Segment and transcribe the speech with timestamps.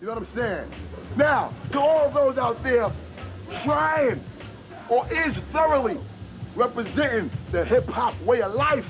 [0.00, 0.70] You know what I'm saying?
[1.16, 2.90] Now, to all those out there
[3.62, 4.20] trying
[4.88, 5.98] or is thoroughly
[6.56, 8.86] representing the hip hop way of life.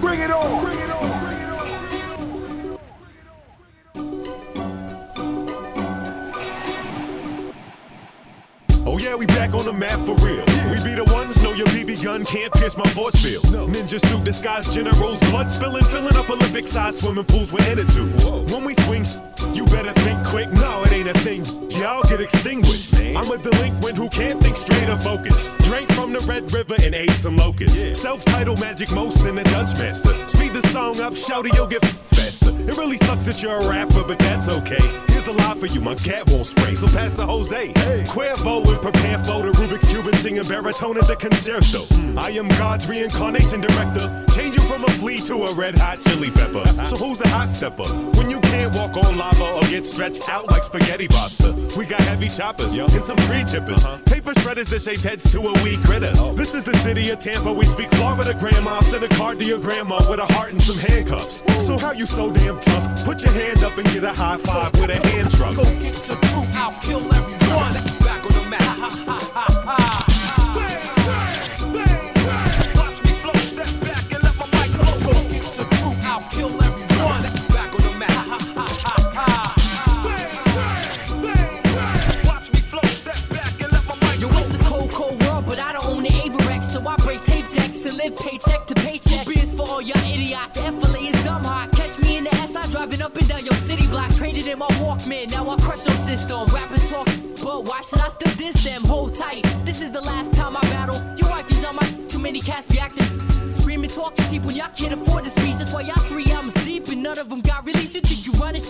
[0.00, 0.64] Bring it on.
[0.64, 1.33] Bring it on.
[9.14, 10.44] Yeah, we back on the map for real.
[10.70, 13.44] We be the ones, know your BB gun can't pierce my force field.
[13.44, 17.64] Ninja suit disguised generals, blood spilling, filling up Olympic sized swimming pools with
[17.94, 18.30] tubes.
[18.52, 19.06] When we swing,
[19.54, 20.50] you better think quick.
[20.52, 21.44] No, it ain't a thing.
[21.80, 22.94] Y'all get extinguished.
[23.00, 25.50] I'm a delinquent who can't think straight or focus.
[25.66, 28.00] Drank from the Red River and ate some locusts.
[28.00, 30.14] Self-titled Magic Most and the Dutch Master.
[30.28, 32.50] Speed the song up, shout it, you'll get faster.
[32.50, 35.13] It really sucks that you're a rapper, but that's okay.
[35.24, 37.72] Here's a lie for you, my cat won't spray, so pass the Jose.
[38.12, 41.86] Cuervo and prepare for the Rubik's Cube and singing baritone at the concerto.
[42.20, 46.62] I am God's reincarnation director, changing from a flea to a red hot chili pepper.
[46.84, 47.88] So who's a hot stepper?
[48.18, 51.54] When you can't walk on lava or get stretched out like spaghetti pasta.
[51.78, 53.82] We got heavy choppers and some tree chippers.
[53.82, 53.98] Uh-huh.
[54.04, 56.12] Paper shredders that shape heads to a wee critter.
[56.16, 56.34] Oh.
[56.34, 57.50] This is the city of Tampa.
[57.50, 58.80] We speak Florida grandma.
[58.80, 61.42] Send a card to your grandma with a heart and some handcuffs.
[61.64, 63.04] So how you so damn tough?
[63.06, 65.54] Put your hand up and get a high five with a hand truck.
[65.56, 67.74] Go get your crew, I'll kill everyone.
[68.04, 68.62] Back on the map.
[68.62, 69.78] Ha, ha, ha, ha, ha.
[72.76, 74.94] Watch me flow, step back and let my mic flow.
[75.06, 77.22] Go get your crew, I'll kill everyone.
[77.54, 78.10] Back on the map.
[78.10, 79.28] Ha, ha, ha, ha.
[82.26, 85.44] Watch me flow, step back and let my mic Yo, it's a cold, cold world,
[85.46, 88.74] but I don't own the Avirex, so I break tape decks and live paycheck to
[88.74, 89.26] paycheck.
[89.26, 90.58] Beers for all y'all idiots.
[90.58, 91.70] FLA is dumb hot.
[91.72, 93.53] Catch me in the SI driving up and down your city block.
[93.53, 93.53] Traded
[95.14, 96.46] Walkman, now I crush your system.
[96.46, 97.06] Rappers talk,
[97.42, 98.84] but why should I still diss them?
[98.84, 101.00] Hold tight, this is the last time I battle.
[101.16, 103.04] Your wife is on my too many cats be acting.
[103.54, 105.56] Screaming, talking cheap when y'all can't afford to speech.
[105.56, 107.94] That's why y'all three albums deep and none of them got released.
[107.94, 108.62] You think you run running?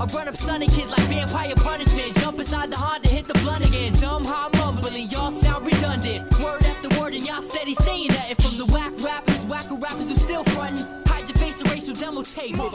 [0.00, 2.14] I run up sunny kids like vampire punishment.
[2.16, 3.92] Jump inside the Honda, hit the blunt again.
[3.94, 6.38] Dumb how I'm mumbling, y'all sound redundant.
[6.40, 8.30] Word after word, and y'all steady saying that.
[8.30, 10.86] And from the whack rappers, whacker rappers who still frontin'.
[11.06, 12.56] Hide your face, erase your demo tape.
[12.56, 12.70] Go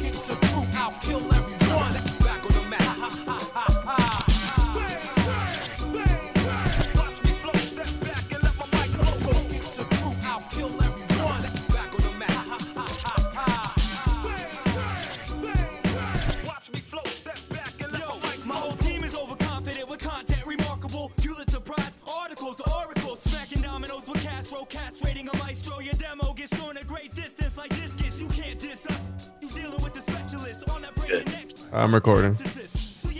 [0.00, 2.09] get your crew, I'll kill everyone.
[31.72, 32.36] I'm recording.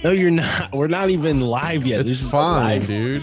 [0.03, 0.73] No, you're not.
[0.73, 2.01] We're not even live yet.
[2.01, 2.87] It's This fine, live.
[2.87, 3.23] dude.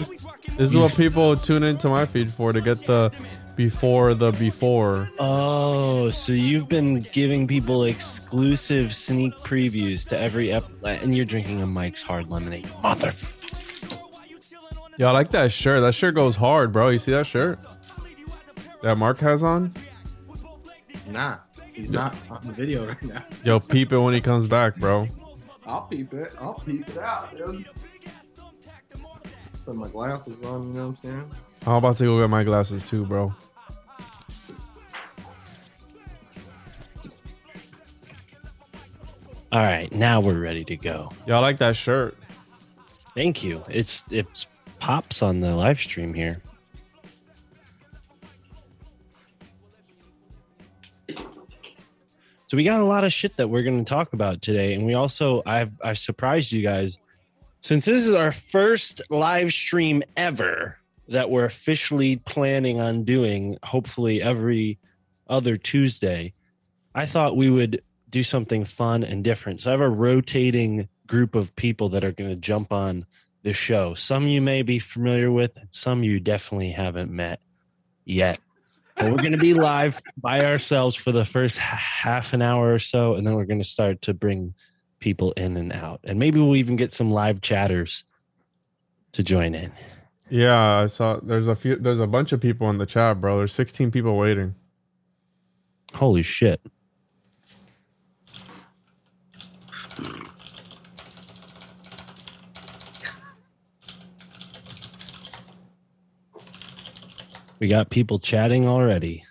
[0.56, 3.12] This is what people tune into my feed for to get the
[3.56, 5.10] before the before.
[5.18, 11.60] Oh, so you've been giving people exclusive sneak previews to every ep, and you're drinking
[11.62, 13.12] a Mike's Hard Lemonade, mother.
[14.96, 15.80] Yo, I like that shirt.
[15.80, 16.88] That shirt goes hard, bro.
[16.88, 17.58] You see that shirt
[18.82, 19.72] that Mark has on?
[21.08, 21.36] Nah,
[21.78, 23.24] he's not on the video right now.
[23.44, 25.06] Yo, peep it when he comes back, bro.
[25.66, 26.32] I'll peep it.
[26.40, 27.66] I'll peep it out, dude.
[29.64, 31.30] Put my glasses on, you know what I'm saying?
[31.66, 33.34] I'm about to go get my glasses too, bro.
[39.50, 41.10] All right, now we're ready to go.
[41.26, 42.16] Yo, I like that shirt.
[43.14, 43.64] Thank you.
[43.68, 44.46] It's it's
[44.78, 46.42] pops on the live stream here.
[52.48, 54.86] So we got a lot of shit that we're going to talk about today, and
[54.86, 56.98] we also I've I've surprised you guys
[57.60, 60.78] since this is our first live stream ever
[61.08, 63.58] that we're officially planning on doing.
[63.62, 64.78] Hopefully every
[65.28, 66.32] other Tuesday.
[66.94, 69.60] I thought we would do something fun and different.
[69.60, 73.04] So I have a rotating group of people that are going to jump on
[73.42, 73.92] the show.
[73.92, 77.40] Some you may be familiar with, some you definitely haven't met
[78.06, 78.38] yet.
[79.00, 83.14] We're going to be live by ourselves for the first half an hour or so,
[83.14, 84.54] and then we're going to start to bring
[84.98, 86.00] people in and out.
[86.04, 88.04] And maybe we'll even get some live chatters
[89.12, 89.72] to join in.
[90.30, 91.20] Yeah, I saw.
[91.22, 91.76] There's a few.
[91.76, 93.38] There's a bunch of people in the chat, bro.
[93.38, 94.54] There's 16 people waiting.
[95.94, 96.60] Holy shit.
[107.58, 109.24] We got people chatting already.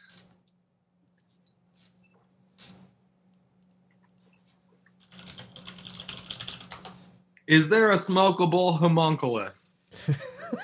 [7.48, 9.72] Is there a smokable homunculus?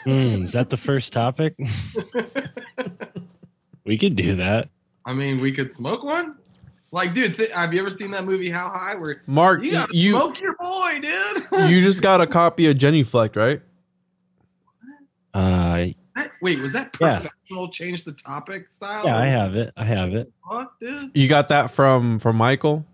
[0.06, 1.56] Hmm, is that the first topic?
[3.86, 4.70] we could do that.
[5.06, 6.38] I mean, we could smoke one.
[6.94, 8.96] Like, dude, th- have you ever seen that movie How High?
[8.96, 11.70] Where Mark, you you gotta you, smoke your boy, dude.
[11.70, 13.62] you just got a copy of Jenny Fleck, right?
[15.34, 15.96] Uh, That-
[16.44, 17.20] Wait, was that Yeah.
[17.20, 19.06] professional change the topic style?
[19.06, 19.72] yeah, I have it.
[19.78, 20.32] I have it.
[20.52, 21.12] Fuck, dude.
[21.16, 22.86] You got that from from Michael,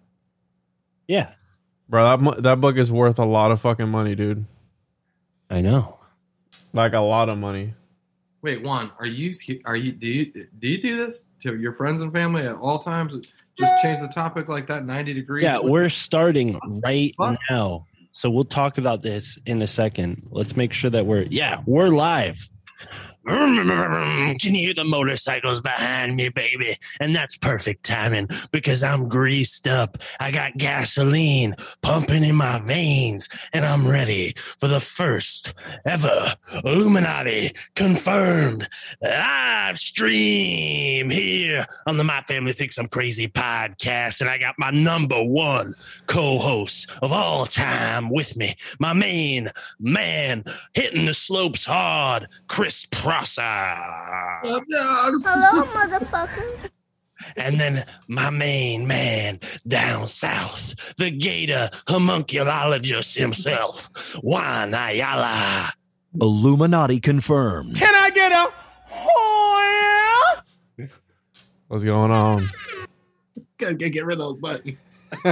[1.08, 1.32] Yeah,
[1.90, 2.16] bro.
[2.18, 4.46] That that book is worth a lot of fucking money, dude.
[5.50, 5.98] I know.
[6.74, 7.74] Like a lot of money.
[8.44, 9.34] Wait, Juan, are you
[9.66, 10.26] are you do you
[10.60, 13.28] do you do this to your friends and family at all times?
[13.58, 15.44] Just change the topic like that, ninety degrees.
[15.44, 17.38] Yeah, we're starting right Fuck.
[17.50, 17.88] now.
[18.12, 20.28] So we'll talk about this in a second.
[20.30, 22.38] Let's make sure that we're yeah, we're live.
[23.26, 26.78] Can you hear the motorcycles behind me, baby?
[27.00, 29.98] And that's perfect timing because I'm greased up.
[30.20, 35.54] I got gasoline pumping in my veins, and I'm ready for the first
[35.86, 38.68] ever Illuminati confirmed
[39.02, 44.22] live stream here on the My Family Thinks I'm Crazy podcast.
[44.22, 45.76] And I got my number one
[46.08, 49.50] co host of all time with me, my main
[49.80, 52.86] man hitting the slopes hard, Chris
[53.20, 53.42] Prosser.
[54.42, 56.70] Hello, motherfucker.
[57.36, 63.90] And then my main man down south, the gator homunculologist himself,
[64.24, 65.74] Juan Ayala.
[66.22, 67.76] Illuminati confirmed.
[67.76, 68.54] Can I get a
[68.92, 70.42] oh
[70.78, 70.88] yeah?
[71.68, 72.50] What's going on?
[73.58, 74.78] gotta get get rid of those buttons.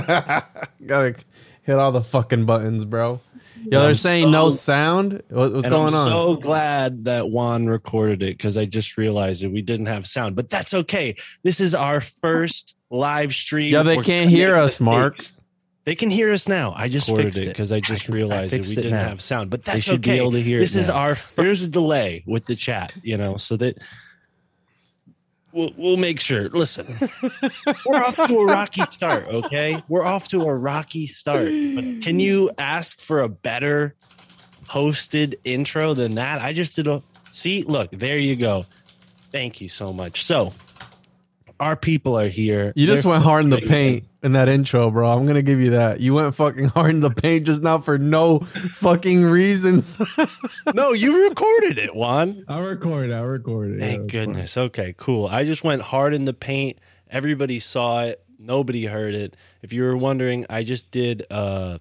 [0.86, 1.16] Gotta
[1.64, 3.22] hit all the fucking buttons, bro.
[3.72, 5.24] Yo, they're I'm saying no sound.
[5.30, 6.10] What, what's going I'm on?
[6.10, 10.36] so glad that Juan recorded it because I just realized that we didn't have sound,
[10.36, 11.16] but that's okay.
[11.44, 13.74] This is our first live stream.
[13.74, 15.20] Yeah, they can't hear us, Mark.
[15.86, 16.74] They can hear us now.
[16.76, 19.08] I just Recorded fixed it because I just I- I realized that we didn't now.
[19.08, 20.96] have sound, but They that's should be able to hear This is now.
[20.96, 23.78] our there's a delay with the chat, you know, so that
[25.52, 26.50] we'll, we'll make sure.
[26.50, 27.10] Listen,
[27.86, 29.82] we're off to a rocky start, okay?
[29.88, 31.46] We're off to a rocky start.
[31.46, 33.96] But can you ask for a better
[34.66, 36.42] hosted intro than that?
[36.42, 37.02] I just did a
[37.32, 37.64] see.
[37.64, 38.66] Look, there you go.
[39.32, 40.24] Thank you so much.
[40.24, 40.54] So,
[41.60, 42.74] our people are here.
[42.76, 45.10] You just They're went hard in the fucking- paint in that intro, bro.
[45.10, 46.00] I'm gonna give you that.
[46.02, 48.40] You went fucking hard in the paint just now for no
[48.76, 49.98] fucking reasons.
[50.74, 52.44] No, you recorded it, Juan.
[52.48, 53.14] I recorded.
[53.14, 53.80] I recorded.
[53.80, 54.58] Thank goodness.
[54.58, 55.26] Okay, cool.
[55.28, 56.78] I just went hard in the paint.
[57.10, 58.22] Everybody saw it.
[58.38, 59.36] Nobody heard it.
[59.62, 61.80] If you were wondering, I just did a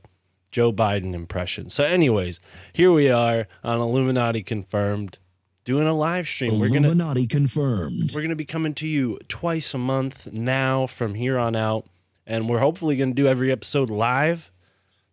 [0.52, 1.69] Joe Biden impression.
[1.69, 2.38] So, anyways,
[2.72, 5.19] here we are on Illuminati confirmed,
[5.66, 6.58] doing a live stream.
[6.58, 8.12] We're gonna Illuminati confirmed.
[8.14, 11.86] we're gonna be coming to you twice a month now from here on out,
[12.26, 14.50] and we're hopefully gonna do every episode live,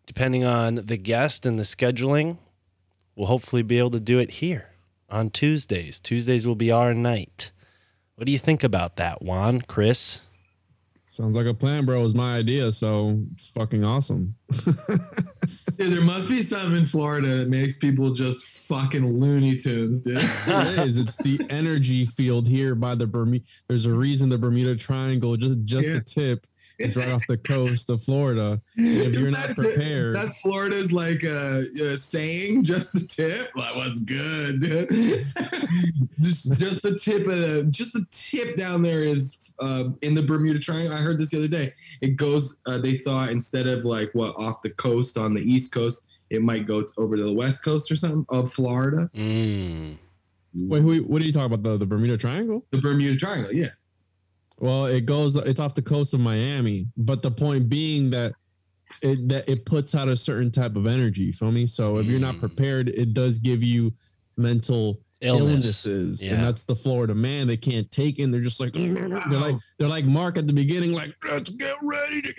[0.06, 2.38] depending on the guest and the scheduling.
[3.16, 4.70] We'll hopefully be able to do it here
[5.10, 6.00] on Tuesdays.
[6.00, 7.52] Tuesdays will be our night.
[8.16, 10.22] What do you think about that, Juan, Chris?
[11.08, 12.00] Sounds like a plan, bro.
[12.00, 14.36] It was my idea, so it's fucking awesome.
[15.78, 20.18] Dude, there must be something in Florida that makes people just fucking Looney Tunes, dude.
[20.48, 20.98] it is.
[20.98, 23.46] It's the energy field here by the Bermuda.
[23.68, 25.94] There's a reason the Bermuda Triangle, just just Yeah.
[25.96, 26.48] the tip,
[26.80, 28.62] is right off the coast of Florida.
[28.76, 33.50] If you're not prepared, That's Florida's like a, a saying, just the tip.
[33.56, 34.62] That was good.
[36.22, 40.24] just just the tip of the just the tip down there is uh, in the
[40.24, 40.94] Bermuda Triangle.
[40.94, 41.74] I heard this the other day.
[42.02, 42.58] It goes.
[42.66, 46.42] Uh, they thought instead of like what off the coast on the east coast, it
[46.42, 49.10] might go over to the west coast or something of Florida.
[49.16, 49.98] Mm.
[50.54, 51.64] wait, who, what are you talking about?
[51.64, 52.66] The, the Bermuda Triangle?
[52.72, 53.68] The Bermuda Triangle, yeah.
[54.60, 55.36] Well, it goes.
[55.36, 58.34] It's off the coast of Miami, but the point being that
[59.02, 61.24] it that it puts out a certain type of energy.
[61.24, 61.66] You feel me?
[61.68, 62.40] So if you're not Mm.
[62.40, 63.94] prepared, it does give you
[64.38, 65.86] mental Illness.
[65.86, 66.34] illnesses, Yeah.
[66.36, 67.48] and that's the Florida man.
[67.48, 68.24] They can't take it.
[68.24, 69.08] And they're just like they're
[69.40, 72.34] like they're like Mark at the beginning, like let's get ready to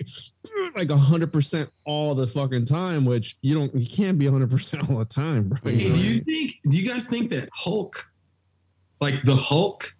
[0.75, 3.03] like hundred percent all the fucking time.
[3.05, 5.59] Which you don't, you can't be hundred percent all the time, bro.
[5.63, 6.53] Hey, do you think?
[6.69, 8.05] Do you guys think that Hulk,
[9.01, 9.94] like the Hulk,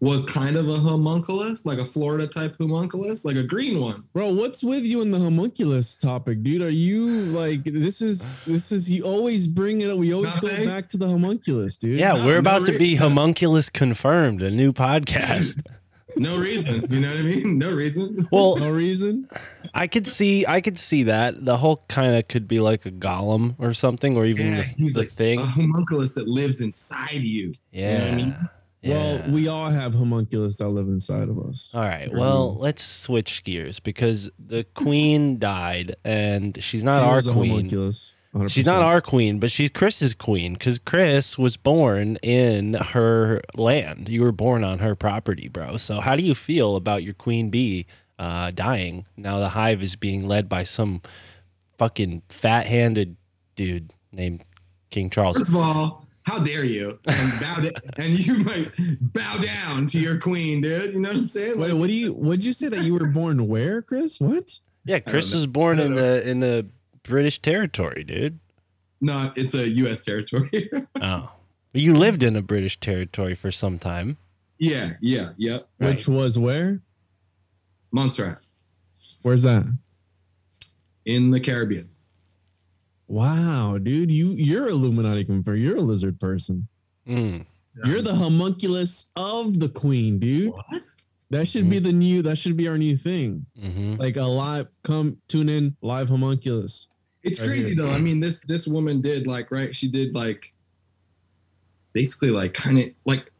[0.00, 4.04] was kind of a homunculus, like a Florida type homunculus, like a green one?
[4.12, 6.62] Bro, what's with you in the homunculus topic, dude?
[6.62, 9.98] Are you like this is this is you always bring it up.
[9.98, 10.66] We always go Nothing?
[10.68, 11.98] back to the homunculus, dude.
[11.98, 12.98] Yeah, No, we're no about to be reason.
[12.98, 15.60] homunculus confirmed, a new podcast.
[16.16, 16.84] No reason.
[16.90, 17.58] You know what I mean?
[17.58, 18.26] No reason.
[18.32, 19.28] well, No reason.
[19.74, 22.90] I could see, I could see that the Hulk kind of could be like a
[22.90, 25.38] golem or something, or even Yeah, the, he the like thing.
[25.38, 27.52] a homunculus that lives inside you.
[27.70, 28.16] yeah.
[28.16, 28.34] know
[28.82, 31.70] what Well, we all have homunculus that live inside of us.
[31.74, 32.12] All right.
[32.12, 37.50] Well, let's switch gears because the queen died, and she's not She our queen.
[37.50, 38.14] homunculus.
[38.48, 44.08] She's not our queen, but she's Chris's queen because Chris was born in her land.
[44.08, 45.78] You were born on her property, bro.
[45.78, 47.86] So how do you feel about your queen bee
[48.18, 49.06] uh, dying.
[49.16, 51.02] Now the hive is being led by some
[51.78, 53.16] fucking fat-handed
[53.54, 54.42] dude named
[54.90, 55.36] King Charles.
[55.36, 56.98] First of all, how dare you?
[57.06, 58.70] And bow da- and you might
[59.12, 60.94] bow down to your queen, dude.
[60.94, 61.58] You know what I'm saying?
[61.58, 62.12] Wait, what do you?
[62.12, 64.20] What'd you say that you were born where, Chris?
[64.20, 64.60] What?
[64.84, 66.66] Yeah, Chris was born in don't the in the
[67.02, 68.38] British territory, dude.
[69.00, 70.04] no, it's a U.S.
[70.04, 70.70] territory.
[71.00, 71.30] Oh,
[71.72, 74.16] you lived in a British territory for some time.
[74.58, 75.68] yeah, yeah, yep.
[75.78, 76.80] Which was where?
[77.92, 78.38] Montserrat
[79.22, 79.64] Where's that?
[81.04, 81.88] in the Caribbean.
[83.08, 85.60] Wow, dude, you you're Illuminati confirmed.
[85.62, 86.68] You're a lizard person.
[87.08, 87.46] Mm.
[87.84, 90.52] You're the homunculus of the queen, dude.
[90.52, 90.82] What?
[91.30, 92.22] That should be the new.
[92.22, 93.46] That should be our new thing.
[93.58, 94.68] hmm Like a live.
[94.82, 96.88] Come tune in live homunculus.
[97.22, 97.84] It's Right crazy here.
[97.84, 97.90] though.
[97.90, 99.74] I mean, this this woman did like right.
[99.74, 100.52] She did like
[101.92, 103.30] basically like kind of like.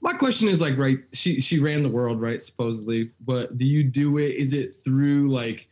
[0.00, 0.98] My question is like right.
[1.12, 4.34] She she ran the world right supposedly, but do you do it?
[4.36, 5.68] Is it through like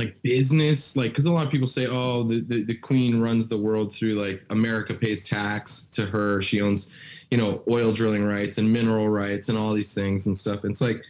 [0.00, 0.96] like business?
[0.96, 3.94] Like because a lot of people say, oh, the, the the queen runs the world
[3.94, 6.42] through like America pays tax to her.
[6.42, 6.92] She owns
[7.30, 10.64] you know oil drilling rights and mineral rights and all these things and stuff.
[10.64, 11.04] It's like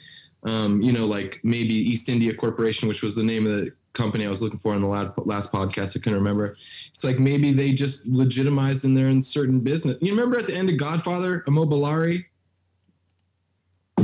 [0.44, 4.26] um, you know, like maybe East India Corporation, which was the name of the company
[4.26, 5.96] I was looking for in the last, last podcast.
[5.96, 6.54] I couldn't remember.
[6.88, 9.98] It's like maybe they just legitimized and they're in certain business.
[10.00, 12.24] You remember at the end of Godfather, Immobiliare?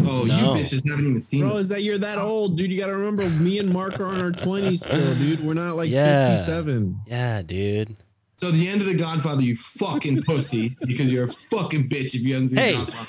[0.04, 0.54] Oh, No.
[0.54, 2.70] you bitches haven't even seen Bro, is that you're that old, dude?
[2.70, 5.44] You got to remember, me and Mark are in our twenties still, dude.
[5.44, 6.36] We're not like Yeah.
[6.36, 7.00] fifty-seven.
[7.06, 7.96] Yeah, dude.
[8.36, 12.20] So the end of the Godfather, you fucking pussy, because you're a fucking bitch if
[12.20, 12.72] you haven't seen Hey.
[12.74, 13.08] Godfather.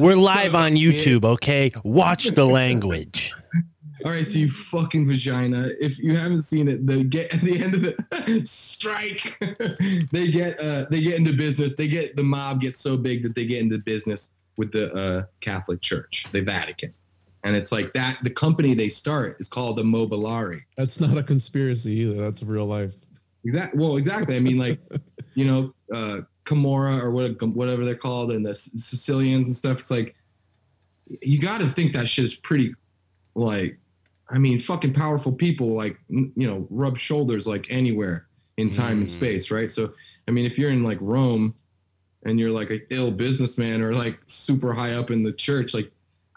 [0.00, 1.70] We're live on YouTube, okay?
[1.84, 3.32] Watch the language.
[4.04, 5.68] All right, so you fucking vagina.
[5.80, 9.36] If you haven't seen it, they get at the end of the strike.
[10.12, 11.74] they get uh they get into business.
[11.74, 15.24] They get the mob gets so big that they get into business with the uh
[15.40, 16.92] Catholic Church, the Vatican.
[17.44, 20.62] And it's like that the company they start is called the Mobilari.
[20.76, 22.16] That's not a conspiracy either.
[22.20, 22.92] That's real life.
[23.44, 23.80] Exactly.
[23.80, 24.36] Well, exactly.
[24.36, 24.80] I mean, like,
[25.34, 29.78] you know, uh, Camorra or what, whatever they're called, and the Sicilians and stuff.
[29.80, 30.16] It's like,
[31.22, 32.74] you got to think that shit is pretty,
[33.34, 33.78] like,
[34.30, 39.06] I mean, fucking powerful people, like, you know, rub shoulders like anywhere in time and
[39.06, 39.10] Mm.
[39.10, 39.70] space, right?
[39.70, 39.92] So,
[40.26, 41.54] I mean, if you're in like Rome
[42.24, 45.90] and you're like an ill businessman or like super high up in the church, like,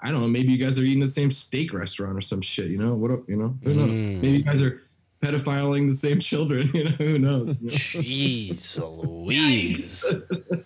[0.04, 2.72] I don't know, maybe you guys are eating the same steak restaurant or some shit,
[2.72, 2.96] you know?
[2.96, 3.58] What, up- you know?
[3.64, 3.90] Who knows?
[3.90, 4.22] Mm.
[4.22, 4.82] Maybe you guys are
[5.22, 6.72] pedophiling the same children.
[6.74, 7.60] You know, who knows?
[7.62, 7.76] you know?
[7.76, 10.04] Jeez Louise.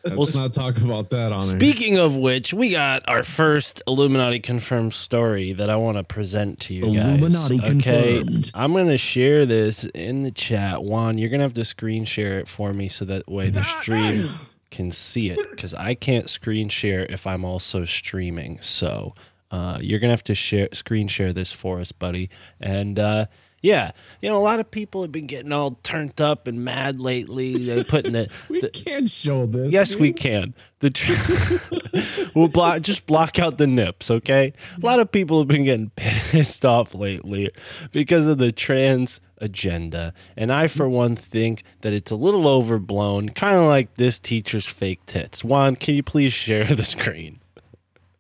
[0.06, 1.60] Let's not talk about that on it.
[1.60, 6.60] Speaking of which, we got our first Illuminati confirmed story that I want to present
[6.62, 7.20] to you guys.
[7.20, 7.68] Illuminati okay?
[7.68, 8.52] confirmed.
[8.54, 10.84] I'm going to share this in the chat.
[10.84, 13.64] Juan, you're going to have to screen share it for me so that way the
[13.64, 14.30] stream
[14.72, 18.60] can see it because I can't screen share if I'm also streaming.
[18.62, 19.14] So
[19.52, 22.30] uh, you're to have to share screen share this for us, buddy.
[22.60, 23.28] And uh,
[23.66, 27.00] yeah, you know, a lot of people have been getting all turned up and mad
[27.00, 27.66] lately.
[27.66, 29.74] They're putting the, we the can't show this.
[29.74, 30.02] Yes, dude.
[30.02, 30.54] we can.
[30.82, 34.54] The tr- we'll block just block out the nips, okay?
[34.78, 37.50] A lot of people have been getting pissed off lately
[37.92, 43.30] because of the trans agenda, and I, for one, think that it's a little overblown,
[43.30, 45.44] kind of like this teacher's fake tits.
[45.44, 47.38] Juan, can you please share the screen?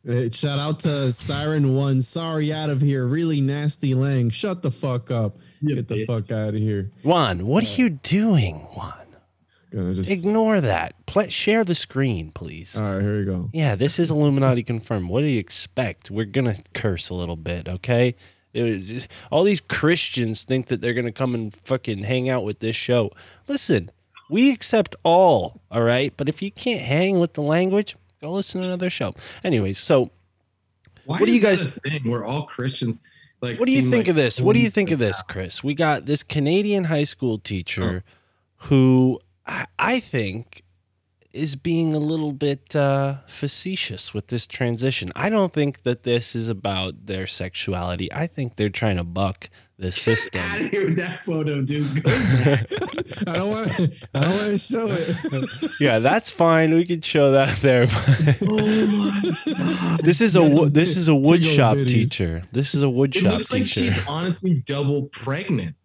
[0.05, 2.01] Hey, shout out to Siren One.
[2.01, 3.07] Sorry, out of here.
[3.07, 4.29] Really nasty Lang.
[4.29, 5.37] Shut the fuck up.
[5.65, 6.91] Get the fuck out of here.
[7.03, 8.93] Juan, what are uh, you doing, Juan?
[9.71, 10.93] Gonna just Ignore that.
[11.07, 12.77] Play, share the screen, please.
[12.77, 13.49] All right, here we go.
[13.51, 15.09] Yeah, this is Illuminati confirmed.
[15.09, 16.11] What do you expect?
[16.11, 18.15] We're gonna curse a little bit, okay?
[18.53, 22.75] It- all these Christians think that they're gonna come and fucking hang out with this
[22.75, 23.11] show.
[23.47, 23.89] Listen,
[24.29, 26.13] we accept all, all right.
[26.15, 29.13] But if you can't hang with the language, go listen to another show.
[29.43, 30.11] Anyways, so
[31.05, 33.03] Why What do you guys- a thing where all Christians
[33.41, 33.59] like?
[33.59, 34.41] what do you think like of this?
[34.41, 35.63] What do you think of this, Chris?
[35.63, 38.03] We got this Canadian high school teacher
[38.57, 40.63] who I, I think
[41.31, 45.11] is being a little bit uh, facetious with this transition.
[45.17, 48.11] I don't think that this is about their sexuality.
[48.13, 50.41] I think they're trying to buck the system.
[50.41, 52.01] Out of here with that photo, dude.
[52.07, 53.69] I don't want.
[54.13, 55.71] I don't want to show it.
[55.79, 56.73] yeah, that's fine.
[56.73, 57.87] We can show that there.
[58.43, 61.87] oh this is a There's wo- this is a wood tickle shop bitties.
[61.89, 62.43] teacher.
[62.51, 63.91] This is a wood It looks like teacher.
[63.91, 65.75] she's honestly double pregnant.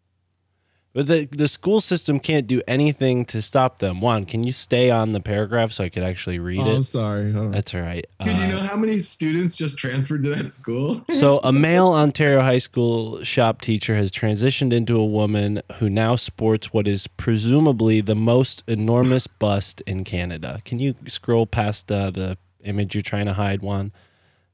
[0.92, 4.00] But the the school system can't do anything to stop them.
[4.00, 6.66] Juan, can you stay on the paragraph so I could actually read it?
[6.66, 7.30] Oh, I'm sorry.
[7.32, 7.54] Hold.
[7.54, 8.04] That's all right.
[8.18, 11.04] Dude, you Uh, know how many students just transferred to that school?
[11.12, 16.16] so a male Ontario high school shop teacher has transitioned into a woman who now
[16.16, 20.61] sports what is presumably the most enormous bust in Canada.
[20.64, 23.92] Can you scroll past uh, the image you're trying to hide, Juan?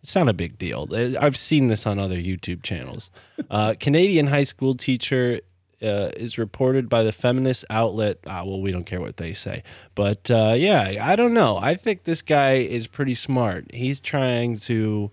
[0.02, 0.86] It's not a big deal.
[0.92, 3.08] Uh, I've seen this on other YouTube channels.
[3.50, 5.40] Uh, Canadian high school teacher
[5.82, 8.18] uh, is reported by the feminist outlet.
[8.26, 9.62] Ah, well, we don't care what they say.
[9.94, 11.58] But uh, yeah, I don't know.
[11.58, 13.66] I think this guy is pretty smart.
[13.72, 15.10] He's trying to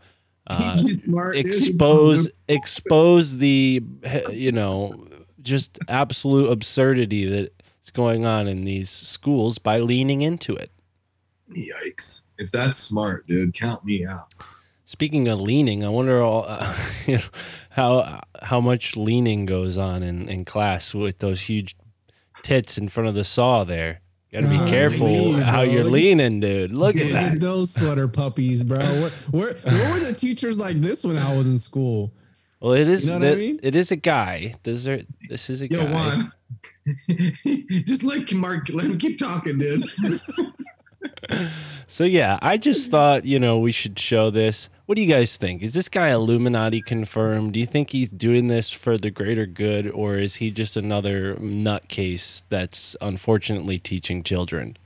[0.47, 3.83] uh, smart, expose expose the
[4.31, 5.07] you know
[5.41, 10.71] just absolute absurdity that's going on in these schools by leaning into it.
[11.51, 12.23] Yikes!
[12.37, 14.33] If that's smart, dude, count me out.
[14.85, 16.75] Speaking of leaning, I wonder all, uh,
[17.07, 17.23] you know,
[17.73, 21.75] how how much leaning goes on in, in class with those huge
[22.43, 24.01] tits in front of the saw there.
[24.31, 25.71] Got to be careful lean, how bro.
[25.71, 26.75] you're leaning, dude.
[26.75, 27.39] Look at that.
[27.39, 28.79] those sweater puppies, bro.
[28.79, 32.11] Where, where, where were the teachers like this when I was in school?
[32.59, 33.59] Well, it is You know what I mean?
[33.61, 34.55] it is a guy.
[34.63, 35.91] This are, this is a Yo, guy.
[35.91, 36.31] Juan.
[37.85, 39.85] Just let Mark let him keep talking, dude.
[41.87, 44.69] So yeah, I just thought, you know, we should show this.
[44.93, 45.63] What do you guys think?
[45.63, 47.53] Is this guy Illuminati confirmed?
[47.53, 51.33] Do you think he's doing this for the greater good or is he just another
[51.37, 54.77] nutcase that's unfortunately teaching children?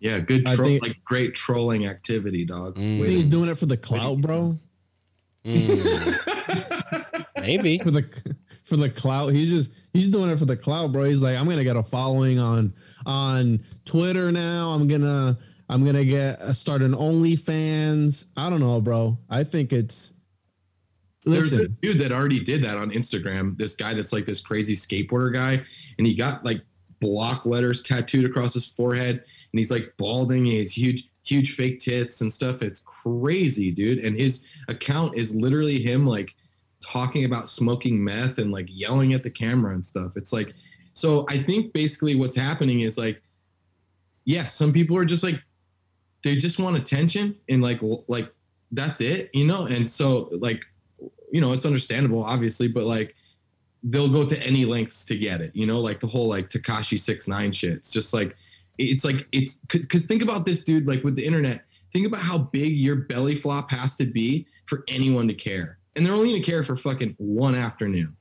[0.00, 2.76] Yeah, good tro- think- like great trolling activity, dog.
[2.76, 2.96] Mm.
[2.96, 4.58] I think he's doing it for the clout, bro.
[5.46, 7.24] Mm.
[7.40, 7.78] Maybe.
[7.78, 8.34] For the
[8.66, 11.04] for the clout, he's just he's doing it for the clout, bro.
[11.04, 12.74] He's like, I'm gonna get a following on
[13.06, 14.72] on Twitter now.
[14.72, 18.26] I'm gonna I'm gonna get uh, start an OnlyFans.
[18.36, 19.18] I don't know, bro.
[19.28, 20.14] I think it's
[21.24, 21.78] There's a listen.
[21.82, 23.58] dude that already did that on Instagram.
[23.58, 25.62] This guy that's like this crazy skateboarder guy,
[25.98, 26.62] and he got like
[27.00, 30.44] block letters tattooed across his forehead, and he's like balding.
[30.44, 32.62] He has huge, huge fake tits and stuff.
[32.62, 33.98] It's crazy, dude.
[33.98, 36.34] And his account is literally him like
[36.80, 40.16] talking about smoking meth and like yelling at the camera and stuff.
[40.16, 40.52] It's like,
[40.92, 43.20] so I think basically what's happening is like,
[44.24, 45.40] yeah, some people are just like,
[46.22, 48.32] they just want attention and like, like
[48.72, 49.66] that's it, you know.
[49.66, 50.64] And so like
[51.30, 53.14] you know, it's understandable, obviously, but like
[53.82, 56.98] they'll go to any lengths to get it, you know, like the whole like Tekashi
[56.98, 57.72] six nine shit.
[57.72, 58.36] It's just like
[58.78, 62.38] it's like it's because think about this dude, like with the internet, think about how
[62.38, 65.78] big your belly flop has to be for anyone to care.
[65.94, 68.16] And they're only gonna care for fucking one afternoon.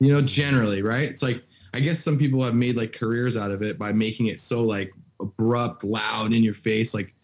[0.00, 1.08] You know, generally, right?
[1.08, 1.42] It's like
[1.74, 4.62] I guess some people have made like careers out of it by making it so
[4.62, 7.14] like abrupt, loud in your face, like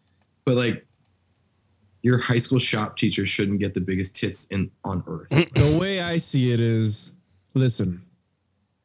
[0.45, 0.87] but like
[2.03, 5.29] your high school shop teacher shouldn't get the biggest tits in on earth.
[5.55, 7.13] the way I see it is,
[7.55, 8.03] listen,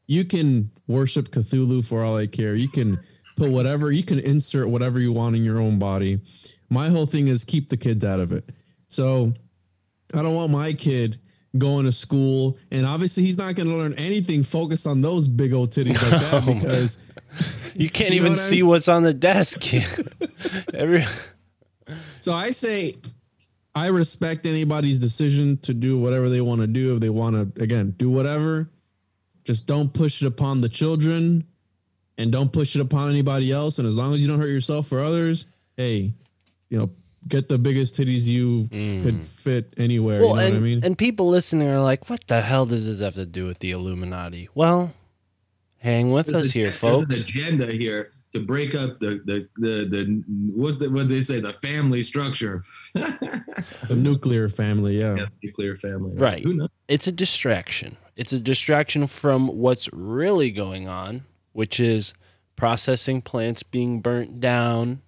[0.08, 2.56] you can worship Cthulhu for all I care.
[2.56, 3.00] You can
[3.36, 6.20] put whatever, you can insert whatever you want in your own body.
[6.70, 8.50] My whole thing is keep the kids out of it.
[8.88, 9.34] So
[10.14, 11.20] I don't want my kid
[11.58, 15.52] going to school and obviously he's not going to learn anything focused on those big
[15.52, 16.58] old titties like that Oh, man.
[16.58, 17.00] because
[17.76, 19.64] You can't You even what see what's on the desk.
[20.74, 21.06] Every
[22.20, 22.96] So I say
[23.76, 26.94] I respect anybody's decision to do whatever they want to do.
[26.96, 28.70] If they want to, again, do whatever,
[29.44, 31.46] just don't push it upon the children
[32.18, 33.80] and don't push it upon anybody else.
[33.80, 35.46] And as long as you don't hurt yourself or others,
[35.78, 36.14] hey,
[36.70, 36.90] you know,
[37.28, 38.68] get the biggest titties you
[39.02, 40.20] could fit anywhere.
[40.20, 40.24] Mm.
[40.24, 40.84] well, you know and, what I mean?
[40.84, 43.72] and people listening are like, "What the hell does this have to do with the
[43.72, 44.94] Illuminati?" Well,
[45.80, 47.16] hang with There's us a- here, there's folks.
[47.16, 51.40] An agenda here to break up the the the, the what the, what they say
[51.40, 52.64] the family structure,
[52.94, 53.44] the
[53.90, 55.26] nuclear family, yeah.
[55.44, 56.16] nuclear family.
[56.16, 56.44] Right.
[56.44, 56.70] Who knows?
[56.88, 57.98] It's a distraction.
[58.16, 62.14] It's a distraction from what's really going on, which is
[62.56, 65.02] processing plants being burnt down,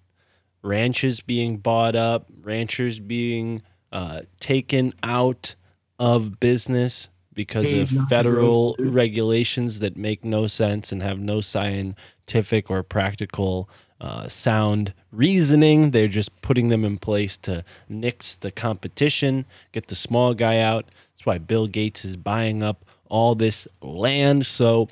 [0.62, 5.54] ranches being bought up, ranchers being uh, taken out
[5.98, 12.82] of business because of federal regulations that make no sense and have no scientific or
[12.82, 13.68] practical
[14.00, 15.92] uh, sound reasoning.
[15.92, 20.86] They're just putting them in place to nix the competition, get the small guy out.
[21.14, 24.44] That's why Bill Gates is buying up all this land.
[24.44, 24.88] So,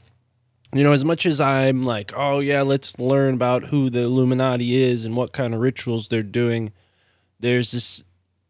[0.73, 4.83] you know, as much as I'm like, oh, yeah, let's learn about who the Illuminati
[4.83, 6.73] is and what kind of rituals they're doing,
[7.41, 8.05] there's this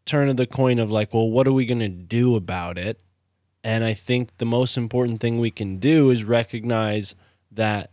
[0.05, 2.99] turn of the coin of like, well, what are we going to do about it?
[3.63, 7.13] And I think the most important thing we can do is recognize
[7.51, 7.91] that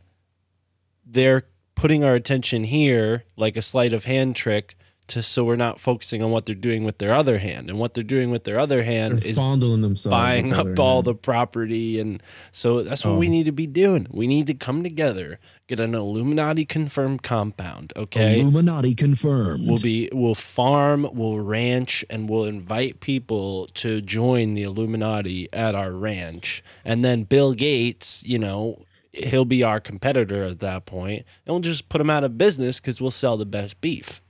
[1.05, 4.75] they're putting our attention here like a sleight of hand trick
[5.09, 7.71] to so we're not focusing on what they're doing with their other hand.
[7.71, 10.11] And what they're doing with their other hand They're is fondling themselves.
[10.13, 13.19] buying up other all the property and so that's what Oh.
[13.19, 14.07] we need to be doing.
[14.11, 18.41] We need to come together, get an Illuminati confirmed compound, okay?
[18.41, 19.69] Illuminati confirmed.
[19.69, 25.75] We'll be we'll farm, we'll ranch, and we'll invite people to join the Illuminati at
[25.75, 26.65] our ranch.
[26.85, 31.61] And then Bill Gates, you know, he'll be our competitor at that point, and we'll
[31.61, 34.23] just put him out of business because we'll sell the best beef.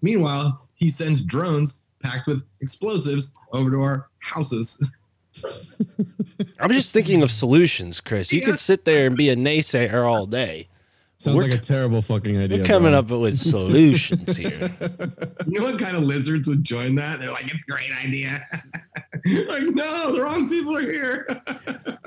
[0.00, 4.84] Meanwhile, he sends drones packed with explosives over to our houses.
[6.60, 8.32] I'm just thinking of solutions, Chris.
[8.32, 8.46] You Yeah.
[8.46, 10.68] could sit there and be a naysayer all day.
[11.18, 12.58] Sounds We're like a terrible fucking idea.
[12.58, 12.98] We're coming bro.
[12.98, 14.72] up with solutions here.
[15.46, 17.20] You know what kind of lizards would join that?
[17.20, 18.40] They're like, it's a great idea.
[19.48, 21.26] like, no, the wrong people are here.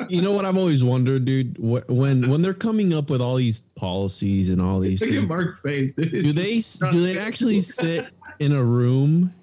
[0.10, 1.58] You know what I've always wondered, dude?
[1.58, 5.16] Wh- When when they're coming up with all these policies and all these Look at
[5.16, 5.94] things, Mark's face.
[5.94, 6.12] dude.
[6.12, 6.60] do they
[6.92, 8.06] do they actually sit
[8.40, 9.34] in a room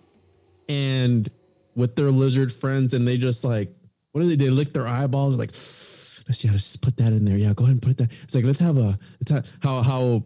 [0.69, 1.29] and
[1.75, 3.71] with their lizard friends and they just like
[4.13, 5.51] what do they they lick their eyeballs like
[6.29, 7.37] let's yeah let's put that in there.
[7.37, 8.11] Yeah go ahead and put that.
[8.23, 10.25] It's like let's have a have, how how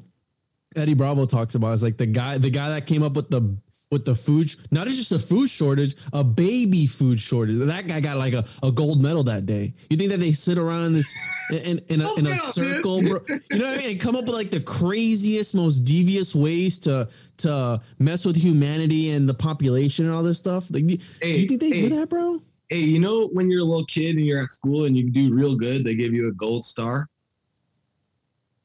[0.75, 3.57] Eddie Bravo talks about is like the guy the guy that came up with the
[3.91, 7.59] with the food not just a food shortage a baby food shortage.
[7.59, 9.75] That guy got like a, a gold medal that day.
[9.89, 11.15] You think that they sit around in this
[11.51, 13.91] in, in, in a, in a yeah, circle bro you know what I mean?
[13.93, 19.11] And come up with like the craziest, most devious ways to to mess with humanity
[19.11, 20.71] and the population and all this stuff.
[20.71, 21.83] Like, you, Hey, you think they hey.
[21.83, 22.43] do that, bro?
[22.69, 25.33] Hey, you know when you're a little kid and you're at school and you do
[25.33, 27.09] real good, they give you a gold star.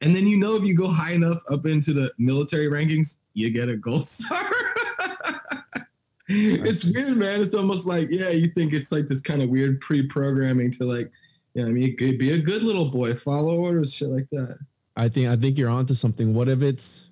[0.00, 3.50] And then you know if you go high enough up into the military rankings, you
[3.50, 4.42] get a gold star.
[6.28, 7.40] it's weird, man.
[7.40, 11.12] It's almost like, yeah, you think it's like this kind of weird pre-programming to like,
[11.54, 14.58] you know, what I mean, be a good little boy, follow orders, shit like that.
[14.96, 16.34] I think I think you're onto something.
[16.34, 17.08] What if it's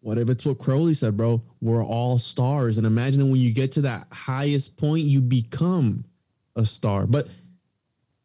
[0.00, 1.42] what if it's what Crowley said, bro?
[1.60, 6.04] We're all stars, and imagine when you get to that highest point, you become
[6.56, 7.06] a star.
[7.06, 7.28] But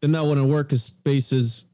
[0.02, 1.66] then that wouldn't work because space is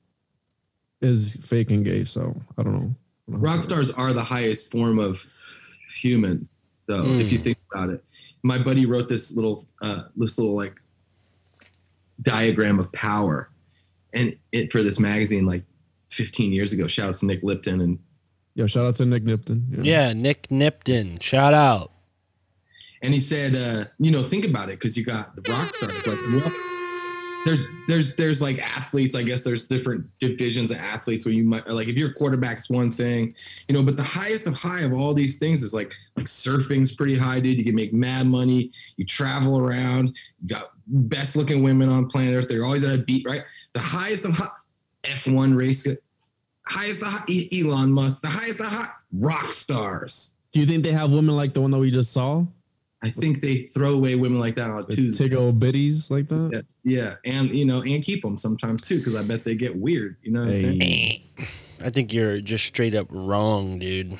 [1.01, 2.03] is fake and gay.
[2.03, 2.95] So I don't know.
[3.27, 3.47] I don't know.
[3.47, 5.25] Rock stars are the highest form of
[6.01, 6.47] human,
[6.87, 7.43] though, if you Hmm.
[7.43, 8.03] think about it.
[8.43, 10.75] My buddy wrote this little, uh, this little like
[12.21, 13.49] diagram of power,
[14.13, 15.63] and it for this magazine like
[16.09, 16.87] 15 years ago.
[16.87, 17.99] Shout out to Nick Lipton and
[18.55, 19.85] yeah, shout out to Nick Nipton.
[19.85, 21.21] Yeah, Nick Nipton.
[21.21, 21.91] Shout out.
[23.01, 26.05] and he said, uh, you know, think about it because you got the rock stars.
[26.05, 26.53] Like, what?
[27.45, 29.15] There's there's there's like athletes.
[29.15, 32.57] I guess there's different divisions of athletes where you might like if you're a quarterback,
[32.57, 33.33] it's one thing,
[33.69, 33.81] you know.
[33.81, 37.39] But the highest of high of all these things is like like surfing's pretty high,
[37.39, 37.57] dude.
[37.57, 38.73] You can make mad money.
[38.97, 40.17] You travel around.
[40.41, 42.49] You got best looking women on planet Earth.
[42.49, 43.43] They're always at a beat, right?
[43.73, 44.47] The highest of high,
[45.03, 45.87] F1 race,
[46.63, 48.21] highest of high, Elon Musk.
[48.21, 50.33] The highest of high, rock stars.
[50.51, 52.45] Do you think they have women like the one that we just saw?
[53.01, 55.29] I think they throw away women like that on The Tuesday.
[55.29, 56.65] Tiggo biddies like that?
[56.83, 59.75] Yeah, yeah, and you know, and keep them sometimes too, because I bet they get
[59.75, 60.17] weird.
[60.21, 60.81] You know what I'm saying?
[60.81, 61.23] Hey.
[61.81, 64.17] I think you're just straight up wrong, dude.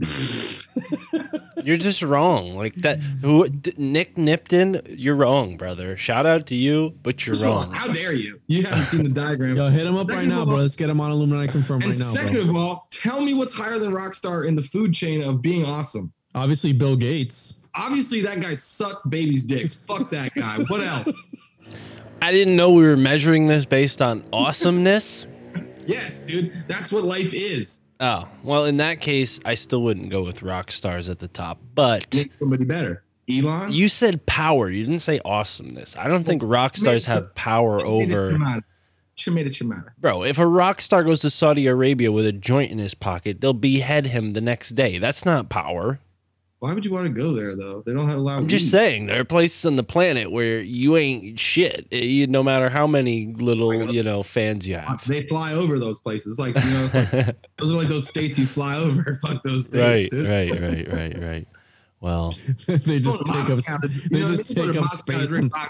[1.64, 2.54] you're just wrong.
[2.56, 3.00] Like that.
[3.00, 4.94] Who, D- Nick Nipton?
[4.98, 5.96] You're wrong, brother.
[5.96, 7.72] Shout out to you, but you're First of all, wrong.
[7.72, 8.40] how dare you?
[8.46, 9.56] You haven't seen the diagram.
[9.56, 10.58] Yo, hit him up right now, of bro.
[10.58, 12.50] Let's get him on Illuminati Confirm and right now, second bro.
[12.50, 16.12] of all, tell me what's higher than Rockstar in the food chain of being awesome.
[16.34, 17.54] Obviously, Bill Gates.
[17.74, 19.74] Obviously, that guy sucks babies' dicks.
[19.74, 20.58] Fuck that guy.
[20.68, 21.08] What else?
[22.22, 25.26] I didn't know we were measuring this based on awesomeness.
[25.86, 27.80] Yes, dude, that's what life is.
[28.00, 31.58] Oh, well, in that case, I still wouldn't go with rock stars at the top.
[31.74, 33.02] But Make somebody better.
[33.28, 33.72] Elon.
[33.72, 34.70] you said power.
[34.70, 35.96] You didn't say awesomeness.
[35.96, 38.38] I don't think oh, rock stars have power over.
[39.18, 39.90] Chimata Chimata.
[39.98, 43.40] Bro, if a rock star goes to Saudi Arabia with a joint in his pocket,
[43.40, 44.98] they'll behead him the next day.
[44.98, 45.98] That's not power.
[46.60, 47.82] Why would you want to go there though?
[47.86, 48.38] They don't have a lot.
[48.38, 51.86] I'm just saying there are places on the planet where you ain't shit.
[51.92, 55.06] eh, You, no matter how many little you know fans you have.
[55.06, 57.10] They fly over those places, like you know, it's like
[57.58, 59.18] those are like those states you fly over.
[59.22, 60.12] Fuck those states.
[60.12, 60.26] Right, dude.
[60.28, 61.48] right, right, right, right.
[62.00, 63.48] Well, they just take up.
[63.50, 65.28] Moscow to- you They know just take up space.
[65.28, 65.68] drink On.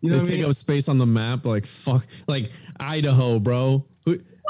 [0.00, 0.50] You know they take mean?
[0.50, 1.46] up space on the map.
[1.46, 3.84] Like fuck, like Idaho, bro.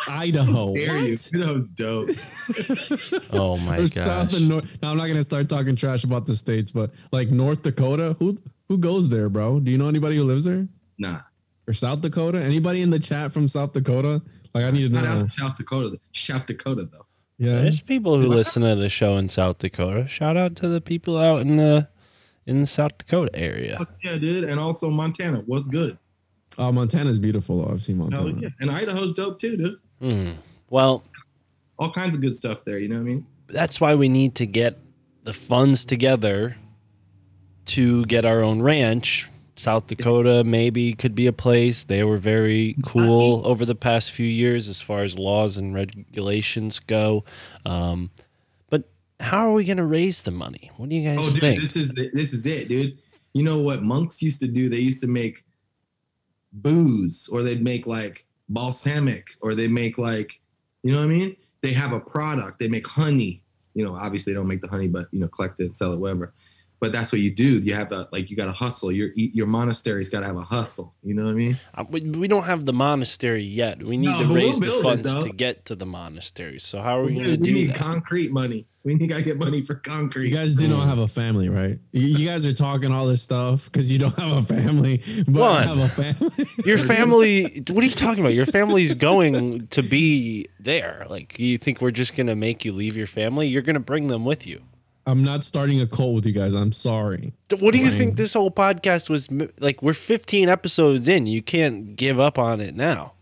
[0.06, 0.74] Who- Idaho.
[0.76, 1.16] Dare you?
[1.16, 1.32] What?
[1.32, 2.10] You dope.
[3.32, 4.78] oh my Or South and North.
[4.82, 8.38] Now I'm not gonna start talking trash about the states, but like North Dakota, who
[8.68, 9.60] who goes there, bro?
[9.60, 10.68] Do you know anybody who lives there?
[10.98, 11.20] Nah.
[11.66, 12.42] Or South Dakota?
[12.42, 14.22] Anybody in the chat from South Dakota?
[14.54, 15.26] Like I need to Shout out know.
[15.26, 15.98] South Dakota.
[16.14, 17.06] South Dakota though.
[17.38, 17.62] Yeah.
[17.62, 20.08] There's people who listen to the show in South Dakota.
[20.08, 21.88] Shout out to the people out in the
[22.46, 23.76] in the South Dakota area.
[23.78, 24.44] Fuck yeah, dude.
[24.44, 25.42] And also Montana.
[25.46, 25.98] What's good?
[26.56, 27.62] Oh, Montana's beautiful.
[27.62, 27.72] Though.
[27.72, 28.40] I've seen Hell Montana.
[28.40, 28.48] yeah.
[28.60, 29.76] And Idaho's dope too, dude.
[30.00, 30.32] Hmm.
[30.70, 31.04] Well,
[31.78, 32.78] All kinds of good stuff there.
[32.78, 33.26] You know what I mean?
[33.50, 34.78] that's why we need to get
[35.24, 36.56] the funds together
[37.64, 39.28] to get our own ranch.
[39.56, 41.84] South Dakota maybe could be a place.
[41.84, 46.78] They were very cool over the past few years as far as laws and regulations
[46.78, 47.24] go.
[47.66, 48.10] Um,
[48.68, 48.84] but
[49.18, 50.70] how are we going to raise the money?
[50.76, 51.28] What do you guys think?
[51.28, 51.60] Oh, dude, think?
[51.62, 52.98] this is the, this is it, dude.
[53.32, 54.68] You know what monks used to do?
[54.68, 55.44] They used to make
[56.52, 60.40] booze, or they'd make like balsamic, or they make like,
[60.82, 61.36] you know what I mean?
[61.62, 62.58] They have a product.
[62.58, 63.42] They make honey.
[63.74, 65.98] You know, obviously they don't make the honey, but you know, collect it, sell it,
[65.98, 66.32] whatever.
[66.80, 67.58] But that's what you do.
[67.58, 68.92] You have a like you got to hustle.
[68.92, 70.94] Your your monastery's got to have a hustle.
[71.02, 71.58] You know what I mean?
[71.74, 73.82] Uh, we, we don't have the monastery yet.
[73.82, 75.86] We need No, to but we'll raise the build it, funds to get to the
[75.86, 76.58] monastery.
[76.60, 77.54] So how are we We, going to do it?
[77.54, 77.76] We need that?
[77.76, 78.66] concrete money.
[78.84, 80.30] We need to get money for concrete.
[80.30, 81.78] You guys do not have a family, right?
[81.92, 85.42] You, you guys are talking all this stuff because you don't have a family, but
[85.42, 85.78] I One.
[85.78, 86.46] have a family.
[86.64, 88.32] Your family, what are you talking about?
[88.34, 91.06] Your family's going to be there.
[91.10, 93.46] Like, you think we're just going to make you leave your family?
[93.48, 94.62] You're going to bring them with you.
[95.08, 96.52] I'm not starting a cult with you guys.
[96.52, 97.32] I'm sorry.
[97.60, 97.98] What do you Fine.
[97.98, 99.28] think this whole podcast was?
[99.58, 101.26] Like, we're 15 episodes in.
[101.26, 103.14] You can't give up on it now.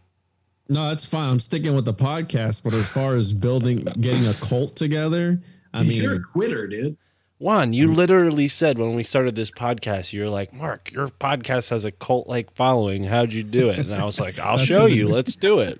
[0.68, 1.30] No, that's fine.
[1.30, 5.40] I'm sticking with the podcast, but as far as building, getting a cult together,
[5.72, 6.96] I mean, you're a quitter, dude.
[7.38, 11.68] Juan, you literally said when we started this podcast, you were like, Mark, your podcast
[11.70, 13.04] has a cult like following.
[13.04, 13.78] How'd you do it?
[13.78, 15.06] And I was like, I'll show you.
[15.06, 15.78] Let's do it.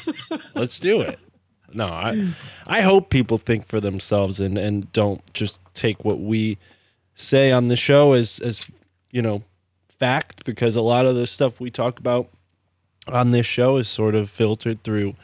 [0.54, 1.18] Let's do it.
[1.74, 2.34] No, I
[2.66, 6.56] I hope people think for themselves and, and don't just take what we
[7.14, 8.68] say on the show as as
[9.10, 9.42] you know,
[9.98, 12.28] fact, because a lot of the stuff we talk about
[13.06, 15.14] on this show is sort of filtered through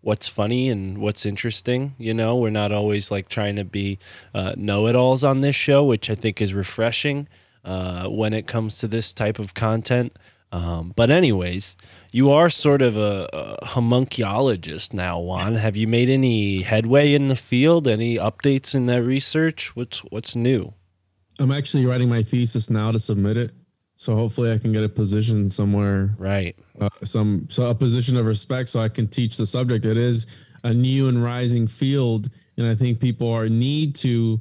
[0.00, 1.94] what's funny and what's interesting.
[1.98, 3.98] You know, we're not always like trying to be
[4.34, 7.26] uh, know-it-alls on this show, which I think is refreshing
[7.64, 10.12] uh, when it comes to this type of content.
[10.52, 11.76] Um, but anyways,
[12.10, 15.56] you are sort of a, a homunculologist now, Juan.
[15.56, 17.86] Have you made any headway in the field?
[17.86, 19.76] Any updates in that research?
[19.76, 20.74] What's what's new?
[21.38, 23.52] I'm actually writing my thesis now to submit it.
[23.96, 26.56] So hopefully I can get a position somewhere, right?
[26.80, 29.84] Uh, some so a position of respect, so I can teach the subject.
[29.84, 30.26] It is
[30.64, 34.40] a new and rising field, and I think people are need to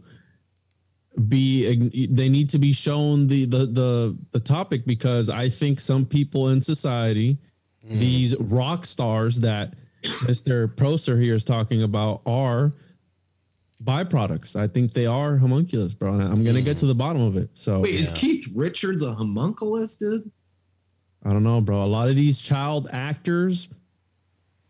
[1.28, 6.06] be they need to be shown the the the the topic because I think some
[6.06, 7.40] people in society,
[7.90, 9.74] these rock stars that
[10.04, 10.76] Mr.
[10.76, 12.74] Proser here is talking about are
[13.84, 14.56] byproducts.
[14.56, 16.14] I think they are homunculus, bro.
[16.14, 17.50] And I'm gonna get to the bottom of it.
[17.54, 20.32] So Wait, is Keith Richards a homunculus, dude?
[21.24, 21.82] I don't know, bro.
[21.82, 23.70] A lot of these child actors.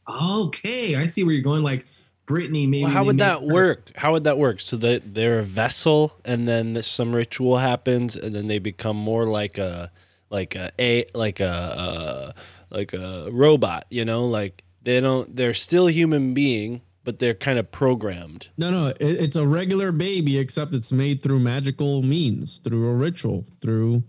[0.10, 1.64] Okay, I see where you're going.
[1.64, 1.86] Like
[2.26, 2.84] Brittany, maybe.
[2.84, 3.92] Well, how would that her- work?
[3.96, 4.60] How would that work?
[4.60, 9.26] So that they're a vessel, and then some ritual happens, and then they become more
[9.26, 9.92] like a,
[10.30, 12.32] like a, a like a, uh,
[12.70, 13.86] like a robot.
[13.90, 15.36] You know, like they don't.
[15.36, 18.50] They're still human being, but they're kind of programmed.
[18.58, 22.94] No, no, it, it's a regular baby, except it's made through magical means, through a
[22.94, 24.04] ritual, through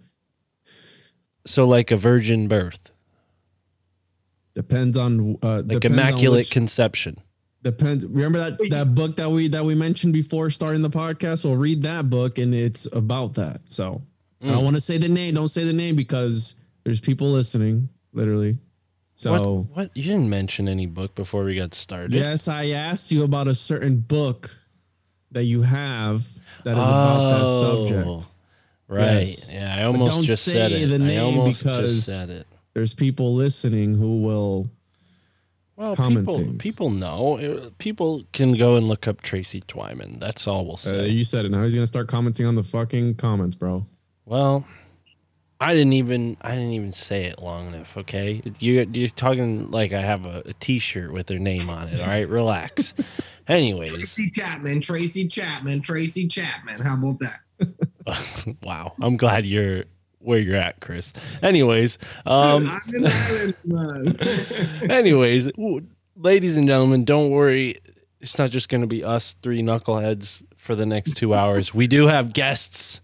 [1.46, 2.90] So like a virgin birth,
[4.54, 7.16] depends on uh, like depends on immaculate which- conception.
[7.62, 8.04] depends.
[8.06, 11.44] Remember that that book that we that we mentioned before starting the podcast.
[11.44, 13.60] Well, read that book, and it's about that.
[13.68, 14.02] So
[14.40, 14.50] I Mm.
[14.52, 15.34] don't want to say the name.
[15.34, 18.58] Don't say the name because there's people listening, literally.
[19.16, 19.32] So.
[19.32, 19.96] what, what?
[19.96, 22.12] You didn't mention any book before we got started.
[22.12, 24.54] Yes, I asked you about a certain book
[25.32, 26.24] that you have
[26.64, 28.06] that is about that subject.
[28.06, 28.26] Oh,
[28.90, 29.26] Right.
[29.26, 29.50] Yes.
[29.52, 30.86] Yeah, I almost just said say it.
[30.86, 32.46] the I name almost because just said it.
[32.74, 34.70] There's people listening who will
[35.76, 36.56] Well, comment people things.
[36.58, 37.38] people know.
[37.38, 40.18] Uh, People can go and look up Tracy Twyman.
[40.20, 41.08] That's all we'll Uh, say.
[41.10, 41.50] you said it.
[41.50, 43.84] Now he's gonna start commenting on the fucking comments, bro.
[44.24, 44.64] well,
[45.60, 47.96] I didn't even I didn't even say it long enough.
[47.96, 52.00] Okay, you you're talking like I have a a T-shirt with their name on it.
[52.00, 52.94] All right, relax.
[53.48, 56.80] Anyways, Tracy Chapman, Tracy Chapman, Tracy Chapman.
[56.80, 58.56] How about that?
[58.62, 58.92] wow.
[59.00, 59.84] I'm glad you're
[60.20, 61.12] where you're at, Chris.
[61.42, 64.90] Anyways, um, I'm an island man.
[64.90, 65.50] anyways,
[66.16, 67.78] ladies and gentlemen, don't worry.
[68.20, 71.72] It's not just going to be us three knuckleheads for the next two hours.
[71.72, 73.00] We do have guests,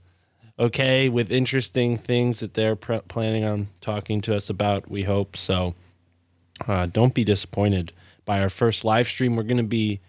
[0.58, 4.90] okay, with interesting things that they're pre- planning on talking to us about.
[4.90, 5.74] We hope so.
[6.66, 7.92] Uh, don't be disappointed
[8.24, 9.36] by our first live stream.
[9.36, 10.00] We're going to be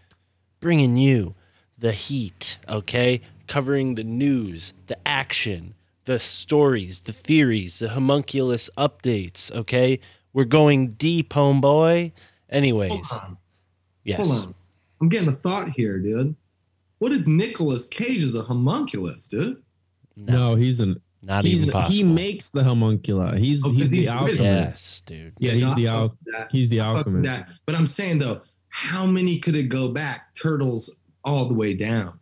[0.60, 1.36] bringing you
[1.78, 3.22] the heat, okay?
[3.48, 5.74] Covering the news, the action,
[6.06, 10.00] the stories, the theories, the homunculus updates, okay?
[10.34, 12.12] We're going deep, homeboy.
[12.50, 13.38] Anyways, Hold on.
[14.04, 14.28] yes.
[14.28, 14.56] Hold on.
[15.02, 16.36] I'm getting a thought here, dude.
[17.00, 19.62] What if Nicolas Cage is a homunculus, dude?
[20.16, 21.96] No, he's an not he's even an- possible.
[21.96, 23.38] He makes the homuncula.
[23.38, 24.42] He's Oh, 'cause he's the alchemist.
[24.42, 25.34] Yes, dude.
[25.40, 26.52] Yeah, he's the al- that.
[26.52, 27.48] he's the I fuck with alchemist.
[27.48, 27.50] that.
[27.66, 30.36] But I'm saying though, how many could it go back?
[30.36, 32.20] Turtles all the way down.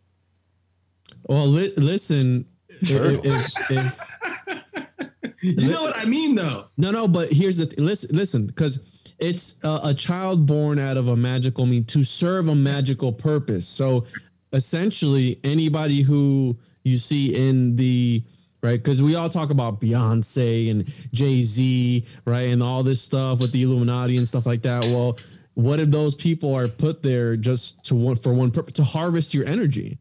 [1.28, 2.46] Well, li- listen.
[2.68, 2.90] if-
[3.24, 4.00] if- if-
[5.42, 6.68] You know what I mean, though.
[6.78, 8.78] No, no, but here's the th- listen, listen, because
[9.18, 13.68] it's a, a child born out of a magical mean to serve a magical purpose.
[13.68, 14.06] So
[14.54, 18.22] essentially, anybody who you see in the
[18.62, 23.40] right, because we all talk about Beyonce and Jay Z, right, and all this stuff
[23.40, 24.84] with the Illuminati and stuff like that.
[24.84, 25.18] Well,
[25.54, 29.34] what if those people are put there just to one for one purpose to harvest
[29.34, 29.98] your energy?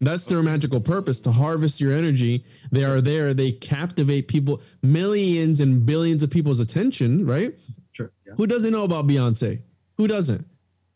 [0.00, 2.44] That's their magical purpose to harvest your energy.
[2.70, 3.32] They are there.
[3.32, 7.54] They captivate people, millions and billions of people's attention, right?
[7.92, 8.12] Sure.
[8.26, 8.34] Yeah.
[8.36, 9.62] Who doesn't know about Beyonce?
[9.96, 10.46] Who doesn't?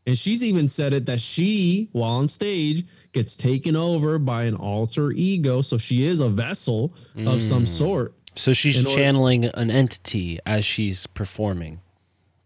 [0.07, 4.55] And she's even said it that she, while on stage, gets taken over by an
[4.57, 5.61] alter ego.
[5.63, 7.69] So she is a vessel of some Mm.
[7.69, 8.15] sort.
[8.35, 11.81] So she's order- channeling an entity as she's performing.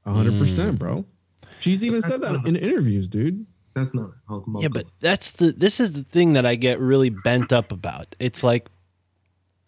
[0.05, 0.39] A hundred Mm.
[0.39, 1.07] percent, bro.
[1.61, 3.47] She's even said that in interviews, dude.
[3.75, 4.11] That's not
[4.61, 8.15] Yeah, but that's the this is the thing that I get really bent up about.
[8.19, 8.69] It's like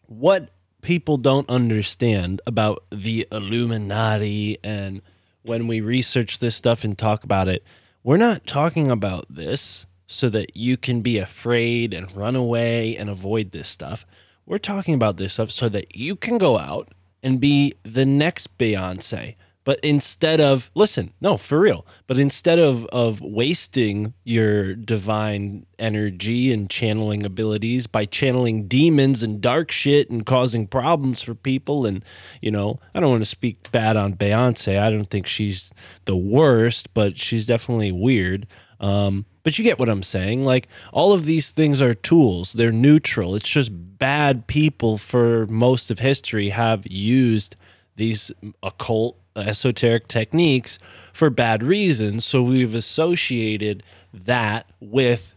[0.06, 0.50] what
[0.82, 5.02] people don't understand about the Illuminati and
[5.46, 7.62] when we research this stuff and talk about it,
[8.02, 13.10] we're not talking about this so that you can be afraid and run away and
[13.10, 14.06] avoid this stuff.
[14.44, 16.90] We're talking about this stuff so that you can go out
[17.22, 19.34] and be the next Beyonce.
[19.66, 21.84] But instead of listen, no, for real.
[22.06, 29.40] But instead of of wasting your divine energy and channeling abilities by channeling demons and
[29.40, 32.04] dark shit and causing problems for people and
[32.40, 34.78] you know, I don't want to speak bad on Beyonce.
[34.78, 35.72] I don't think she's
[36.04, 38.46] the worst, but she's definitely weird.
[38.78, 40.44] Um, but you get what I'm saying.
[40.44, 42.52] Like all of these things are tools.
[42.52, 43.34] They're neutral.
[43.34, 47.56] It's just bad people for most of history have used
[47.96, 48.30] these
[48.62, 50.78] occult esoteric techniques
[51.12, 52.24] for bad reasons.
[52.24, 55.34] So we've associated that with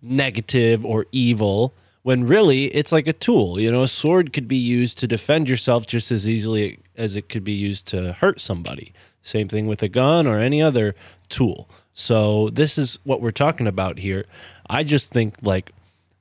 [0.00, 3.60] negative or evil when really it's like a tool.
[3.60, 7.28] You know, a sword could be used to defend yourself just as easily as it
[7.28, 8.92] could be used to hurt somebody.
[9.22, 10.94] Same thing with a gun or any other
[11.28, 11.68] tool.
[11.94, 14.26] So this is what we're talking about here.
[14.68, 15.72] I just think like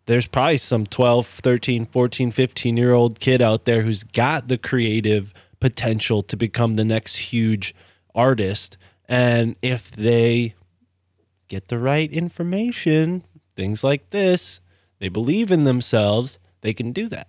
[0.06, 4.58] there's probably some 12, 13, 14, 15 year old kid out there who's got the
[4.58, 7.74] creative potential to become the next huge
[8.14, 8.78] artist.
[9.08, 10.56] And if they
[11.48, 13.24] get the right information,
[13.56, 14.60] things like this,
[15.00, 17.28] they believe in themselves, they can do that.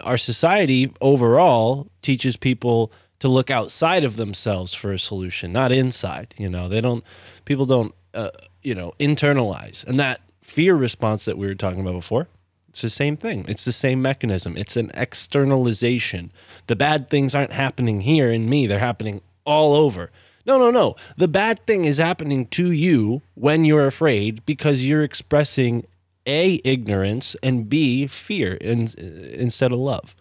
[0.00, 6.34] Our society overall teaches people to look outside of themselves for a solution, not inside.
[6.38, 7.04] You know, they don't,
[7.44, 8.30] people don't, uh,
[8.62, 9.84] you know, internalize.
[9.84, 12.28] And that fear response that we were talking about before,
[12.70, 13.44] it's the same thing.
[13.48, 14.56] It's the same mechanism.
[14.56, 16.32] It's an externalization.
[16.68, 20.10] The bad things aren't happening here in me, they're happening all over.
[20.46, 20.96] No, no, no.
[21.16, 25.86] The bad thing is happening to you when you're afraid because you're expressing
[26.26, 30.14] A, ignorance, and B, fear in, instead of love.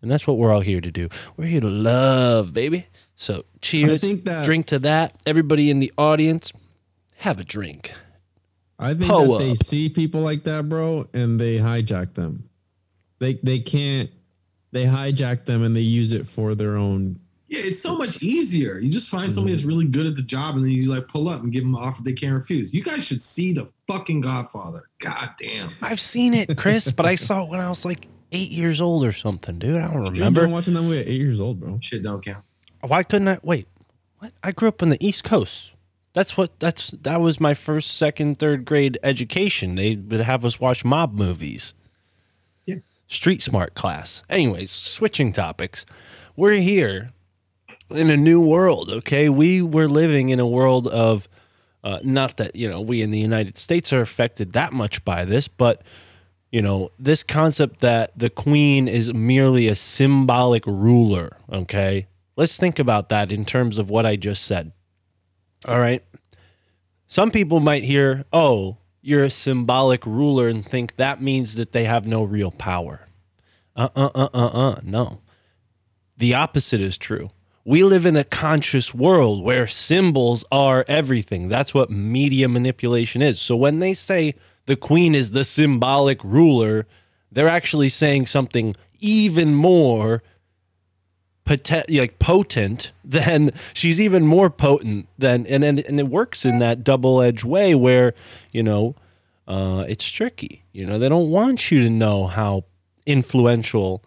[0.00, 1.08] And that's what we're all here to do.
[1.36, 2.86] We're here to love, baby.
[3.14, 4.00] So cheers.
[4.00, 5.14] think that- drink to that.
[5.24, 6.52] Everybody in the audience,
[7.18, 7.92] have a drink.
[8.82, 12.48] I think Pull that they see people like that, bro, and they hijack them.
[13.20, 14.10] They they can't.
[14.72, 17.20] They hijack them and they use it for their own.
[17.46, 18.78] Yeah, it's so much easier.
[18.78, 19.58] You just find somebody mhm.
[19.58, 21.74] that's really good at the job, and then you like pull up and give them
[21.74, 22.74] an offer they can't refuse.
[22.74, 24.88] You guys should see the fucking Godfather.
[24.98, 25.68] God damn.
[25.80, 29.04] I've seen it, Chris, but I saw it when I was like eight years old
[29.04, 29.76] or something, dude.
[29.76, 30.48] I don't Remember remember.
[30.48, 31.78] watching that movie at eight years old, bro.
[31.80, 32.42] Shit don't count.
[32.80, 33.68] Why couldn't I wait?
[34.18, 34.32] What?
[34.42, 35.71] I grew up on the East Coast.
[36.14, 39.76] That's what that's that was my first, second, third grade education.
[39.76, 41.72] They would have us watch mob movies.
[42.66, 42.76] Yeah.
[43.06, 44.22] Street smart class.
[44.28, 45.86] Anyways, switching topics.
[46.36, 47.10] We're here
[47.90, 49.28] in a new world, okay?
[49.28, 51.28] We were living in a world of
[51.84, 55.24] uh, not that, you know, we in the United States are affected that much by
[55.24, 55.82] this, but
[56.50, 62.06] you know, this concept that the queen is merely a symbolic ruler, okay?
[62.36, 64.72] Let's think about that in terms of what I just said.
[65.66, 66.02] All right.
[67.06, 71.84] Some people might hear, oh, you're a symbolic ruler and think that means that they
[71.84, 73.08] have no real power.
[73.76, 74.80] Uh uh uh uh uh.
[74.82, 75.20] No.
[76.16, 77.30] The opposite is true.
[77.64, 81.48] We live in a conscious world where symbols are everything.
[81.48, 83.40] That's what media manipulation is.
[83.40, 84.34] So when they say
[84.66, 86.86] the queen is the symbolic ruler,
[87.30, 90.22] they're actually saying something even more
[91.44, 96.58] potent, like potent then she's even more potent than and and, and it works in
[96.58, 98.14] that double-edged way where
[98.50, 98.94] you know
[99.48, 100.64] uh, it's tricky.
[100.72, 102.64] You know they don't want you to know how
[103.06, 104.02] influential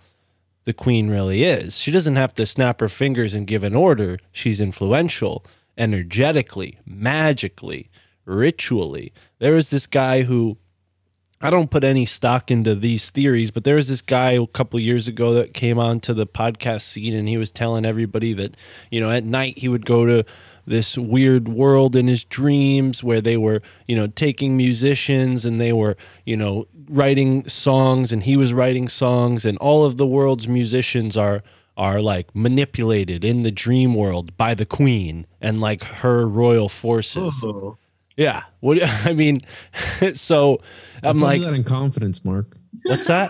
[0.64, 1.78] the queen really is.
[1.78, 4.18] She doesn't have to snap her fingers and give an order.
[4.32, 5.46] She's influential
[5.78, 7.90] energetically magically
[8.26, 9.14] ritually.
[9.40, 10.58] There is this guy who
[11.46, 14.80] I don't put any stock into these theories, but there was this guy a couple
[14.80, 18.58] years ago that came onto the podcast scene and he was telling everybody that,
[18.90, 20.26] you know, at night he would go to
[20.66, 25.72] this weird world in his dreams where they were, you know, taking musicians and they
[25.72, 30.48] were, you know, writing songs and he was writing songs and all of the world's
[30.48, 31.44] musicians are
[31.78, 37.44] are like manipulated in the dream world by the queen and like her royal forces.
[37.44, 37.78] Oh.
[38.18, 38.44] Yeah.
[38.60, 39.42] What I mean,
[40.14, 40.62] so
[41.04, 42.58] I I'm told like, you that in confidence, Mark.
[42.84, 43.30] what's that?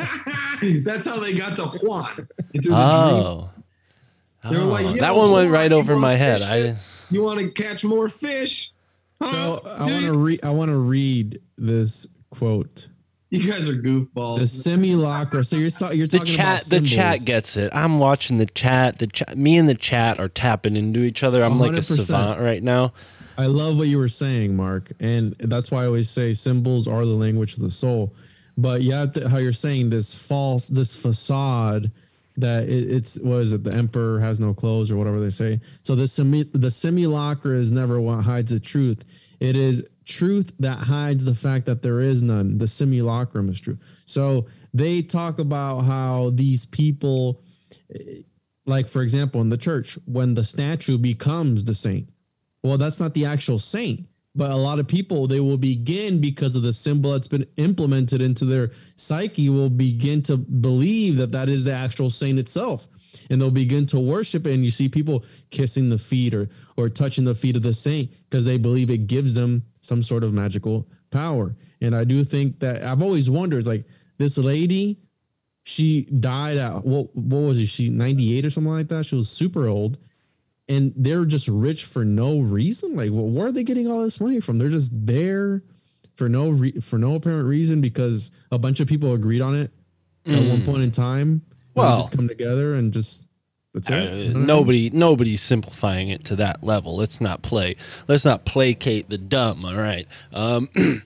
[0.84, 2.28] That's how they got to Juan.
[2.54, 3.50] Through the Oh.
[4.50, 6.42] They were like, Oh, "Yo, that one went Juan, right you over my head.
[6.44, 6.76] I?
[7.10, 8.72] You want to catch more fish?
[9.20, 9.32] Huh?
[9.32, 10.46] So I want to read.
[10.46, 12.88] I want to read this quote.
[13.32, 14.40] You guys are goofballs.
[14.40, 15.44] The simulacra.
[15.44, 17.74] So you're ta- you're the chat about the chat gets it.
[17.74, 19.00] I'm watching the chat.
[19.00, 21.44] The chat me and the chat are tapping into each other.
[21.44, 22.94] I'm like a savant right now.
[23.38, 27.06] I love what you were saying, Mark, and that's why I always say symbols are
[27.06, 28.14] the language of the soul.
[28.58, 31.92] But yeah, how you're saying this false, this facade
[32.38, 33.64] that it, it's what is it?
[33.64, 35.60] The emperor has no clothes, or whatever they say.
[35.84, 39.04] So the simi- the simulacra is never what hides the truth.
[39.40, 42.58] It is truth that hides the fact that there is none.
[42.58, 43.78] The simulacrum is true.
[44.06, 47.42] So they talk about how these people,
[47.94, 48.22] eh,
[48.66, 52.10] like for example, in the church, when the statue becomes the saint
[52.66, 56.56] well, that's not the actual saint, but a lot of people they will begin because
[56.56, 61.48] of the symbol that's been implemented into their psyche will begin to believe that that
[61.48, 62.88] is the actual saint itself,
[63.30, 64.54] and they'll begin to worship it.
[64.54, 68.12] And you see people kissing the feet or or touching the feet of the saint
[68.30, 71.56] because they believe it gives them some sort of magical power.
[71.82, 73.86] And I do think that I've always wondered, like
[74.18, 74.98] this lady,
[75.64, 77.68] she died at what what was it?
[77.68, 79.06] She ninety eight or something like that.
[79.06, 80.00] She was super old
[80.68, 82.96] and they're just rich for no reason.
[82.96, 84.58] Like, well, where are they getting all this money from?
[84.58, 85.64] They're just there
[86.16, 89.72] for no re- for no apparent reason because a bunch of people agreed on it
[90.26, 90.66] at one Mm.
[90.66, 91.42] point in time.
[91.76, 93.26] Well- just come together and just
[93.74, 93.94] that's it.
[93.94, 94.46] Uh, You know what I mean?
[94.48, 96.96] nobody nobody's simplifying it to that level.
[96.96, 97.76] Let's not play.
[98.08, 99.66] Let's not placate the dumb.
[99.66, 100.08] All right.
[100.34, 100.70] Um,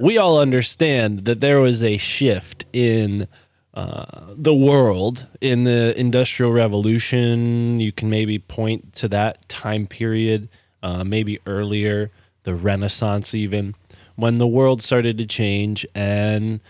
[0.00, 3.26] we all understand that there was a shift in
[3.74, 7.80] uh, the world in the industrial revolution.
[7.80, 10.48] You can maybe point to that time period,
[10.82, 12.10] uh, maybe earlier,
[12.44, 13.74] the Renaissance, even
[14.16, 16.60] when the world started to change and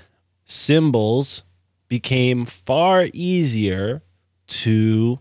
[0.45, 1.43] symbols
[1.89, 4.03] became far easier
[4.47, 5.19] to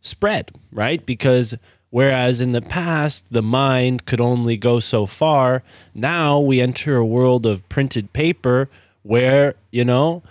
[0.00, 1.04] spread, right?
[1.04, 1.54] Because
[1.90, 5.62] whereas in the past the mind could only go so far,
[5.94, 8.68] now we enter a world of printed paper
[9.02, 10.22] where, you know,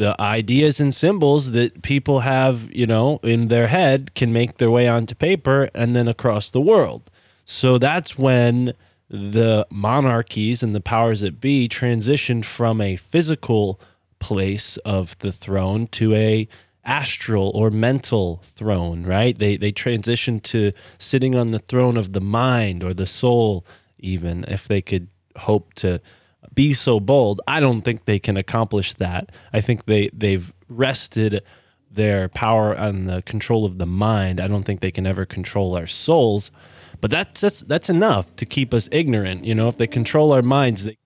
[0.00, 4.70] the ideas and symbols that people have, you know, in their head can make their
[4.70, 7.10] way onto paper and then across the world.
[7.44, 8.72] So that's when
[9.10, 13.78] the monarchies and the powers that be transitioned from a physical
[14.20, 16.48] place of the throne to a
[16.82, 19.36] astral or mental throne, right?
[19.36, 23.66] They they transitioned to sitting on the throne of the mind or the soul
[23.98, 26.00] even if they could hope to
[26.54, 27.40] be so bold.
[27.46, 29.30] I don't think they can accomplish that.
[29.52, 31.42] I think they they've rested
[31.90, 34.40] their power on the control of the mind.
[34.40, 36.50] I don't think they can ever control our souls.
[37.00, 39.44] But that's that's that's enough to keep us ignorant.
[39.44, 40.98] You know, if they control our minds, they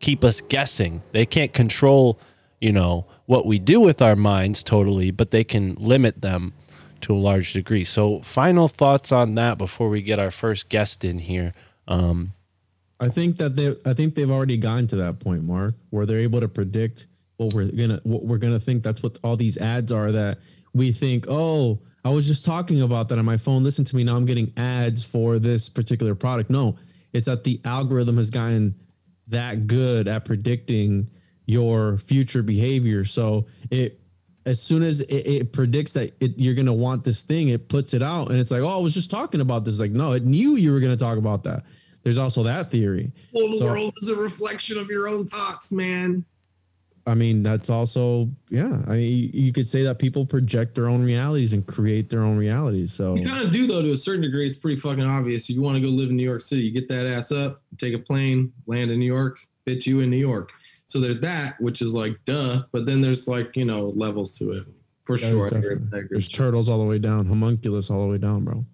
[0.00, 1.02] keep us guessing.
[1.12, 2.18] They can't control,
[2.60, 6.52] you know, what we do with our minds totally, but they can limit them
[7.02, 7.84] to a large degree.
[7.84, 11.54] So, final thoughts on that before we get our first guest in here.
[11.88, 12.34] Um,
[13.00, 16.18] I think that they I think they've already gotten to that point, Mark, where they're
[16.18, 17.06] able to predict
[17.38, 18.82] what we're gonna what we're gonna think.
[18.82, 20.38] That's what all these ads are that
[20.74, 23.64] we think, oh, I was just talking about that on my phone.
[23.64, 24.04] Listen to me.
[24.04, 26.50] Now I'm getting ads for this particular product.
[26.50, 26.78] No,
[27.12, 28.74] it's that the algorithm has gotten
[29.28, 31.08] that good at predicting
[31.46, 33.04] your future behavior.
[33.04, 34.00] So it
[34.46, 37.94] as soon as it, it predicts that it, you're gonna want this thing, it puts
[37.94, 39.80] it out, and it's like, oh, I was just talking about this.
[39.80, 41.64] Like, no, it knew you were gonna talk about that.
[42.02, 43.12] There's also that theory.
[43.32, 46.24] Well, the So- world is a reflection of your own thoughts, man.
[47.06, 48.82] I mean, that's also yeah.
[48.86, 52.22] I mean, you- you could say that people project their own realities and create their
[52.22, 52.92] own realities.
[52.92, 54.46] So You kind of do though, to a certain degree.
[54.46, 55.44] It's pretty fucking obvious.
[55.48, 57.62] If you want to go live in New York City, you get that ass up,
[57.78, 60.50] take a plane, land in New York, bitch you in New York.
[60.86, 62.64] So there's that, which is like duh.
[62.70, 64.64] But then there's like you know levels to it
[65.04, 65.44] for There's sure.
[65.44, 68.02] I agree definitely- with that, I agree There's turtles all the way down, homunculus all
[68.06, 68.64] the way down, bro.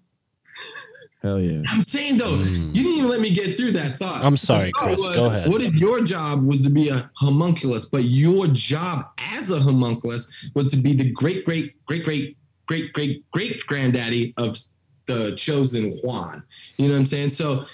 [1.27, 1.61] Hell yeah.
[1.67, 2.73] I'm saying though, mm.
[2.73, 4.23] you didn't even let me get through that thought.
[4.23, 5.01] I'm sorry, thought Chris.
[5.01, 5.49] Go ahead.
[5.49, 10.31] What if your job was to be a homunculus, but your job as a homunculus
[10.53, 14.57] was to be the great, great, great, great, great, great, great granddaddy of
[15.05, 16.43] the chosen Juan?
[16.77, 17.31] You know what I'm saying?
[17.31, 17.65] So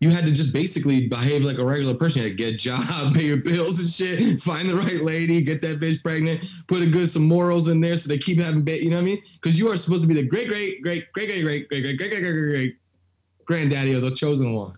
[0.00, 2.22] you had to just basically behave like a regular person.
[2.22, 5.42] You had to get a job, pay your bills and shit, find the right lady,
[5.42, 8.64] get that bitch pregnant, put a good some morals in there so they keep having
[8.64, 8.82] bit.
[8.82, 9.22] You know what I mean?
[9.34, 11.96] Because you are supposed to be the great, great, great, great, great, great, great, great,
[11.98, 12.76] great, great, great, great
[13.46, 14.74] granddaddy of the chosen one.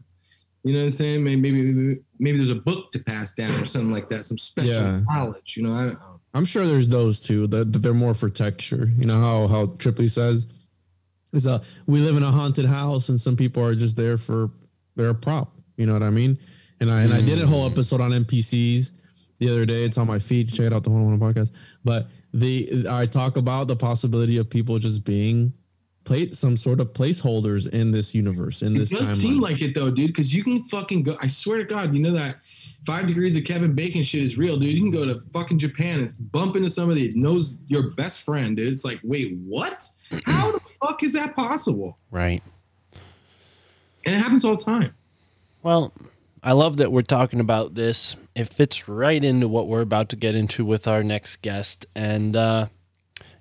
[0.65, 1.23] You know what I'm saying?
[1.25, 4.73] Maybe maybe maybe there's a book to pass down or something like that, some special
[4.75, 5.01] Yeah.
[5.09, 5.57] knowledge.
[5.57, 5.95] You know, I,
[6.37, 8.91] I'm sure there's those too that, that they're more for texture.
[8.99, 10.47] You know how how Tripley says
[11.33, 14.51] is a we live in a haunted house and some people are just there for
[14.97, 15.53] they're a prop.
[15.77, 16.39] You know what I mean?
[16.81, 17.49] And I and I did a Mm.
[17.49, 18.93] whole episode on NPCs
[19.39, 19.85] the other day.
[19.85, 20.49] It's on my feed.
[20.53, 21.51] Check it out, the One on One podcast.
[21.85, 25.53] But the I talk about the possibility of people just being
[26.05, 29.21] play some sort of placeholders in this universe in It this does timeline.
[29.21, 30.09] seem like it though, dude.
[30.09, 31.17] Because you can fucking go.
[31.21, 32.37] I swear to God, you know that
[32.87, 34.73] five degrees of Kevin Bacon shit is real, dude.
[34.75, 38.57] You can go to fucking Japan and bump into somebody that knows your best friend,
[38.57, 38.73] dude.
[38.73, 39.85] It's like, wait, what?
[40.27, 41.99] How the fuck is that possible?
[42.13, 42.41] Right.
[44.07, 44.95] And it happens all the time.
[45.63, 45.93] Well,
[46.43, 48.15] I love that we're talking about this.
[48.37, 51.87] It fits right into what we're about to get into with our next guest.
[51.95, 52.69] And uh,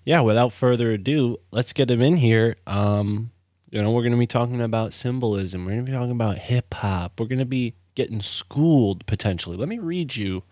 [0.03, 2.55] yeah, without further ado, let's get him in here.
[2.65, 3.29] Um,
[3.69, 5.65] you know, we're going to be talking about symbolism.
[5.65, 7.19] We're going to be talking about hip hop.
[7.19, 9.57] We're going to be getting schooled potentially.
[9.57, 10.43] Let me read you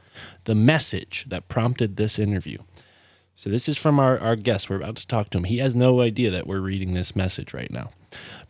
[0.43, 2.59] the message that prompted this interview.
[3.35, 4.69] So this is from our, our guest.
[4.69, 5.45] We're about to talk to him.
[5.45, 7.89] He has no idea that we're reading this message right now.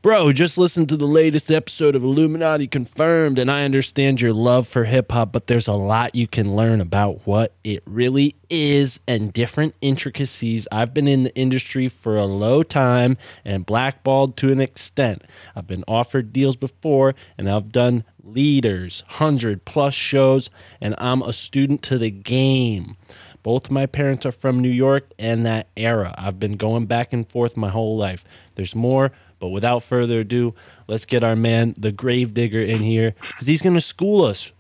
[0.04, 4.68] Bro, just listen to the latest episode of Illuminati Confirmed, and I understand your love
[4.68, 9.00] for hip hop, but there's a lot you can learn about what it really is
[9.08, 10.68] and different intricacies.
[10.74, 15.22] I've been in the industry for a low time and blackballed to an extent.
[15.56, 20.50] I've been offered deals before, and I've done leaders, 100 plus shows,
[20.82, 22.98] and I'm a student to the game.
[23.42, 26.16] Both my parents are from New York and that era.
[26.18, 28.24] I've been going back and forth my whole life.
[28.56, 29.12] There's more,
[29.44, 30.56] but without further ado,
[30.88, 34.54] let's get our man, the Gravedigger, in here because he's going to school us.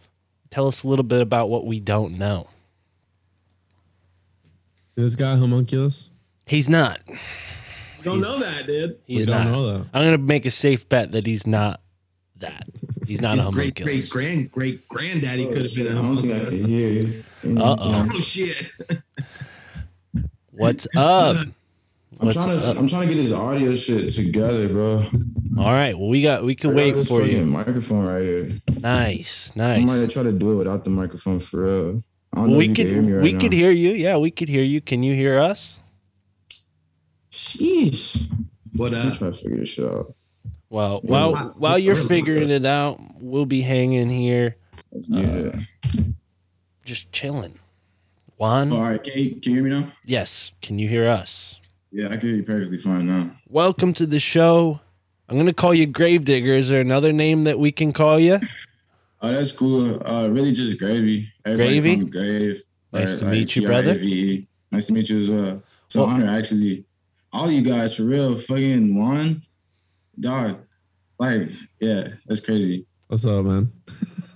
[0.49, 2.47] Tell us a little bit about what we don't know.
[4.95, 6.09] this guy homunculus.
[6.45, 6.99] He's not.
[8.03, 8.99] Don't know that, dude.
[9.07, 9.51] He's We don't not.
[9.53, 9.85] know that.
[9.93, 11.79] I'm going to make a safe bet that he's not
[12.39, 12.67] that.
[13.07, 14.09] He's not a His great homunculus.
[14.09, 16.49] great grand great granddaddy could have been a I don't I homunculus.
[16.49, 17.23] can hear you.
[17.57, 18.07] Uh oh.
[18.11, 18.69] Oh shit.
[20.51, 21.47] What's up?
[22.19, 22.77] I'm What's trying to up?
[22.77, 25.03] I'm trying to get this audio shit together, bro.
[25.57, 25.97] All right.
[25.97, 26.43] Well, we got.
[26.43, 27.45] We can I got wait this for fucking you.
[27.45, 28.61] Microphone right here.
[28.81, 29.51] Nice.
[29.55, 29.77] Nice.
[29.77, 30.13] I might Nice.
[30.13, 32.03] try to do it without the microphone for real.
[32.33, 32.85] I don't know We if you could.
[32.85, 33.39] can hear me right we now.
[33.39, 33.91] could hear you.
[33.91, 34.81] Yeah, we could hear you.
[34.81, 35.79] Can you hear us?
[37.31, 38.27] Sheesh.
[38.75, 39.13] What I'm up?
[39.17, 40.13] trying to figure this shit out.
[40.69, 41.53] Well, while Wow.
[41.57, 42.07] while you're Really?
[42.07, 44.55] figuring it out, we'll be hanging here,
[44.91, 45.57] Let's mute uh,
[45.93, 46.05] it.
[46.83, 47.59] just chilling.
[48.37, 49.91] Juan, All right, can you, can you hear me now?
[50.03, 51.59] yes, can you hear us?
[51.95, 53.29] Yeah, I can hear you perfectly fine now.
[53.49, 54.79] Welcome to the show.
[55.29, 56.53] I'm gonna call you Gravedigger.
[56.53, 58.39] Is there another name that we can call you?
[59.21, 60.01] Oh, that's cool.
[60.03, 61.31] Uh, really just gravy.
[61.45, 62.05] Everybody Gravy?
[62.05, 62.61] Grave.
[62.91, 63.93] Nice to Or, meet you, brother.
[64.71, 65.63] Nice to meet you as well.
[65.85, 66.83] It's an Well- honor, actually.
[67.31, 69.43] All you guys, for real, fucking one,
[70.19, 70.57] dog.
[71.19, 71.47] Like,
[71.79, 72.87] yeah, that's crazy.
[73.07, 73.71] What's up, man?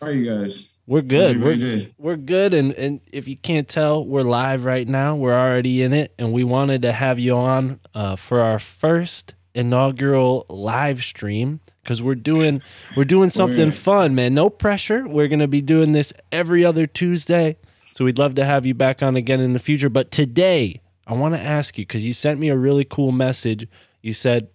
[0.00, 0.70] How are you guys?
[0.88, 1.42] We're good.
[1.42, 1.94] We're day?
[1.98, 5.16] we're good, and and if you can't tell, we're live right now.
[5.16, 9.34] We're already in it, and we wanted to have you on uh, for our first
[9.52, 12.62] inaugural live stream because we're doing
[12.96, 13.74] we're doing something Word.
[13.74, 14.34] fun, man.
[14.34, 15.08] No pressure.
[15.08, 17.56] We're gonna be doing this every other Tuesday,
[17.92, 19.88] so we'd love to have you back on again in the future.
[19.88, 23.66] But today, I want to ask you because you sent me a really cool message.
[24.02, 24.50] You said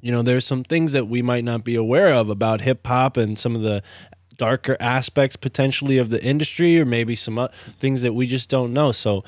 [0.00, 3.16] you know there's some things that we might not be aware of about hip hop
[3.16, 3.82] and some of the
[4.42, 7.48] darker aspects potentially of the industry or maybe some uh,
[7.82, 9.22] things that we just don't know so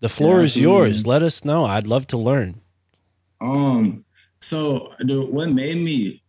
[0.00, 1.10] the floor Yeah, is yours absolutely.
[1.14, 2.50] let us know i'd love to learn
[3.40, 4.04] Um,
[4.40, 6.22] so the, what made me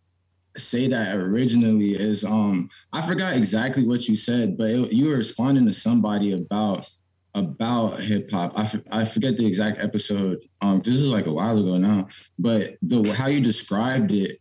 [0.56, 5.16] say that originally is um I forgot exactly what you said, but it, you were
[5.16, 6.88] responding to somebody about
[7.34, 8.52] about hip hop.
[8.56, 10.38] I, f- I forget the exact episode.
[10.60, 12.08] Um, this is like a while ago now,
[12.38, 14.40] but the how you described it,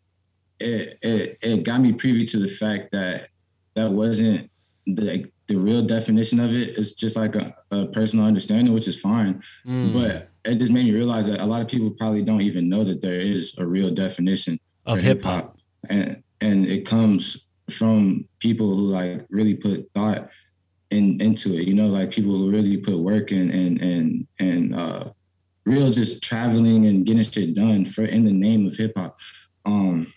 [0.59, 3.27] it it, it got me privy to the fact that
[3.77, 4.49] that wasn't
[4.87, 6.77] the like, the real definition of it.
[6.77, 9.41] It's just like a, a personal understanding, which is fine.
[9.65, 12.67] Mm, but it just made me realize that a lot of people probably don't even
[12.67, 15.57] know that there is a real definition of hip hop
[15.89, 20.29] and and it comes from people who like really put thought
[20.91, 24.73] in into it you know like people who really put work in and and and
[24.73, 25.03] uh
[25.65, 29.17] real just traveling and getting shit done for in the name of hip hop
[29.65, 30.07] um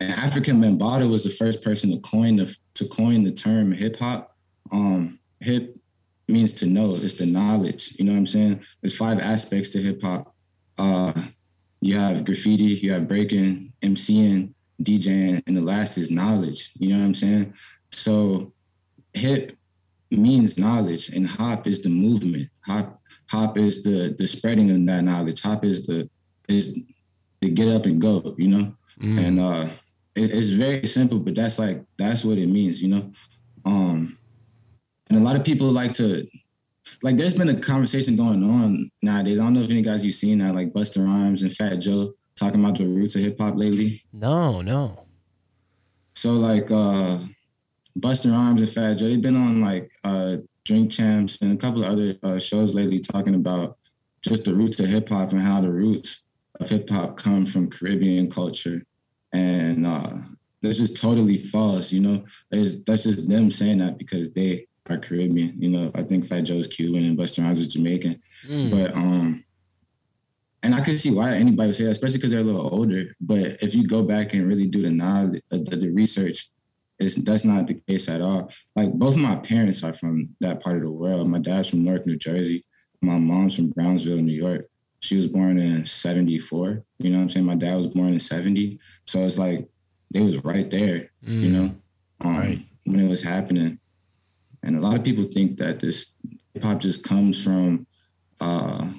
[0.00, 3.96] and Afrika Bambaataa was the first person to coin the to coin the term hip
[3.96, 4.36] hop.
[4.70, 5.76] Um hip
[6.28, 8.60] means to know it's the knowledge you know what i'm saying?
[8.80, 10.34] There's five aspects to hip hop.
[10.78, 11.12] Uh
[11.80, 16.98] you have graffiti you have breaking mcing djing and the last is knowledge you know
[16.98, 17.52] what i'm saying?
[17.90, 18.52] So
[19.14, 19.52] hip
[20.10, 22.48] means knowledge and hop is the movement.
[22.66, 25.40] Hop hop is the the spreading of that knowledge.
[25.42, 26.08] Hop is the
[26.48, 26.78] is
[27.40, 28.74] the get up and go you know?
[29.00, 29.66] Mm, and uh
[30.18, 33.10] it, it's very simple but that's like that's what it means you know?
[33.64, 34.18] Um
[35.10, 36.26] and a lot of people like to
[37.02, 39.38] like there's been a conversation going on nowadays.
[39.38, 42.12] I don't know if any guys you've seen that like Busta Rhymes and fat joe
[42.36, 44.02] talking about the roots of hip-hop lately.
[44.12, 45.06] No no.
[46.14, 47.18] So like uh
[47.98, 51.82] Busta Rhymes and Fat Joe, they've been on like uh Drink Champs and a couple
[51.82, 53.78] of other uh, shows lately talking about
[54.22, 56.24] just the roots of hip hop and how the roots
[56.60, 58.82] of hip hop come from Caribbean culture.
[59.32, 60.16] And uh
[60.60, 62.24] that's just totally false, you know.
[62.50, 65.54] It's, that's just them saying that because they are Caribbean.
[65.58, 68.20] You know, I think Fat Joe's Cuban and Busta Rhymes is Jamaican.
[68.46, 68.70] Mm.
[68.70, 69.44] But um
[70.62, 73.14] and I can see why anybody would say that, especially because they're a little older.
[73.20, 76.50] But if you go back and really do the knowledge, uh, the, the research,
[76.98, 78.50] it's, that's not the case at all.
[78.74, 81.28] Like both of my parents are from that part of the world.
[81.28, 82.64] My dad's from Newark, New Jersey.
[83.02, 84.68] My mom's from Brownsville, New York.
[85.00, 86.82] She was born in 74.
[86.98, 87.46] You know what I'm saying?
[87.46, 88.78] My dad was born in 70.
[89.06, 89.66] So it's like
[90.12, 91.52] they was right there, you Mm.
[91.52, 91.74] know,
[92.22, 92.66] um, Right.
[92.84, 93.78] when it was happening.
[94.62, 96.16] And a lot of people think that this
[96.54, 97.86] hip hop just comes from
[98.40, 98.90] uh,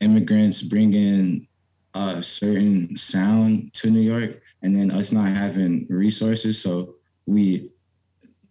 [0.00, 1.46] immigrants bringing
[1.94, 6.94] a certain sound to New York, and then us not having resources, so
[7.26, 7.70] we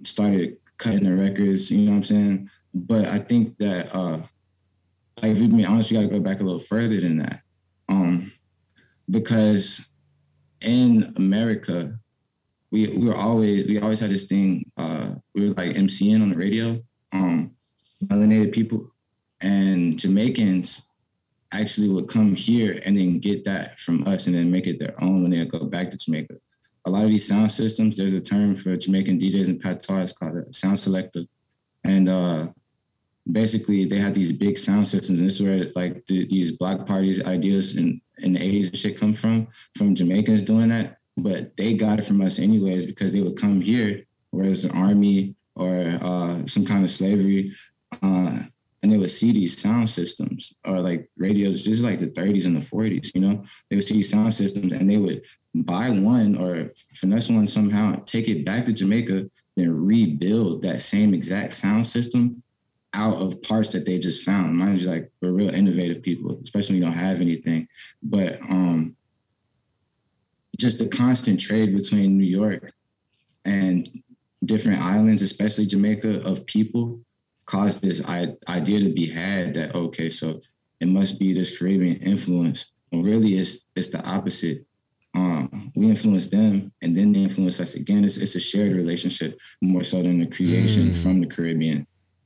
[0.04, 1.70] started cutting the records.
[1.70, 2.50] You know what I'm saying?
[2.74, 4.22] But I think that, uh,
[5.28, 7.42] like, if we be honest, we got to go back a little further than that,
[7.90, 8.32] um,
[9.10, 9.90] because
[10.66, 11.92] in America,
[12.72, 14.66] we we were always we always had this thing.
[14.78, 16.80] Uh, we were like MCN on the radio,
[17.14, 17.52] um,
[18.06, 18.92] melanated people,
[19.42, 20.90] and Jamaicans
[21.54, 25.02] actually would come here and then get that from us and then make it their
[25.02, 26.36] own when they go back to Jamaica.
[26.86, 30.12] A lot of these sound systems, there's a term for Jamaican DJs and patois, it's
[30.12, 31.24] called a sound selector.
[31.84, 32.48] And uh,
[33.32, 35.20] basically they had these big sound systems.
[35.20, 38.78] And this is where like the, these block parties ideas in, in the 80s and
[38.78, 39.48] shit come from,
[39.78, 40.98] from Jamaicans doing that.
[41.18, 45.36] But they got it from us anyways because they would come here, whereas the army
[45.56, 47.54] or uh, some kind of slavery,
[48.04, 48.40] uh,
[48.84, 52.56] and they would see these sound systems or like radios, just like the 30s and
[52.56, 55.22] the 40s, you know, they would see these sound systems and they would
[55.56, 61.14] buy one or finesse one somehow, take it back to Jamaica, then rebuild that same
[61.14, 62.44] exact sound system
[62.96, 64.56] out of parts that they just found.
[64.58, 67.68] Mind you, like we're real innovative people, especially when you don't have anything.
[68.02, 68.96] But um
[70.58, 72.74] just the constant trade between New York
[73.44, 73.90] and
[74.46, 77.00] different islands, especially Jamaica, of people
[77.46, 80.40] caused this I- idea to be had that okay, so
[80.80, 82.72] it must be this Caribbean influence.
[82.90, 84.66] When really, it's it's the opposite.
[85.16, 88.04] Um, we influence them, and then they influence us again.
[88.06, 90.96] It's it's a shared relationship more so than the creation Mm.
[90.96, 91.86] from the Caribbean.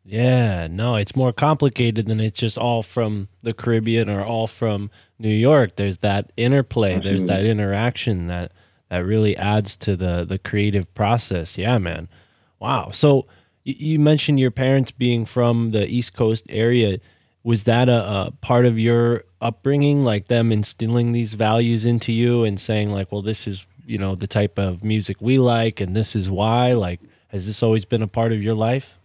[0.10, 4.89] Yeah, no, it's more complicated than it's just all from the Caribbean or all from
[5.20, 5.76] New York.
[5.76, 8.51] There's that interplay, there's that interaction that
[8.89, 11.60] that really adds to the the creative process.
[11.60, 12.10] Yeah, man.
[12.57, 12.89] Wow.
[12.91, 13.28] So
[13.64, 16.99] you mentioned your parents being from the East Coast area.
[17.43, 22.43] Was that a, a part of your upbringing, like them instilling these values into you
[22.43, 25.95] and saying, like, well, this is you know the type of music we like, and
[25.95, 26.74] this is why?
[26.74, 28.99] Like, has this always been a part of your life?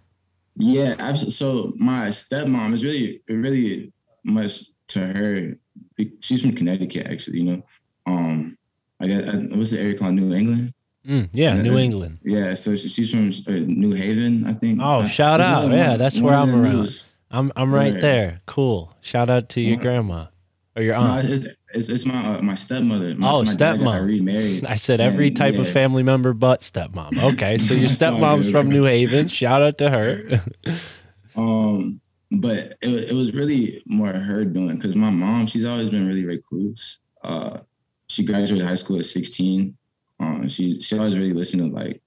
[0.57, 1.33] Yeah, absolutely.
[1.33, 3.93] So my stepmom is really, really
[4.25, 5.59] much to her.
[6.21, 7.39] She's from Connecticut, actually.
[7.39, 7.63] You know,
[8.07, 8.57] um,
[9.01, 10.73] I got I, what's the area called New England?
[11.07, 12.19] Mm, yeah, New England.
[12.23, 14.81] Yeah, so she's from uh, New Haven, I think.
[14.83, 15.71] Oh, Uh, shout out!
[15.71, 17.05] Yeah, that's where I'm around.
[17.31, 18.01] I'm I'm right Right.
[18.01, 18.41] there.
[18.47, 18.95] Cool.
[19.01, 20.27] Shout out to your grandma
[20.77, 21.29] or your No, aunt.
[21.31, 23.15] it's, it's, it's my uh, my stepmother.
[23.15, 24.07] My, Oh, my stepmom.
[24.07, 24.67] remarried.
[24.67, 27.23] I said every and, type of family member but stepmom.
[27.35, 28.69] Okay, so your stepmom's from.
[28.69, 29.29] New Haven.
[29.29, 30.43] Shout out to her.
[31.37, 32.01] Um,
[32.31, 36.25] but it, it was really more her doing because my mom, she's always been really
[36.25, 37.01] recluse.
[37.23, 37.59] Uh,
[38.07, 39.77] she graduated high school at 16.
[40.21, 42.01] Um, she she always really listened to like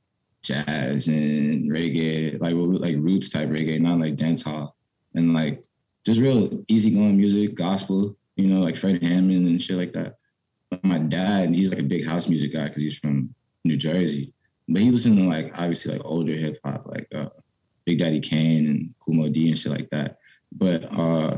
[0.43, 4.75] jazz and reggae, like like roots type reggae, not like dance hall,
[5.13, 5.63] and like
[6.05, 10.15] just real easygoing music, gospel, you know, like Fred Hammond and shit like that.
[10.83, 13.33] My dad, he's like a big house music guy because he's from
[13.63, 14.33] New Jersey,
[14.67, 17.29] but he listened to like obviously like older hip hop, like uh,
[17.85, 20.17] Big Daddy Kane and Kool Moe Dee and shit like that.
[20.51, 21.37] But uh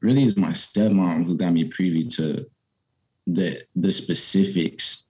[0.00, 2.44] really it's my stepmom who got me privy to
[3.26, 5.06] the the specifics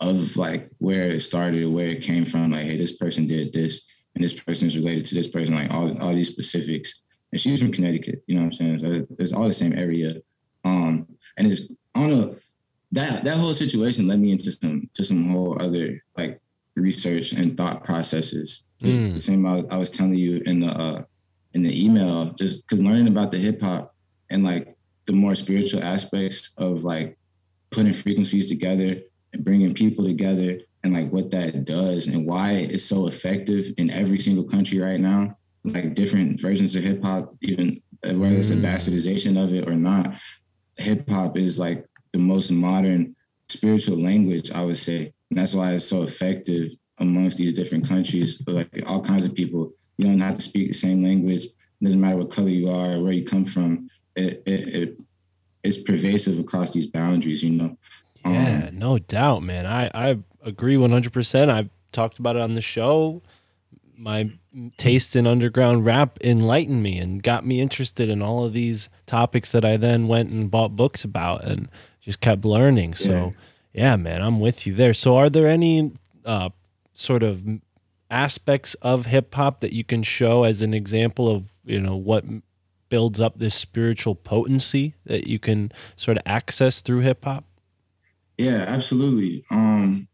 [0.00, 2.52] of like where it started, where it came from.
[2.52, 3.82] Like, hey, this person did this,
[4.14, 5.54] and this person is related to this person.
[5.54, 7.02] Like all all these specifics.
[7.32, 8.22] And she's from Connecticut.
[8.26, 8.78] You know what I'm saying?
[8.78, 10.14] So it's all the same area.
[10.66, 11.06] Um,
[11.36, 12.38] and it's I don't
[12.92, 15.86] that that whole situation led me into some to some whole other
[16.18, 16.40] like
[16.76, 18.64] research and thought processes.
[18.82, 19.14] Just Mm.
[19.14, 21.02] the same I, I was telling you in the uh,
[21.54, 23.94] in the email, just because learning about the hip hop
[24.30, 27.16] and like the more spiritual aspects of like
[27.70, 28.90] putting frequencies together
[29.32, 33.90] and bringing people together and like what that does and why it's so effective in
[33.90, 35.36] every single country right now.
[35.64, 38.62] Like different versions of hip hop, even whether it's a Mm.
[38.68, 40.14] bastardization of it or not,
[40.78, 43.14] hip hop is like the most modern
[43.48, 48.42] spiritual language, I would say, And that's why it's so effective amongst these different countries.
[48.46, 51.44] Like all kinds of people, you don't have to speak the same language.
[51.44, 53.88] It doesn't matter what color you are or where you come from.
[54.14, 55.00] It it, it
[55.62, 57.42] it's pervasive across these boundaries.
[57.42, 57.78] You know.
[58.24, 59.66] Um, Yeah, no doubt, man.
[59.66, 61.50] I I agree one hundred percent.
[61.50, 63.22] I've talked about it on the show.
[63.96, 64.30] My
[64.76, 69.52] taste in underground rap enlightened me and got me interested in all of these topics
[69.52, 71.68] that I then went and bought books about and
[72.00, 72.94] just kept learning.
[72.94, 73.34] So,
[73.72, 74.94] yeah, man, I'm with you there.
[74.94, 75.92] So, are there any
[76.24, 76.50] uh,
[76.94, 77.42] sort of
[78.10, 82.24] aspects of hip hop that you can show as an example of you know what
[82.88, 87.44] builds up this spiritual potency that you can sort of access through hip hop?
[88.38, 89.44] Yeah, absolutely.
[89.50, 90.08] Um,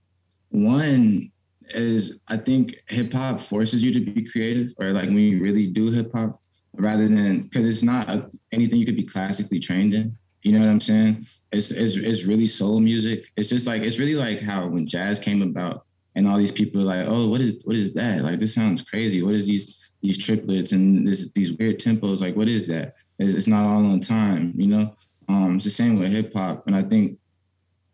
[0.51, 1.32] one
[1.71, 5.67] is I think hip hop forces you to be creative, or like when you really
[5.67, 6.41] do hip hop,
[6.75, 10.17] rather than because it's not a, anything you could be classically trained in.
[10.43, 11.27] You know what I'm saying?
[11.53, 13.27] It's, it's it's really soul music.
[13.37, 16.81] It's just like it's really like how when jazz came about, and all these people
[16.83, 18.23] are like, oh, what is what is that?
[18.23, 19.23] Like this sounds crazy.
[19.23, 22.21] What is these these triplets and this these weird tempos?
[22.21, 22.95] Like what is that?
[23.19, 24.53] It's, it's not all on time.
[24.57, 24.97] You know.
[25.29, 27.19] Um, it's the same with hip hop, and I think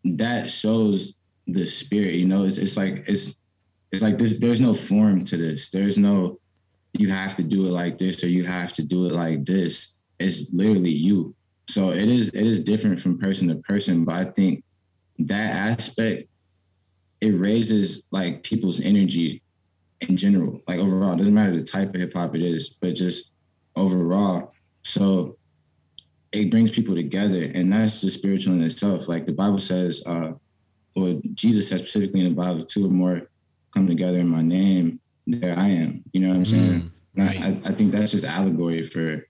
[0.04, 2.14] that shows the spirit.
[2.14, 3.37] You know, it's it's like it's
[3.92, 5.70] it's like there's there's no form to this.
[5.70, 6.38] There's no
[6.94, 9.94] you have to do it like this or you have to do it like this.
[10.18, 11.34] It's literally you.
[11.68, 14.64] So it is it is different from person to person, but I think
[15.20, 16.28] that aspect
[17.20, 19.42] it raises like people's energy
[20.08, 21.12] in general, like overall.
[21.12, 23.30] It doesn't matter the type of hip hop it is, but just
[23.76, 24.52] overall.
[24.84, 25.36] So
[26.32, 29.08] it brings people together, and that's the spiritual in itself.
[29.08, 30.32] Like the Bible says, uh,
[30.94, 33.28] or Jesus says specifically in the Bible, two or more
[33.74, 36.04] come together in my name, there I am.
[36.12, 36.92] You know what I'm mm, saying?
[37.16, 39.22] And I, I think that's just allegory for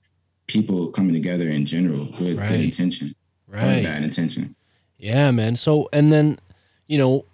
[0.47, 2.49] people coming together in general with Right.
[2.49, 3.15] good intention,
[3.47, 3.83] Right.
[3.85, 4.55] bad intention.
[4.99, 5.57] Yeah, man.
[5.57, 6.39] So and then,
[6.87, 7.25] you know,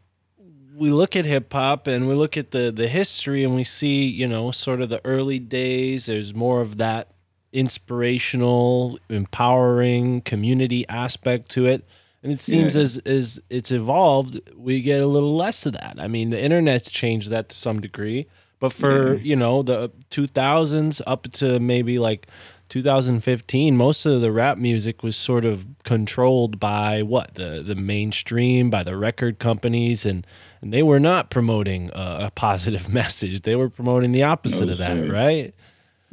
[0.77, 4.05] we look at hip hop and we look at the the history and we see,
[4.05, 6.07] you know, sort of the early days.
[6.07, 7.09] There's more of that
[7.53, 11.85] inspirational, empowering community aspect to it.
[12.25, 12.81] And it seems Yeah.
[12.83, 15.95] as as it's evolved, we get a little less of that.
[15.99, 18.27] I mean, the internet's changed that to some degree,
[18.59, 22.27] but for, you know, the 2000s up to maybe like
[22.70, 28.70] 2015 most of the rap music was sort of controlled by what the the mainstream
[28.70, 30.27] by the record companies and
[30.62, 34.72] and they were not promoting a, a positive message they were promoting the opposite No,
[34.72, 35.12] of that sir.
[35.12, 35.55] right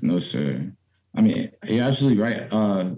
[0.02, 0.72] No, sir.
[1.16, 2.42] I mean, you're absolutely right.
[2.52, 2.96] Uh,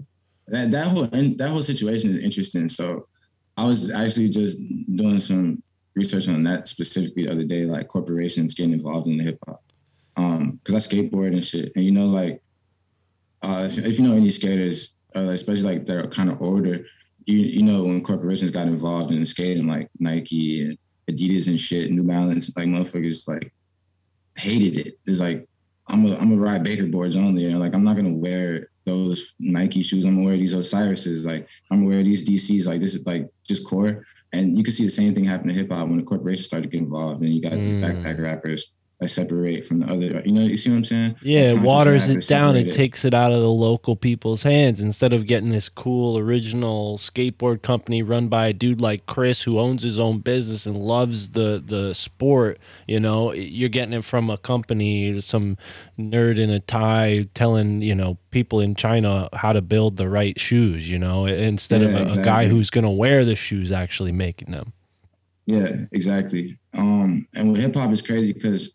[0.48, 2.68] that that whole that whole situation is interesting.
[2.68, 3.08] So,
[3.56, 4.58] I was actually just
[4.94, 5.62] doing some
[5.94, 9.62] research on that specifically the other day, like corporations getting involved in the hip hop.
[10.16, 12.40] Um, because I skateboard and shit, and you know, like,
[13.42, 16.84] uh, if, if you know any skaters, uh, especially like they're kind of older,
[17.26, 20.78] you you know when corporations got involved in skating, like Nike and
[21.10, 23.52] Adidas and shit, New Balance, like motherfuckers like
[24.36, 24.98] hated it.
[25.06, 25.48] It's like
[25.88, 27.46] I'm a I'm a ride Baker boards only.
[27.46, 30.04] And like I'm not gonna wear those Nike shoes.
[30.04, 31.24] I'm gonna wear these Osiris's.
[31.24, 32.66] Like I'm gonna wear these DCs.
[32.66, 34.06] Like this is like just core.
[34.32, 36.70] And you can see the same thing happen to hip hop when the corporations started
[36.70, 37.22] to get involved.
[37.22, 37.80] And you got these Mm.
[37.82, 40.22] backpack rappers that separate from the other.
[40.24, 41.16] You know, you see what I'm saying?
[41.22, 45.12] yeah it waters it down it takes it out of the local people's hands instead
[45.12, 49.82] of getting this cool original skateboard company run by a dude like chris who owns
[49.82, 54.36] his own business and loves the the sport you know you're getting it from a
[54.38, 55.56] company some
[55.98, 60.38] nerd in a tie telling you know people in china how to build the right
[60.38, 63.72] shoes you know instead of Yeah, a, a guy who's going to wear the shoes
[63.72, 64.72] actually making them
[65.46, 66.58] Yeah, exactly.
[66.72, 68.72] Um, and with hip hop is crazy because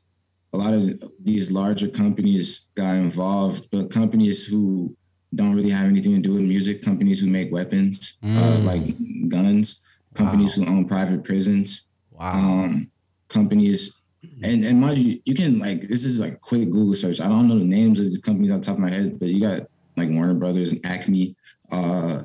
[0.53, 4.95] a lot of these larger companies got involved, but companies who
[5.35, 8.63] don't really have anything to do with music, companies who make weapons, uh, Mm.
[8.65, 9.81] like guns,
[10.15, 12.91] companies who own private prisons, wow um,
[13.29, 13.95] companies.
[14.43, 17.21] And and mind you, you can like this is like a quick Google search.
[17.21, 19.39] I don't know the names of the companies on top of my head, but you
[19.39, 19.61] got
[19.97, 21.35] like Warner Brothers and Acme.
[21.71, 22.23] Uh,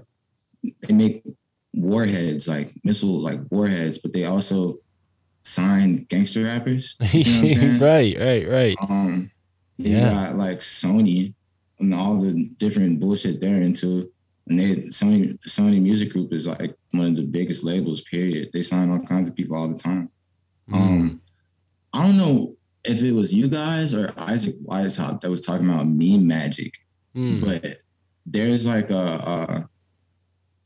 [0.62, 1.24] they make
[1.74, 4.78] warheads, like missile like warheads, but they also
[5.44, 6.96] sign gangster rappers.
[7.12, 7.78] You know what I'm saying?
[7.80, 9.30] right right right Um,
[9.76, 9.90] Yeah.
[9.90, 11.34] you got like Sony
[11.78, 14.10] and all the different bullshit they're into.
[14.48, 18.02] And they Sony Sony Music Group is like one of the biggest labels.
[18.02, 18.50] Period.
[18.52, 20.08] They sign all kinds of people all the time.
[20.70, 20.74] Mm.
[20.74, 21.20] Um,
[21.92, 25.86] I don't know if it was you guys or Isaac Weishaupt that was talking about
[25.88, 26.72] meme magic,
[27.16, 27.40] Mm.
[27.44, 27.78] but
[28.26, 29.68] there's like a, a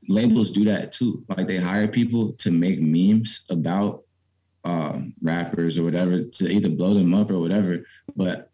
[0.08, 1.24] labels do that too.
[1.28, 4.02] Like they hire people to make memes about
[4.64, 7.84] uh, rappers or whatever to either blow them up or whatever.
[8.16, 8.50] But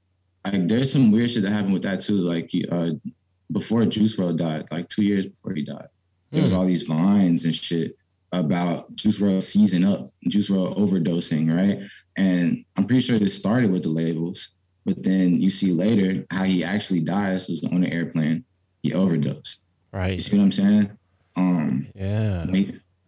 [0.46, 2.14] like there's some weird shit that happened with that too.
[2.14, 2.90] Like uh,
[3.52, 5.88] before Juice WRLD died, like two years before he died,
[6.30, 6.58] there was Hmm.
[6.58, 7.96] all these vines and shit
[8.32, 11.80] about Juice WRLD seizing up, Juice WRLD overdosing, right?
[12.16, 16.44] And I'm pretty sure this started with the labels, but then you see later how
[16.44, 18.44] he actually dies was on an airplane.
[18.82, 19.60] He overdosed.
[19.92, 20.12] Right.
[20.12, 20.90] You see what I'm saying?
[21.36, 22.44] Um, Yeah.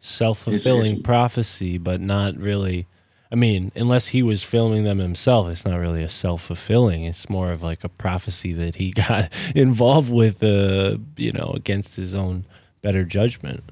[0.00, 2.86] Self fulfilling prophecy, but not really.
[3.32, 7.04] I mean, unless he was filming them himself, it's not really a self fulfilling.
[7.04, 11.96] It's more of like a prophecy that he got involved with, uh, you know, against
[11.96, 12.44] his own
[12.82, 13.64] better judgment.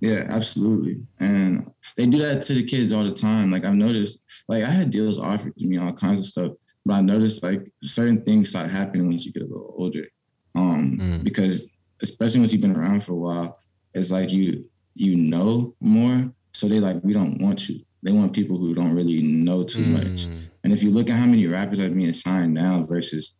[0.00, 1.02] Yeah, absolutely.
[1.18, 3.50] And they do that to the kids all the time.
[3.50, 6.52] Like I've noticed, like I had deals offered to me, all kinds of stuff,
[6.84, 10.06] but I noticed like certain things start happening once you get a little older.
[10.54, 11.24] Um, Mm.
[11.24, 11.66] because
[12.02, 13.58] especially once you've been around for a while,
[13.94, 14.64] it's like you
[14.94, 16.32] you know more.
[16.52, 17.80] So they like, we don't want you.
[18.02, 20.26] They want people who don't really know too much.
[20.26, 20.42] Mm.
[20.64, 23.34] And if you look at how many rappers are being signed now versus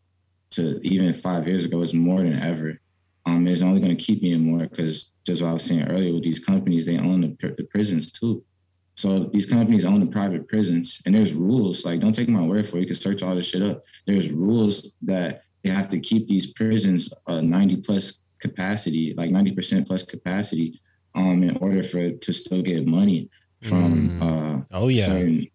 [0.50, 2.78] to even five years ago, it's more than ever.
[3.26, 6.14] Um, it's only going to keep being more because just what I was saying earlier
[6.14, 8.42] with these companies, they own the, pr- the prisons too.
[8.96, 11.86] So these companies own the private prisons, and there's rules.
[11.86, 12.80] Like, don't take my word for it.
[12.80, 13.82] You can search all this shit up.
[14.06, 19.52] There's rules that they have to keep these prisons uh, 90 plus capacity, like 90
[19.52, 20.80] percent plus capacity,
[21.14, 23.28] um, in order for it to still get money
[23.62, 25.06] from uh, Oh, yeah.
[25.06, 25.46] certain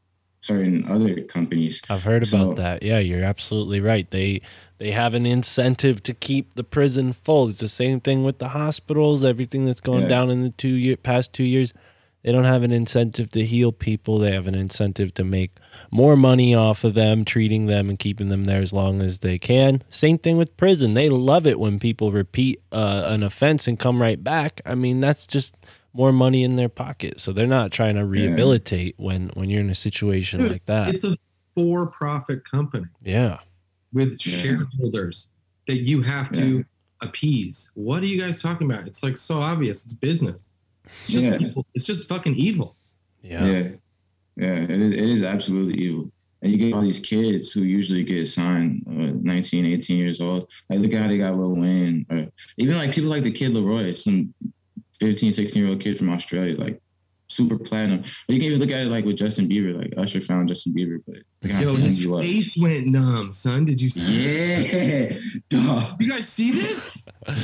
[0.41, 1.81] certain other companies.
[1.89, 2.83] I've heard about that.
[2.83, 4.09] Yeah, you're absolutely right.
[4.11, 4.41] They
[4.77, 7.49] they have an incentive to keep the prison full.
[7.49, 9.23] It's the same thing with the hospitals.
[9.23, 10.09] Everything that's going Yeah.
[10.09, 11.73] down in the two year past two years,
[12.25, 14.17] they don't have an incentive to heal people.
[14.17, 15.51] They have an incentive to make
[15.91, 19.37] more money off of them, treating them and keeping them there as long as they
[19.37, 19.83] can.
[19.91, 20.95] Same thing with prison.
[20.95, 24.59] They love it when people repeat uh, an offense and come right back.
[24.65, 25.55] I mean, that's just
[25.93, 27.19] more money in their pocket.
[27.19, 30.89] So they're not trying to rehabilitate when when you're in a situation Dude, like that.
[30.89, 31.15] It's a
[31.53, 33.37] for-profit company yeah.
[33.93, 35.27] with shareholders
[35.67, 36.65] that you have to
[37.01, 37.69] appease.
[37.75, 38.87] What are you guys talking about?
[38.87, 39.85] It's like so obvious.
[39.85, 40.53] It's business.
[40.99, 41.37] It's just Yeah.
[41.39, 41.65] evil.
[41.73, 42.75] It's just fucking evil.
[43.23, 43.45] Yeah.
[43.45, 43.69] Yeah,
[44.37, 46.11] yeah, it is, it is absolutely evil.
[46.41, 50.47] And you get all these kids who usually get signed uh, 19, 18 years old.
[50.69, 52.05] Like, look at how they got Lil Wayne.
[52.11, 52.27] Or
[52.57, 54.31] even like people like the Kid LAROI, some
[54.99, 56.79] 15, 16 year old kid from Australia, like
[57.29, 58.01] super platinum.
[58.01, 59.75] Or you can even look at it like with Justin Bieber.
[59.75, 62.23] Like Usher found Justin Bieber, but look how Yo, his he was.
[62.23, 63.65] face went numb, son.
[63.65, 64.67] Did you see?
[65.09, 65.17] Yeah,
[65.49, 65.99] dog.
[65.99, 66.95] You guys see this,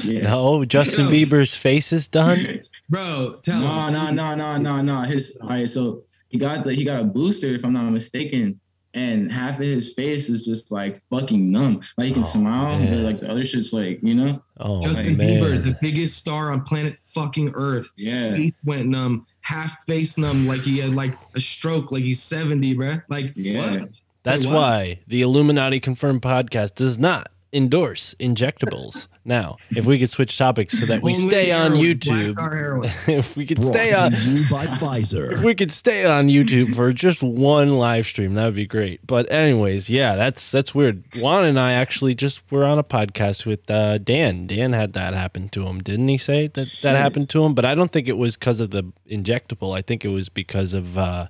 [0.04, 0.22] Yeah.
[0.24, 1.12] No, Justin Yo.
[1.12, 2.38] Bieber's face is done.
[2.92, 3.39] bro?
[3.42, 3.94] Tell No, him.
[3.94, 5.02] no, no, no, no, no.
[5.02, 5.68] His all right.
[5.70, 8.60] So he got the he got a booster, if I'm not mistaken,
[8.94, 11.82] and half of his face is just like fucking numb.
[11.98, 14.44] Like he can Oh, smile, but like the other shit's like you know.
[14.60, 15.42] Oh Justin man.
[15.42, 17.89] Bieber, the biggest star on planet fucking Earth.
[17.98, 18.32] Yeah.
[18.32, 22.74] Face went numb, half face numb, like he had like a stroke, like he's 70,
[22.76, 23.00] bro.
[23.10, 23.80] Like, Yeah.
[23.80, 23.89] what?
[24.24, 29.08] That's Say why the Illuminati Confirmed podcast does not endorse injectables.
[29.24, 32.49] Now, if we could switch topics so that we Only stay on heroin, YouTube, black
[32.49, 32.91] tar heroin.
[33.08, 36.91] if we could Brought stay on, you by if we could stay on YouTube for
[36.93, 39.06] just one live stream, that would be great.
[39.06, 41.04] But anyways, yeah, that's that's weird.
[41.18, 44.47] Juan and I actually just were on a podcast with uh, Dan.
[44.47, 46.18] Dan had that happen to him, didn't he?
[46.18, 48.91] Say that that happened to him, but I don't think it was because of the
[49.10, 49.78] injectable.
[49.78, 51.28] I think it was because of uh,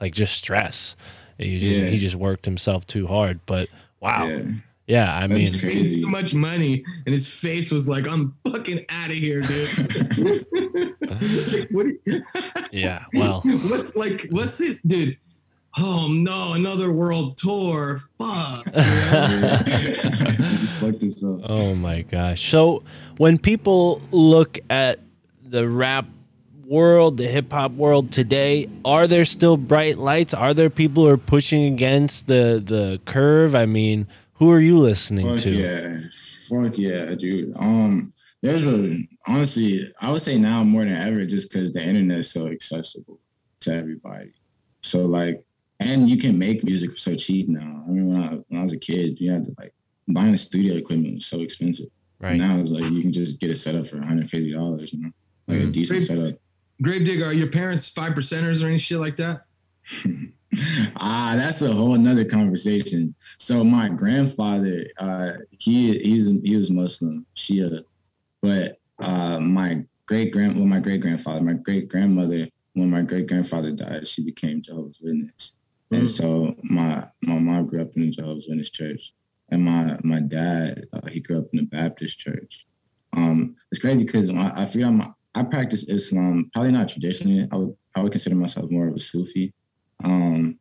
[0.00, 0.96] like just stress.
[1.38, 1.86] He just, Yeah.
[1.88, 3.38] he just worked himself too hard.
[3.46, 3.68] But
[4.00, 4.42] wow, yeah,
[4.88, 6.00] Yeah, I that's mean, crazy.
[6.00, 9.68] too much money, and his face was like, "I'm fucking out of here, dude."
[11.18, 11.86] Like, what?
[12.04, 12.22] you-
[12.70, 13.04] yeah.
[13.12, 14.26] Well, what's like?
[14.30, 15.18] What's this, dude?
[15.76, 18.00] Oh no, another world tour.
[18.18, 18.64] Fuck.
[18.66, 18.72] he
[19.92, 21.40] just fucked himself.
[21.44, 22.48] Oh my gosh.
[22.50, 22.82] So
[23.16, 25.00] when people look at
[25.44, 26.06] the rap
[26.66, 30.34] world, the hip hop world today, are there still bright lights?
[30.34, 33.54] Are there people who are pushing against the the curve?
[33.54, 34.06] I mean,
[34.38, 35.50] who are you listening Fuck to?
[35.50, 35.92] yeah,
[36.48, 37.52] fuck yeah, dude.
[37.56, 38.12] Um,
[38.42, 42.30] there's a honestly, I would say now more than ever, just because the internet is
[42.30, 43.18] so accessible
[43.60, 44.32] to everybody.
[44.82, 45.42] So like,
[45.80, 47.84] and you can make music so cheap now.
[47.86, 49.72] I mean, when I, when I was a kid, you had to like
[50.08, 51.88] buying the studio equipment was so expensive.
[52.20, 52.36] Right.
[52.36, 54.92] Now it's like you can just get it set up for 150 dollars.
[54.92, 55.10] You know,
[55.48, 55.72] like a Mm.
[55.72, 56.06] decent Great.
[56.06, 56.34] setup.
[56.80, 59.42] Gravedigger, are your parents five percenters or any shit like that?
[60.96, 63.14] ah, that's a whole another conversation.
[63.38, 67.82] So my grandfather, uh, he he's he was Muslim, Shia,
[68.42, 73.26] but uh, my great grand, well, my great grandfather, my great grandmother, when my great
[73.28, 75.54] grandfather died, she became Jehovah's Witness,
[75.90, 76.08] and Mm.
[76.10, 79.12] so my my mom grew up in the Jehovah's Witness church,
[79.50, 82.66] and my my dad uh, he grew up in the Baptist church.
[83.14, 87.48] Um, it's crazy because I, I feel I'm, I practice Islam, probably not traditionally.
[87.52, 89.52] I would I would consider myself more of a Sufi.
[90.04, 90.58] Um,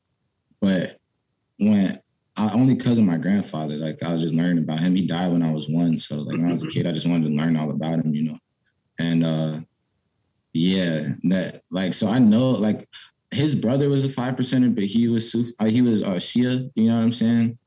[0.62, 0.98] but
[1.58, 1.98] when
[2.38, 4.96] I only because of my grandfather, like I was just learning about him.
[4.96, 7.08] He died when I was one, so like when I was a kid, I just
[7.08, 8.38] wanted to learn all about him, you know.
[9.00, 9.60] And uh,
[10.54, 12.88] Yeah, that like so I know like
[13.32, 16.70] his brother was a five percenter, but he was Suf- uh, he was uh, Shia.
[16.76, 17.58] You know what I'm saying?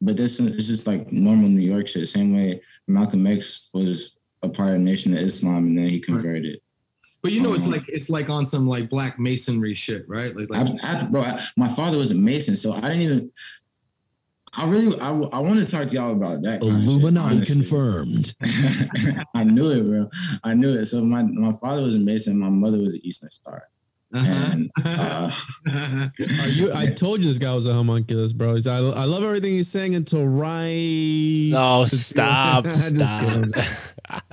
[0.00, 2.06] But this is just like normal New York shit.
[2.08, 5.98] Same way Malcolm X was a part of the Nation of Islam, and then he
[6.00, 6.60] converted.
[7.28, 10.34] But you know, it's like it's like on some like black masonry shit, right?
[10.34, 13.30] Like, like I, I, bro, I, my father was a Mason, so I didn't even.
[14.54, 16.62] I really, I, I want to talk to y'all about that.
[16.62, 18.34] kind of shit, Illuminati confirmed.
[19.34, 20.08] I knew it, bro.
[20.42, 20.86] I knew it.
[20.86, 22.38] So my my father was a Mason.
[22.38, 23.68] My mother was an Eastern Star.
[24.14, 24.52] Uh-huh.
[24.52, 25.30] And uh,
[26.40, 26.72] Are you?
[26.72, 28.54] I told you this guy was a homunculus, bro.
[28.54, 31.52] He's, I, I love everything he's saying until right.
[31.54, 33.44] Oh, stop, stop.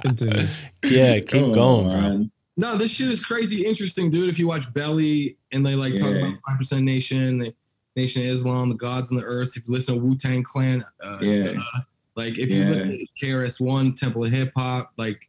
[0.01, 0.47] Continue.
[0.81, 2.29] Yeah, keep come going, bro.
[2.57, 4.29] No, this shit is crazy interesting, dude.
[4.29, 7.53] If you watch Belly and they like talk about five percent nation, the
[7.95, 9.55] Nation of Islam, the gods on the earth.
[9.57, 11.53] If you listen to Wu Tang Clan, uh, Yeah.
[11.57, 11.79] uh,
[12.15, 12.93] like if you look Yeah.
[12.93, 15.19] at KRS One, Temple of Hip Hop, like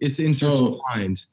[0.00, 1.24] it's intertwined.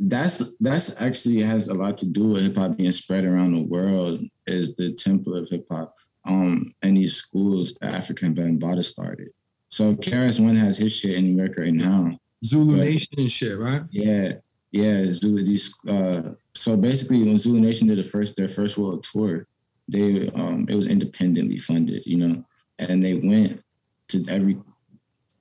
[0.00, 3.62] that's that's actually has a lot to do with hip hop being spread around the
[3.62, 4.24] world.
[4.46, 5.94] Is the temple of hip hop?
[6.24, 9.28] Um, and these schools that Afrika Bambaataa started.
[9.70, 12.18] So KRS One has his shit in New York right now.
[12.44, 12.76] Zulu.
[12.76, 13.82] Nation and shit, right?
[13.90, 14.32] Yeah,
[14.72, 15.10] yeah.
[15.10, 19.46] Zulu these uh so basically when Zulu Nation did the first their first world tour,
[19.88, 22.44] they um it was independently funded, you know,
[22.78, 23.62] and they went
[24.08, 24.58] to every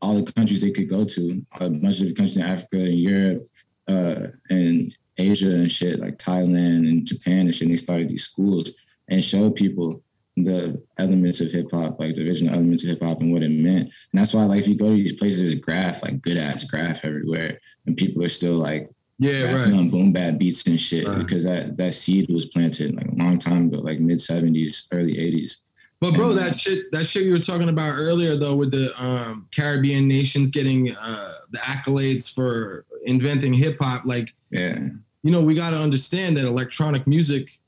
[0.02, 3.00] all the countries they could go to, a bunch of the countries in Africa and
[3.00, 3.44] Europe,
[3.88, 7.64] uh and Asia and shit, like Thailand and Japan and shit.
[7.64, 8.72] And they started these schools
[9.10, 10.02] and showed people
[10.44, 13.50] the elements of hip hop, like the original elements of hip hop and what it
[13.50, 13.84] meant.
[13.84, 16.64] And that's why, like, if you go to these places, there's graph, like good ass
[16.64, 19.74] graph everywhere, and people are still like Yeah, right.
[19.74, 21.18] on boom bap beats and shit Right.
[21.20, 25.16] because that that seed was planted like a long time ago, like mid '70s, early
[25.18, 25.58] '80s.
[26.02, 28.94] But bro, And, that shit that shit you were talking about earlier though with the
[29.04, 34.80] um, Caribbean nations getting uh, the accolades for inventing hip hop, like Yeah,
[35.24, 37.60] you know, we got to understand that electronic music,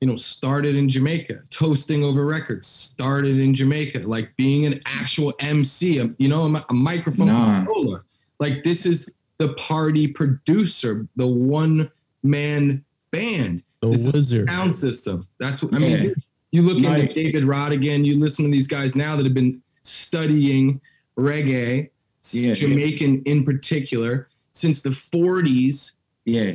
[0.00, 1.40] you know, started in Jamaica.
[1.50, 4.00] Toasting over records started in Jamaica.
[4.00, 7.58] Like being an actual MC, a, you know, a, a microphone Nah.
[7.64, 8.04] controller.
[8.38, 11.90] Like this is the party producer, the one
[12.22, 14.48] man band The This is wizard.
[14.48, 15.26] sound system.
[15.38, 15.96] That's what I Yeah.
[16.02, 16.14] mean.
[16.52, 20.80] You look I- David Rodigan, you listen to these guys now that have been studying
[21.18, 21.88] reggae,
[22.32, 22.54] Yeah.
[22.54, 25.92] Jamaican in particular, since the 40s.
[26.24, 26.52] yeah,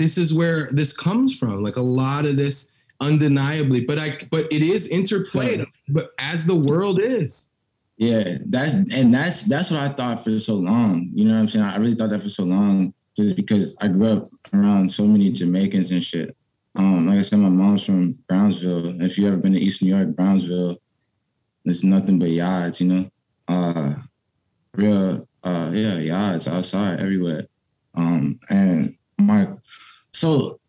[0.00, 1.62] This is where this comes from.
[1.62, 2.70] Like a lot of this
[3.00, 7.50] undeniably, but I but it is interplayed, but as the world is.
[7.98, 8.38] yeah.
[8.46, 11.10] That's and that's that's what I thought for so long.
[11.12, 11.66] You know what I'm saying?
[11.66, 14.24] I really thought that for so long, just because I grew up
[14.54, 16.34] around so many Jamaicans and shit.
[16.76, 19.02] Um, like I said, my mom's from Brownsville.
[19.02, 20.80] If you ever been to East New York, Brownsville,
[21.64, 23.10] there's nothing but yards, you know.
[23.48, 23.94] Uh,
[24.76, 27.46] real, uh, yeah, yards outside everywhere.
[27.96, 29.48] Um, and my,
[30.12, 30.60] so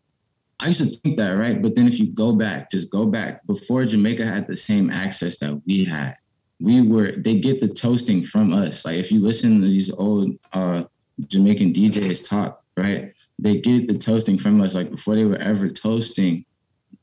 [0.60, 1.60] I used to think that, right?
[1.60, 5.38] But then if you go back, just go back before Jamaica had the same access
[5.38, 6.14] that we had.
[6.60, 8.84] We were they get the toasting from us.
[8.84, 10.84] Like if you listen to these old uh,
[11.26, 13.12] Jamaican DJs talk, right?
[13.40, 14.76] They get the toasting from us.
[14.76, 16.44] Like before they were ever toasting,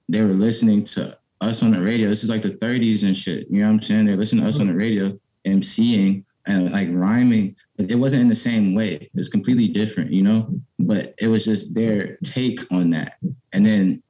[0.08, 2.08] they were listening to us on the radio.
[2.08, 3.48] This is like the 30s and shit.
[3.50, 4.06] You know what I'm saying?
[4.06, 7.56] They're listening to us on the radio, MCing and like rhyming.
[7.78, 9.10] But it wasn't in the same way.
[9.14, 10.50] It's completely different, you know?
[10.80, 13.16] But it was just their take on that.
[13.54, 14.04] And then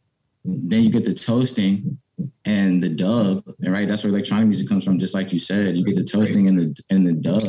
[0.45, 1.99] then you get the toasting
[2.45, 4.99] and the dub, and right, that's where electronic music comes from.
[4.99, 7.43] Just like you said, you get the toasting and the and the dub,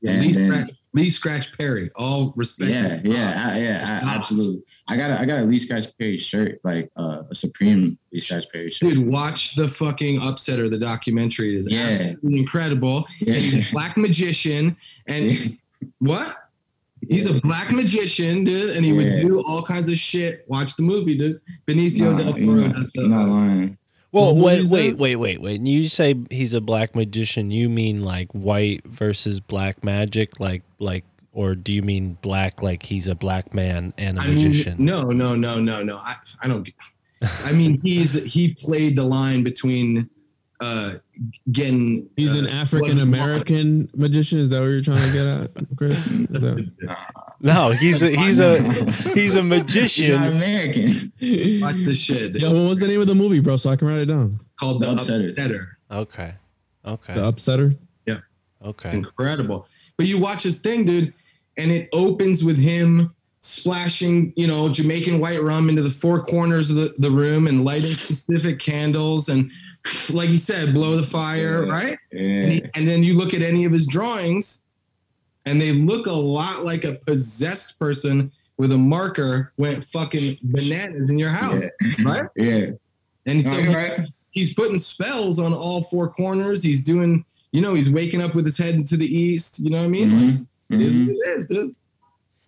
[0.00, 2.70] Yeah, and then Lee Scratch Perry, all respect.
[2.70, 4.62] yeah, yeah, I, yeah, I, absolutely.
[4.88, 8.18] I got a I got a Lee Scratch Perry shirt, like uh, a Supreme Lee
[8.20, 8.88] Scratch Perry shirt.
[8.94, 11.54] Dude, watch the fucking Upsetter, the documentary.
[11.54, 11.88] It is Yeah.
[11.90, 13.06] absolutely incredible.
[13.20, 13.34] Yeah.
[13.34, 14.76] And he's a black magician.
[15.06, 15.58] And
[16.00, 16.36] what?
[17.08, 20.44] He's a black magician, dude, and he would do all kinds of shit.
[20.48, 21.40] Watch the movie, dude.
[21.66, 23.78] Benicio Nah, del Toro not, not lying.
[24.12, 25.60] Well, What wait, movie wait, wait, wait, wait.
[25.60, 31.04] You say he's a black magician, you mean like white versus black magic, like like,
[31.32, 34.76] or do you mean black like he's a black man and a I mean, magician?
[34.84, 35.98] no, no, no, no, no.
[35.98, 36.68] I, I don't.
[37.44, 40.10] I mean, he's he played the line between
[40.60, 40.94] uh
[41.52, 42.08] getting.
[42.16, 44.40] He's an uh, African American magician.
[44.40, 46.04] Is that what you're trying to get at, Chris?
[46.08, 46.70] Is that-
[47.42, 48.60] No, he's a he's a
[49.14, 50.22] he's a You're not magician.
[50.22, 50.86] American.
[51.62, 53.56] Watch the shit Yo, what was the name of the movie, bro?
[53.56, 54.38] So I can write it down.
[54.58, 55.34] called the, The Upsetters.
[55.36, 55.66] Upsetter.
[55.90, 56.34] Okay,
[56.84, 57.76] okay, The Upsetter.
[58.06, 58.18] Yeah.
[58.64, 58.84] okay.
[58.84, 59.66] It's incredible.
[59.96, 61.14] But you watch this thing, dude,
[61.56, 66.68] and it opens with him splashing, you know, Jamaican white rum into the four corners
[66.70, 69.50] of the, the room and lighting specific candles and
[70.10, 71.72] like he said, blow the fire, Yeah.
[71.72, 71.98] right?
[72.12, 72.20] Yeah.
[72.20, 74.62] And, he, and then you look at any of his drawings
[75.50, 81.10] and they look a lot like a possessed person with a marker went fucking bananas
[81.10, 81.64] in your house,
[82.04, 82.26] right?
[82.36, 82.66] Yeah.
[83.26, 84.06] And so right.
[84.30, 86.62] he's putting spells on all four corners.
[86.62, 89.58] He's doing, you know, he's waking up with his head to the east.
[89.60, 90.10] You know what I mean?
[90.10, 90.46] Like, Mhm.
[90.70, 91.06] it is Mhm.
[91.08, 91.74] what it is, dude.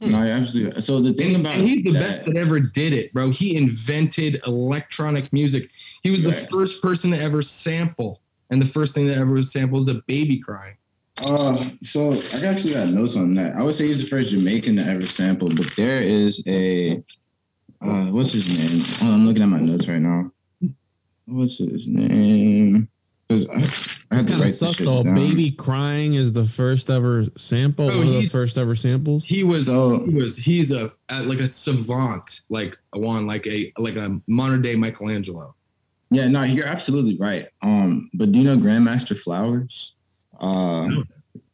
[0.01, 0.81] No, yeah, absolutely.
[0.81, 3.31] So the thing about And he's the that- best that ever did it, bro.
[3.31, 5.71] He invented electronic music.
[6.03, 9.51] He was the first person to ever sample, and the first thing that ever was
[9.53, 10.75] sampled was a baby crying.
[11.25, 11.53] Uh,
[11.83, 13.55] so I actually got notes on that.
[13.57, 17.03] I would say he's the first Jamaican to ever sample, but there is a
[17.81, 18.83] uh, what's his name?
[19.03, 20.31] Oh, I'm looking at my notes right now.
[21.27, 22.89] What's his name?
[23.29, 25.03] Because I, I It's to kind of write this sus though.
[25.05, 25.15] down.
[25.15, 27.91] Baby crying is the first ever sample.
[27.91, 29.25] Oh, one of the first ever samples.
[29.25, 33.47] He was So- he was he's a, a like a savant, like a one like
[33.47, 35.55] a like a modern day Michelangelo.
[36.11, 37.47] Yeah, no, you're absolutely right.
[37.63, 39.95] Um, but do you know Grandmaster Flowers?
[40.43, 40.89] Uh,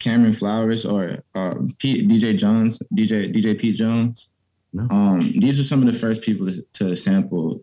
[0.01, 4.29] Cameron Flowers or uh, Pete, DJ Jones, DJ DJ Pete Jones.
[4.73, 4.87] No.
[4.91, 7.63] Um, these are some of the first people to, to sample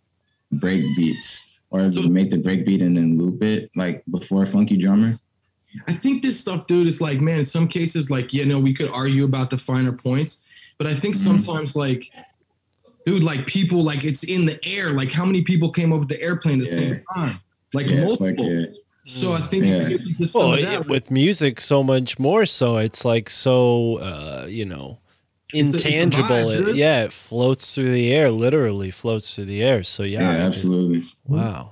[0.52, 4.46] break beats or So- to make the break beat and then loop it like before
[4.46, 5.18] Funky Drummer.
[5.88, 8.74] I think this stuff, dude, is like, man, in some cases, like, you know, we
[8.74, 10.42] could argue about the finer points,
[10.78, 11.20] but I think Mhm.
[11.20, 12.10] sometimes, like,
[13.06, 14.94] dude, like people, like it's in the air.
[14.94, 17.40] Like, how many people came up with the airplane at the same time?
[17.74, 18.28] Like Yeah, multiple.
[18.28, 18.66] fuck yeah.
[19.08, 19.76] So I think Yeah.
[19.82, 20.88] it could be just some Well, it- that.
[20.88, 22.78] with music, so much more so.
[22.78, 25.00] It's like so, uh, you know,
[25.54, 26.28] It's a- it's a intangible.
[26.52, 28.32] vibe, It- yeah, it floats through the air.
[28.32, 29.84] Literally floats through the air.
[29.84, 31.02] So yeah, Yeah, I mean, absolutely.
[31.28, 31.72] Wow.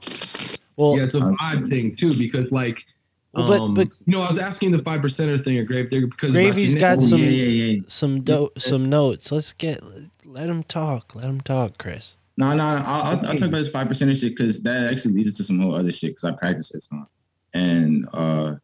[0.78, 2.86] Well, yeah, it's a vibe thing too, because like,
[3.34, 5.90] Well, but- um, but- you know, I was asking the five percenter thing at Grave
[5.90, 7.80] Digger because about Gravy's genetic- got Oh, some yeah, yeah, yeah.
[7.88, 9.32] some do- some notes.
[9.32, 9.82] Let's get
[10.24, 11.16] let him talk.
[11.16, 12.16] Let him talk, Chris.
[12.38, 12.64] No, no, no.
[12.64, 15.60] I'll, I'll, I'll talk about this five percent shit because that actually leads to some
[15.60, 17.08] whole other shit because I practice it some.
[17.54, 18.56] And uh,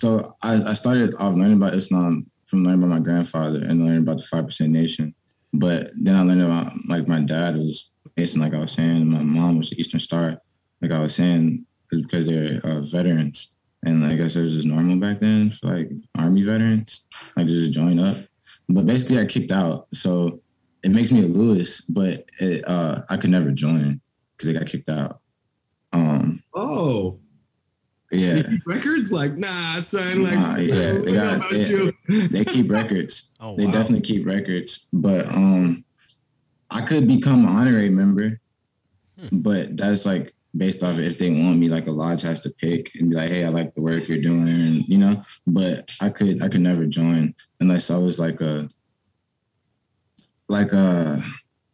[0.00, 4.02] so I, I started off learning about Islam from learning about my grandfather and learning
[4.02, 5.14] about the five percent nation.
[5.52, 9.22] But then I learned about like my dad was Mason, like I was saying, my
[9.22, 10.38] mom was the Eastern Star,
[10.80, 13.56] like I was saying, because they're uh, veterans.
[13.84, 17.02] And like I guess it was just normal back then for like army veterans,
[17.36, 18.18] like just join up.
[18.68, 19.86] But basically, I kicked out.
[19.94, 20.40] So
[20.82, 24.00] it makes me a Lewis, but it, uh, I could never join
[24.36, 25.20] because I got kicked out.
[25.92, 27.20] Um, Oh,
[28.12, 30.22] yeah, records like nah, son.
[30.22, 31.66] Like, Nah, yeah, they got- about yeah.
[32.08, 32.28] you.
[32.28, 33.32] they keep records.
[33.40, 34.86] Oh, they definitely keep records.
[34.92, 35.84] But um,
[36.70, 38.40] I could become an honorary member,
[39.18, 39.38] Hmm.
[39.40, 41.68] but that's like based off if they want me.
[41.68, 44.20] Like a lodge has to pick and be like, "Hey, I like the work you're
[44.22, 45.20] doing," and you know.
[45.46, 48.68] But I could I could never join unless I was like a
[50.48, 51.20] like a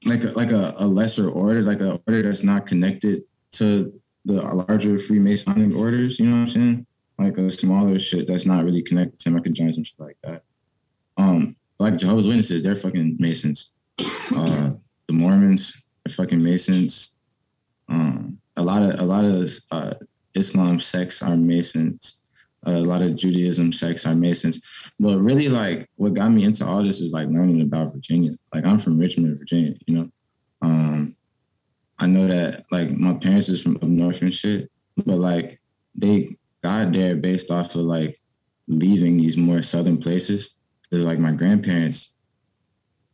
[0.07, 3.23] like a like a, a lesser order, like a order that's not connected
[3.53, 3.93] to
[4.25, 6.19] the larger Freemasonic orders.
[6.19, 6.87] You know what I'm saying?
[7.19, 9.37] Like a smaller shit that's not really connected to him.
[9.37, 10.43] I could join some shit like that.
[11.17, 13.75] Um, like Jehovah's Witnesses, they're fucking Masons.
[14.35, 14.71] Uh,
[15.09, 17.17] the Mormons, they're fucking Masons.
[17.89, 19.95] Um, a lot of a lot of uh,
[20.35, 22.17] Islam sects are Masons.
[22.65, 24.61] a lot of Judaism sects are Masons.
[24.99, 28.33] But really, like, what got me into all this is like learning about Virginia.
[28.55, 29.75] Like, I'm from Richmond, Virginia.
[29.87, 30.09] You know,
[30.63, 31.02] um,
[31.99, 34.71] I know that like my parents is from up north and shit,
[35.05, 35.61] but like
[35.95, 38.19] they got there based off of like
[38.69, 40.57] leaving these more southern places.
[40.83, 42.15] Because like my grandparents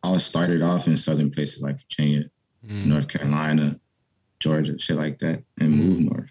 [0.03, 2.25] all started off in southern places like Virginia,
[2.65, 2.87] mm.
[2.87, 3.79] North Carolina,
[4.41, 5.77] Georgia, shit like that, and mm.
[5.77, 6.31] moved north.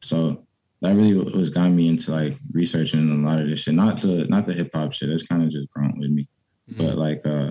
[0.00, 0.44] So
[0.80, 3.74] that really was got me into like researching a lot of this shit.
[3.74, 5.10] Not the not the hip hop shit.
[5.10, 6.28] It's kind of just grown with me,
[6.72, 6.78] mm.
[6.78, 7.50] but like uh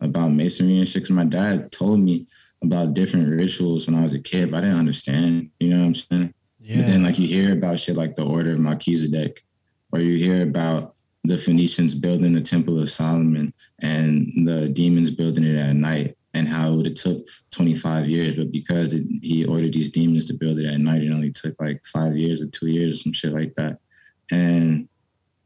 [0.00, 1.02] about masonry and shit.
[1.02, 2.26] Cause my dad told me
[2.62, 5.50] about different rituals when I was a kid, but I didn't understand.
[5.60, 6.34] You know what I'm saying?
[6.78, 9.44] But then like you hear about shit like the Order of Melchizedek,
[9.92, 10.94] or you hear about
[11.24, 13.52] the Phoenicians building the Temple of Solomon
[13.82, 18.36] and the demons building it at night, and how it would have took 25 years,
[18.36, 21.54] but because it, he ordered these demons to build it at night, it only took
[21.60, 23.78] like five years or two years, or some shit like that.
[24.30, 24.88] And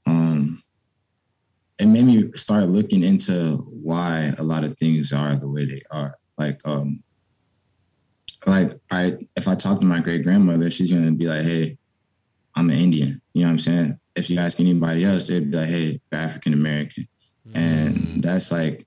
[0.06, 0.62] um,
[1.78, 5.82] it made me start looking into why a lot of things are the way they
[5.90, 6.16] are.
[6.38, 7.02] Like, um,
[8.46, 11.76] like I if I talk to my great grandmother, she's gonna be like, "Hey,
[12.54, 14.00] I'm an Indian." You know what I'm saying?
[14.14, 17.06] If you ask anybody else, they'd be like, "Hey, African American,"
[17.54, 18.86] and that's like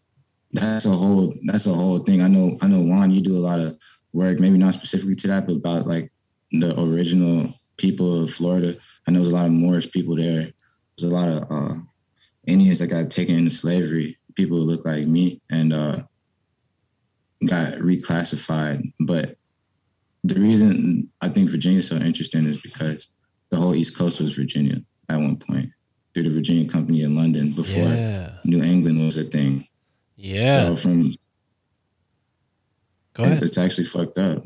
[0.53, 2.21] that's a whole that's a whole thing.
[2.21, 3.77] I know I know Juan, you do a lot of
[4.13, 6.11] work, maybe not specifically to that, but about like
[6.51, 8.77] the original people of Florida.
[9.07, 10.47] I know there's a lot of Moorish people there.
[10.97, 11.75] There's a lot of uh,
[12.47, 14.17] Indians that got taken into slavery.
[14.35, 15.97] People who look like me and uh,
[17.45, 18.91] got reclassified.
[18.99, 19.37] But
[20.23, 23.09] the reason I think Virginia is so interesting is because
[23.49, 25.69] the whole East Coast was Virginia at one point
[26.13, 28.33] through the Virginia Company in London before Yeah.
[28.43, 29.67] New England was a thing.
[30.17, 30.67] Yeah.
[30.67, 31.15] So from
[33.13, 33.43] Go it's, ahead.
[33.43, 34.43] it's actually fucked up.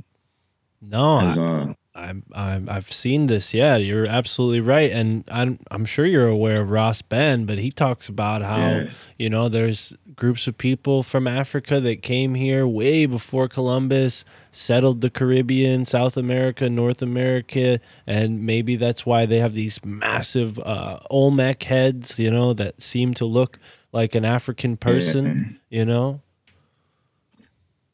[0.81, 3.53] No, uh, I'm, I'm I've seen this.
[3.53, 7.70] Yeah, you're absolutely right, and I'm I'm sure you're aware of Ross Ben, but he
[7.72, 8.90] talks about how Yeah.
[9.20, 15.02] you know there's groups of people from Africa that came here way before Columbus settled
[15.02, 20.99] the Caribbean, South America, North America, and maybe that's why they have these massive uh,
[21.11, 23.60] Olmec heads, you know, that seem to look
[23.91, 26.22] like an African person, you know.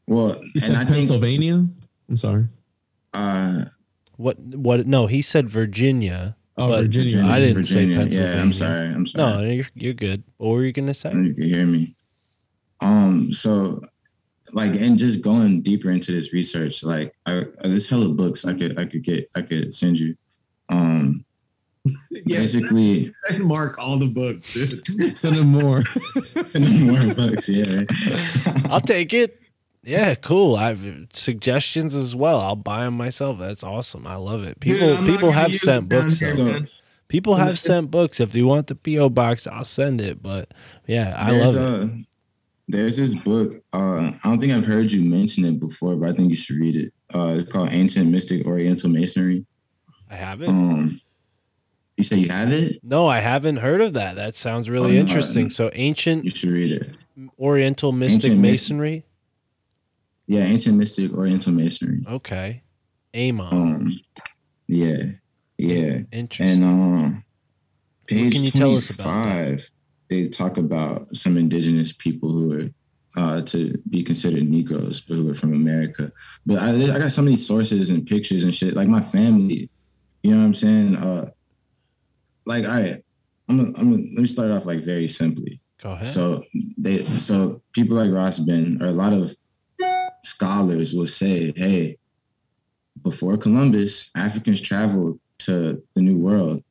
[0.08, 1.66] Well, You said and I think Pennsylvania.
[2.10, 2.48] I'm sorry.
[3.14, 3.66] uh,
[4.20, 4.86] What what?
[4.86, 6.36] No, he said Virginia.
[6.58, 7.26] Oh, but Virginia.
[7.26, 7.96] I didn't Virginia.
[7.96, 8.36] say Pennsylvania.
[8.36, 8.88] Yeah, I'm sorry.
[8.88, 9.32] I'm sorry.
[9.32, 10.24] No, you're, you're good.
[10.36, 11.14] What were you gonna say?
[11.14, 11.96] You can hear me.
[12.82, 13.82] Um, so
[14.52, 18.78] like and just going deeper into this research, like I there's hella books I could
[18.78, 20.16] I could get I could send you.
[20.68, 21.24] Um
[22.12, 24.86] Yeah, basically and mark all the books, dude.
[25.18, 25.86] Send them more.
[26.60, 27.84] more books, yeah.
[28.66, 29.40] I'll take it.
[29.84, 30.56] Yeah, cool.
[30.56, 32.40] I've suggestions as well.
[32.40, 33.40] I'll buy them myself.
[33.40, 34.06] That's awesome.
[34.06, 34.60] I love it.
[34.60, 36.20] People I'm people have sent books.
[36.20, 36.68] here,
[37.08, 38.20] People have sent books.
[38.20, 40.22] If you want the PO box, I'll send it.
[40.22, 40.50] But
[40.86, 42.06] yeah, I there's love it.
[42.68, 43.54] there's this book.
[43.74, 46.58] Uh, I don't think I've heard you mention it before, but I think you should
[46.58, 46.94] read it.
[47.16, 49.46] Uh, it's called Ancient Mystic Oriental Masonry.
[50.12, 50.50] I have it.
[50.50, 51.00] Um,
[51.98, 52.80] you say you have it?
[52.84, 54.16] No, I haven't heard of that.
[54.18, 55.48] That sounds really no, interesting.
[55.48, 56.90] uh, So ancient You should read it.
[57.40, 59.04] Oriental mystic Ancient Mas- masonry.
[60.30, 62.04] Yeah, Ancient Mystic Oriental Masonry.
[62.08, 62.62] Okay.
[63.16, 63.52] Amon.
[63.52, 64.00] Um,
[64.68, 65.06] yeah,
[65.58, 66.02] yeah.
[66.12, 66.64] Interesting.
[66.64, 67.24] And um,
[68.06, 69.46] page can you tell us about that?
[69.46, 69.70] 25,
[70.12, 72.70] they talk about some indigenous people who are
[73.18, 76.12] uh, to be considered Negroes, but who are from America.
[76.46, 78.76] But I, I got so many sources and pictures and shit.
[78.76, 79.68] Like my family,
[80.22, 80.96] you know what I'm saying?
[80.96, 81.32] Uh,
[82.46, 83.04] like, all right,
[83.50, 85.60] I'm gonna, I'm gonna, let me start off like very simply.
[85.82, 86.08] Go ahead.
[86.08, 86.44] So
[86.78, 89.36] they, so people like Ross Ben or a lot of
[90.24, 91.98] scholars will say, hey,
[93.04, 96.64] before Columbus, Africans traveled to the New World.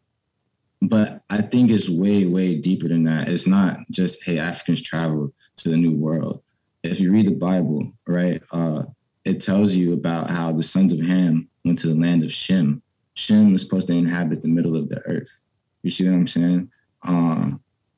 [0.83, 3.29] But I think it's way, way deeper than that.
[3.29, 6.43] It's not just, hey, Africans traveled to the New World.
[6.85, 8.85] If you read the Bible, right, uh,
[9.25, 12.81] it tells you about how the sons of Ham went to the land of Shem.
[13.15, 15.41] Shem was supposed to inhabit the middle of the earth.
[15.83, 16.70] You see what I'm saying?
[17.03, 17.51] Uh,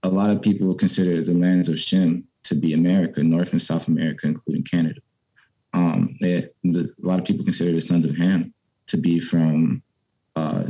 [0.02, 3.88] a lot of people consider the lands of Shem to be America, North and South
[3.88, 5.00] America, including Canada.
[5.72, 8.52] Um, the, a lot of people consider the sons of Ham
[8.88, 9.82] to be from
[10.36, 10.64] uh,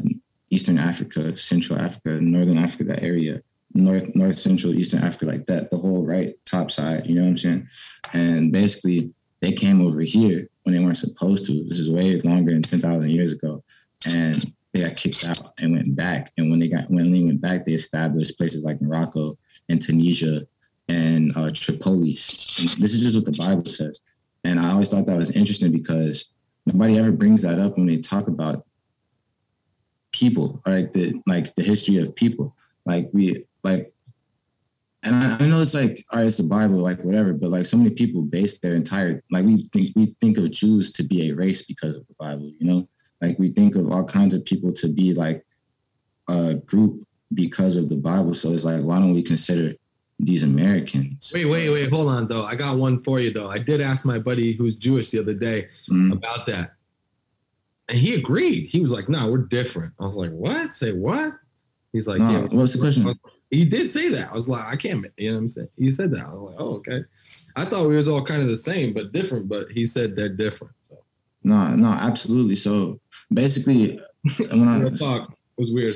[0.51, 3.41] Eastern Africa, Central Africa, Northern Africa, that area,
[3.75, 7.07] North, North Central, Eastern Africa, like that, the whole right top side.
[7.07, 7.69] You know what I'm saying?
[8.13, 11.65] And basically, they came over here when they weren't supposed to.
[11.65, 13.63] This is way longer than ten thousand years ago,
[14.07, 16.33] and they got kicked out and went back.
[16.37, 20.47] And when they got when they went back, they established places like Morocco and Tunisia
[20.89, 22.59] and uh, Tripolis.
[22.59, 24.03] And this is just what the Bible says.
[24.45, 26.31] And I always thought that was interesting because
[26.67, 28.67] nobody ever brings that up when they talk about
[30.13, 32.57] people, like the like the history of people.
[32.87, 33.93] Like we like
[35.03, 37.65] and I, I know it's like, all right, it's the Bible, like whatever, but like
[37.65, 41.31] so many people base their entire like we think we think of Jews to be
[41.31, 42.89] a race because of the Bible, you know?
[43.21, 45.45] Like we think of all kinds of people to be like
[46.29, 47.03] a group
[47.35, 48.35] because of the Bible.
[48.35, 49.75] So it's like, why don't we consider
[50.25, 51.33] these Americans?
[51.35, 51.91] Wait, wait, wait.
[51.91, 52.45] Hold on, though.
[52.45, 53.49] I got one for you, though.
[53.51, 56.13] I did ask my buddy who's Jewish the other day Mhm.
[56.13, 56.75] about that,
[57.89, 58.67] and he agreed.
[58.67, 60.73] He was like, "No, we're different." I was like, "What?
[60.73, 61.35] Say what?"
[61.93, 63.13] He's like, No, "Yeah." what's the question?
[63.51, 64.31] He did say that.
[64.31, 65.69] I was like, "I can't." You know what I'm saying?
[65.77, 66.27] He said that.
[66.27, 67.01] I was like, "Oh, okay."
[67.57, 70.29] I thought we was all kind of the same but different, but he said they're
[70.29, 70.75] different.
[70.83, 70.99] So
[71.43, 72.55] No, no, absolutely.
[72.55, 73.01] So
[73.33, 73.99] basically,
[74.51, 75.95] when I real talk it was weird.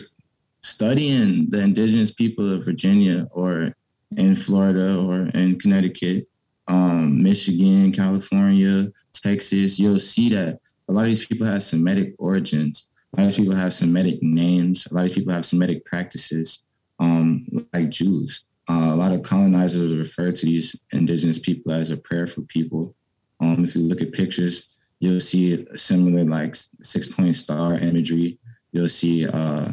[0.62, 3.74] studying the indigenous people of Virginia or
[4.16, 6.28] in Florida or in Connecticut,
[6.68, 10.58] um, Michigan, California, Texas, you'll see that
[10.88, 12.86] a lot of these people have Semitic origins.
[13.16, 14.86] A lot of people have Semitic names.
[14.90, 16.64] A lot of people have Semitic practices,
[17.00, 18.44] um, like Jews.
[18.68, 22.94] Uh, a lot of colonizers refer to these indigenous people as a prayerful people.
[23.40, 28.38] Um, if you look at pictures, you'll see similar like six point star imagery.
[28.72, 29.72] You'll see uh,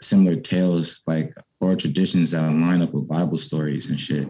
[0.00, 4.28] similar tales like oral traditions that line up with Bible stories and shit.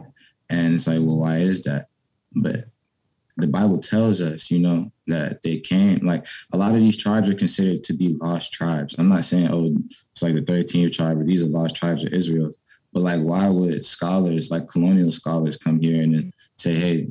[0.50, 1.86] And it's like, well, why is that?
[2.34, 2.56] But
[3.36, 6.04] the Bible tells us, you know, that they came.
[6.04, 8.94] Like a lot of these tribes are considered to be lost tribes.
[8.98, 9.74] I'm not saying, oh,
[10.12, 12.52] it's like the 13th tribe, or these are lost tribes of Israel.
[12.92, 17.08] But like, why would scholars, like colonial scholars, come here and then say, hey,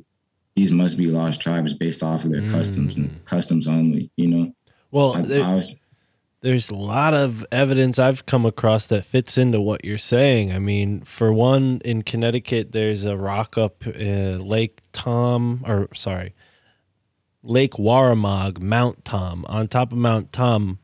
[0.55, 3.25] these must be lost tribes based off of their customs and mm.
[3.25, 4.51] customs only, you know?
[4.91, 5.75] Well, I was,
[6.45, 10.53] there's a lot of evidence I've come across that fits into what you're saying.
[10.53, 13.89] I mean, for one, in Connecticut, there's a rock up uh,
[14.37, 16.35] Lake Tom, or sorry,
[17.41, 19.43] Lake Waramaug, Mount Tom.
[19.49, 20.77] On top of Mount Tom,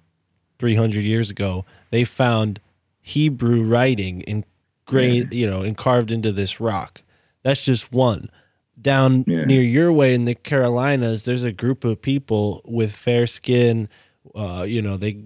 [0.58, 2.60] 300 years ago, they found
[3.00, 4.46] Hebrew writing in
[4.86, 7.04] great, you know, and carved into this rock.
[7.44, 8.32] That's just one.
[8.82, 13.90] Down near your way in the Carolinas, there's a group of people with fair skin.
[14.36, 15.24] Uh, you know, they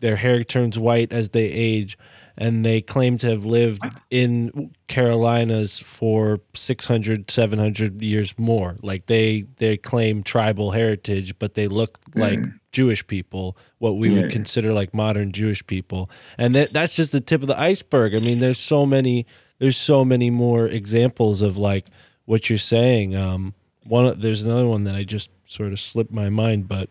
[0.00, 1.98] their hair turns white as they age,
[2.38, 8.76] and they claim to have lived in Carolinas for 600, 700 years more.
[8.82, 12.40] Like they they claim tribal heritage, but they look like
[12.72, 14.22] Jewish people, what we Yeah.
[14.22, 16.10] would consider like modern Jewish people.
[16.38, 18.14] And that that's just the tip of the iceberg.
[18.14, 19.26] I mean, there's so many
[19.58, 21.86] there's so many more examples of like
[22.24, 23.14] what you're saying.
[23.14, 23.54] Um
[23.84, 26.88] one there's another one that I just sort of slipped my mind, but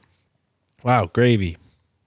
[0.86, 1.58] wow, gravy.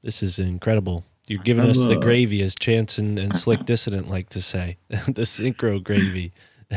[0.02, 1.04] This is incredible.
[1.26, 4.40] You're giving have us the a- gravy, as Chance and, and Slick Dissident like to
[4.40, 4.78] say.
[4.88, 6.32] the synchro gravy.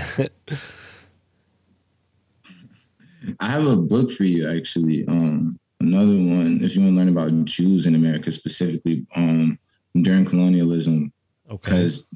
[3.40, 5.06] I have a book for you actually.
[5.08, 9.60] Um, another one, if you want to learn about Jews in America specifically, um,
[10.02, 11.14] during colonialism.
[11.48, 12.08] Because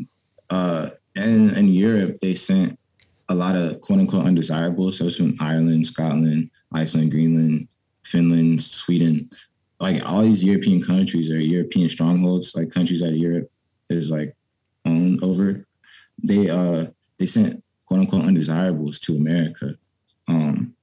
[0.50, 2.80] uh, in, in Europe, they sent
[3.30, 4.98] a lot of quote unquote undesirables.
[4.98, 7.68] So it's from Ireland, Scotland, Iceland, Greenland,
[8.04, 9.30] Finland, Sweden.
[9.80, 13.52] Like all these European countries are European strongholds, like countries that Europe
[13.90, 14.36] is like
[14.86, 15.66] owned over.
[16.24, 16.88] They uh
[17.18, 19.76] they sent quote unquote undesirables to America.
[20.28, 20.74] Um,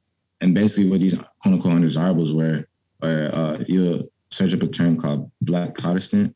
[0.41, 2.67] and basically what these quote unquote undesirables were,
[3.03, 6.35] are uh, you'll search up a term called Black Protestant.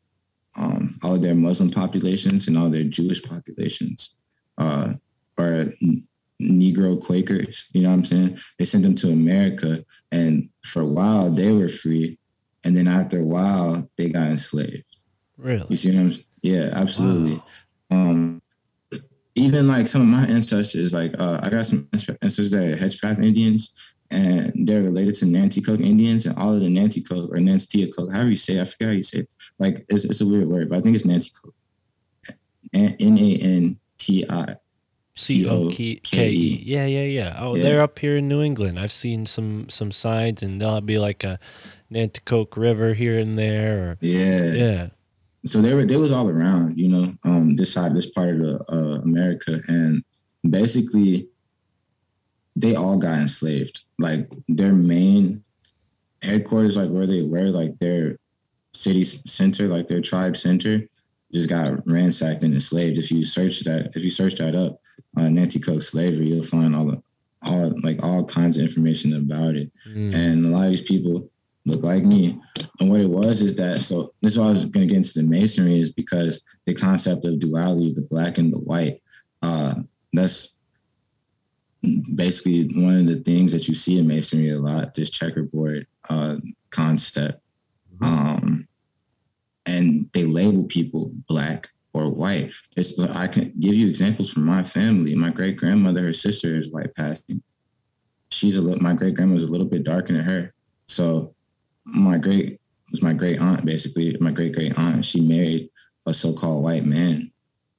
[0.59, 4.15] Um, all of their Muslim populations and all their Jewish populations
[4.57, 4.95] uh,
[5.39, 5.67] are
[6.41, 7.67] Negro Quakers.
[7.73, 8.39] You know what I'm saying?
[8.59, 12.19] They sent them to America, and for a while they were free,
[12.67, 14.85] and then after a while they got enslaved.
[15.39, 15.65] Really?
[15.69, 16.13] You see what I'm?
[16.43, 17.41] Yeah, absolutely.
[17.91, 18.43] Um,
[19.37, 23.23] even like some of my ancestors, like uh, I got some ancestors that are Hedgepath
[23.25, 23.71] Indians,
[24.11, 28.37] and they're related to Nanticoke Indians, and all of the Nanticoke or Nanticoke, however you
[28.37, 29.29] say, it, I forget how you say it.
[29.59, 31.53] Like it's, it's a weird word, but I think it's Nanticoke.
[32.75, 34.57] N A N T I
[35.15, 35.99] C O K
[36.31, 36.63] E.
[36.65, 37.37] Yeah, yeah, yeah.
[37.39, 37.63] Oh, Yeah.
[37.63, 38.79] they're up here in New England.
[38.79, 41.39] I've seen some some signs, and they'll be like a
[41.93, 43.79] Nanticoke River here and there.
[43.79, 44.53] Or Yeah.
[44.53, 44.89] yeah.
[45.45, 48.39] So they were they was all around, you know, um, this side, this part of
[48.39, 50.03] the, uh, America, and
[50.49, 51.29] basically,
[52.57, 53.85] they all got enslaved.
[53.99, 55.45] Like their main
[56.23, 58.19] headquarters, like where they were, like their
[58.73, 60.83] city center, like their tribe center,
[61.33, 62.99] just got ransacked and enslaved.
[62.99, 64.81] If you search that, if you search that up,
[65.17, 67.03] uh, Nanticoke slavery, you'll find all the
[67.43, 69.71] all like all kinds of information about it.
[69.89, 70.15] Mm.
[70.15, 71.31] And a lot of these people
[71.67, 72.41] look like me.
[72.81, 75.15] And what it was is that so this is why I was gonna get into
[75.15, 79.03] the masonry is because the concept of duality, the black and the white,
[79.43, 79.75] uh,
[80.13, 80.57] that's
[82.15, 86.37] basically one of the things that you see in masonry a lot, this checkerboard uh,
[86.71, 87.41] concept.
[88.01, 88.67] Um,
[89.67, 92.53] and they label people black or white.
[92.77, 95.15] It's, I can give you examples from my family.
[95.15, 97.43] My great grandmother, her sister is white passing.
[98.31, 100.55] She's a little, my great grandma was a little bit darker than her.
[100.87, 101.35] So
[101.87, 102.61] my great
[102.91, 105.05] was my great aunt, basically, my great great aunt.
[105.05, 105.71] She married
[106.07, 107.31] a so-called white man,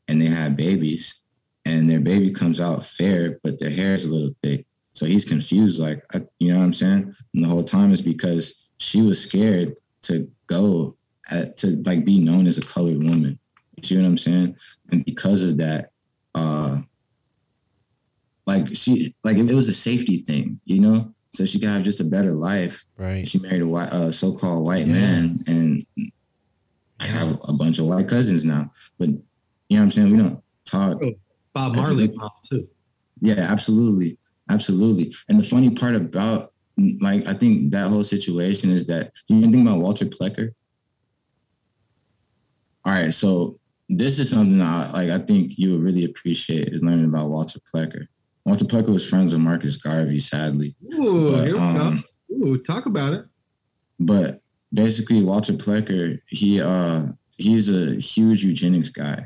[0.08, 1.22] and they had babies,
[1.66, 4.66] and their baby comes out fair, but their hair is a little thick.
[4.94, 7.14] So he's confused, like I, you know what I'm saying.
[7.34, 10.96] And the whole time is because she was scared to go
[11.30, 13.38] at, to like be known as a colored woman.
[13.76, 14.56] You see what I'm saying?
[14.92, 15.92] And because of that,
[16.34, 16.82] uh,
[18.48, 21.14] like she like it was a safety thing, you know.
[21.32, 22.84] So she could have just a better life.
[22.98, 23.28] Right.
[23.28, 24.94] She married a white, uh, so-called white Yeah.
[24.94, 25.86] man, and
[27.00, 28.72] I have a bunch of white cousins now.
[28.98, 30.12] But you know what I'm saying?
[30.12, 31.02] We don't talk.
[31.54, 32.16] Bob Marley much.
[32.16, 32.68] mom, too.
[33.22, 34.18] Yeah, absolutely,
[34.50, 35.14] absolutely.
[35.28, 36.54] And the funny part about
[37.02, 40.52] like I think that whole situation is that you can think about Walter Plecker.
[42.86, 43.60] All right, so
[43.90, 47.60] this is something I, like I think you would really appreciate is learning about Walter
[47.74, 48.08] Plecker.
[48.48, 50.74] Walter Plecker was friends with Marcus Garvey, sadly.
[50.94, 52.46] Ooh, But, here we um, go.
[52.48, 53.26] Ooh, talk about it.
[54.00, 54.42] but
[54.74, 57.08] basically Walter Plecker, he uh
[57.38, 59.26] he's a huge eugenics guy.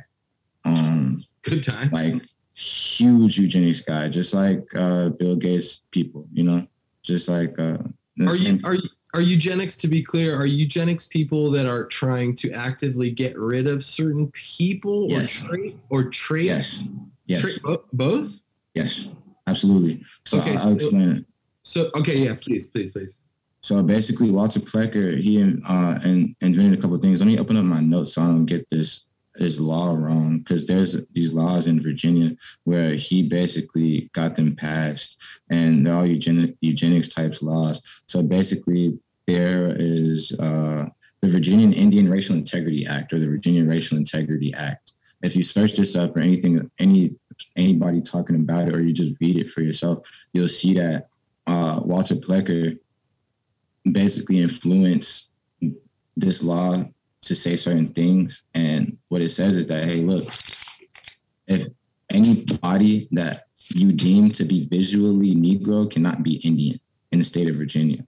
[0.66, 1.92] Um good times.
[1.94, 2.24] Like
[2.56, 6.66] huge eugenics guy, just like uh Bill Gates people, you know,
[7.04, 7.78] just like uh
[8.26, 10.36] Are you are you are eugenics to be clear?
[10.36, 15.44] Are eugenics people that are trying to actively get rid of certain people Yes.
[15.44, 16.88] or trait or traits?
[17.28, 17.44] Yes.
[17.44, 17.60] Yes.
[17.60, 18.40] Bo- both.
[18.74, 19.10] Yes,
[19.48, 20.04] absolutely.
[20.26, 21.26] So Okay, I'll, I'll explain it.
[21.64, 23.18] So okay, yeah, please, please, please.
[23.62, 27.20] So basically, Walter Plecker he uh, and invented a couple of things.
[27.20, 30.66] Let me open up my notes so I don't get this this law wrong because
[30.66, 32.36] there's these laws in Virginia
[32.66, 35.18] where he basically got them passed,
[35.50, 37.82] and they're all eugenic, eugenics types laws.
[38.08, 40.86] So basically, there is uh,
[41.22, 44.94] the Virginian Indian Racial Integrity Act or the Virginia Racial Integrity Act.
[45.24, 47.16] If you search this up or anything, any
[47.56, 51.08] anybody talking about it, or you just read it for yourself, you'll see that
[51.48, 52.78] uh, Walter Plecker
[53.92, 55.32] basically influenced
[56.16, 56.84] this law
[57.22, 58.44] to say certain things.
[58.54, 60.26] And what it says is that, hey, look,
[61.48, 61.68] if
[62.10, 66.80] any body that you deem to be visually Negro cannot be Indian
[67.12, 68.06] in the state of Virginia.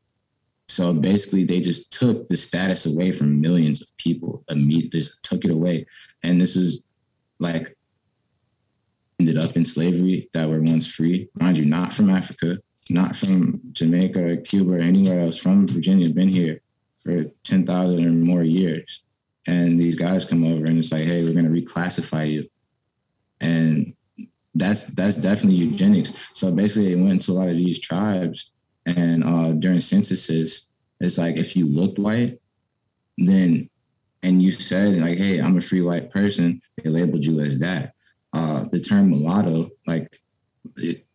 [0.68, 4.44] So basically, they just took the status away from millions of people.
[4.50, 5.86] Immediately, just took it away,
[6.24, 6.82] and this is
[7.40, 7.76] like
[9.20, 11.30] ended up in slavery that were once free.
[11.36, 12.58] Mind you, not from Africa,
[12.90, 16.62] not from Jamaica or Cuba or anywhere else, from Virginia, been here
[17.04, 19.02] for 10,000 or more years.
[19.48, 22.50] And these guys come over and it's like, hey, we're going to reclassify you.
[23.42, 23.94] And
[24.56, 26.14] that's that's definitely eugenics.
[26.34, 28.52] So basically, they went into a lot of these tribes,
[28.86, 30.68] and uh, during censuses,
[31.00, 32.40] it's like if you looked white,
[33.18, 33.70] then
[34.24, 37.94] and you said like, "Hey, I'm a free white person," they labeled you as that.
[38.34, 40.18] Uh, the term mulatto, like,
[40.78, 41.06] it,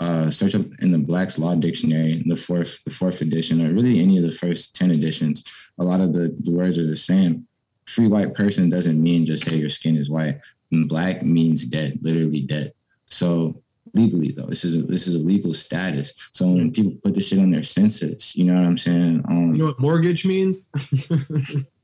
[0.00, 4.00] uh, search up in the Black's Law Dictionary, the fourth the fourth edition, or really
[4.00, 5.44] any of the first ten editions.
[5.78, 7.46] A lot of the, the words are the same.
[7.86, 10.40] Free white person doesn't mean just hey your skin is white.
[10.72, 12.72] And black means dead, literally dead.
[13.06, 13.62] So
[13.94, 16.12] legally though, this is a, this is a legal status.
[16.32, 19.22] So when people put this shit on their census, you know what I'm saying?
[19.28, 20.66] Um, You know what mortgage means?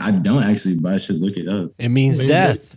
[0.00, 1.70] I don't actually, but I should look it up.
[1.78, 2.76] It means Wait, death.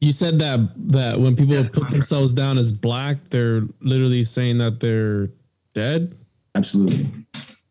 [0.00, 0.60] You said that
[0.92, 5.30] that when people put themselves down as black, they're literally saying that they're
[5.74, 6.14] dead.
[6.54, 7.08] Absolutely.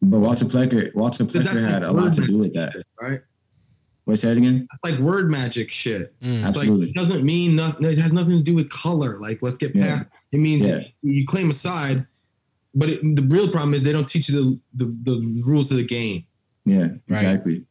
[0.01, 2.75] But Walter Plecker, Walter Plecker had like a lot to do with that.
[3.01, 3.21] right?
[4.05, 4.67] Wait, say it again.
[4.71, 6.13] That's like word magic shit.
[6.21, 6.35] Mm.
[6.45, 6.89] It's like Absolutely.
[6.89, 7.85] it doesn't mean nothing.
[7.85, 9.19] It has nothing to do with color.
[9.19, 9.87] Like let's get Yeah.
[9.87, 10.07] past.
[10.31, 10.81] It means Yeah.
[11.01, 12.05] you claim a side,
[12.75, 15.77] but it, the real problem is they don't teach you the, the, the rules of
[15.77, 16.25] the game
[16.65, 17.65] Yeah, exactly.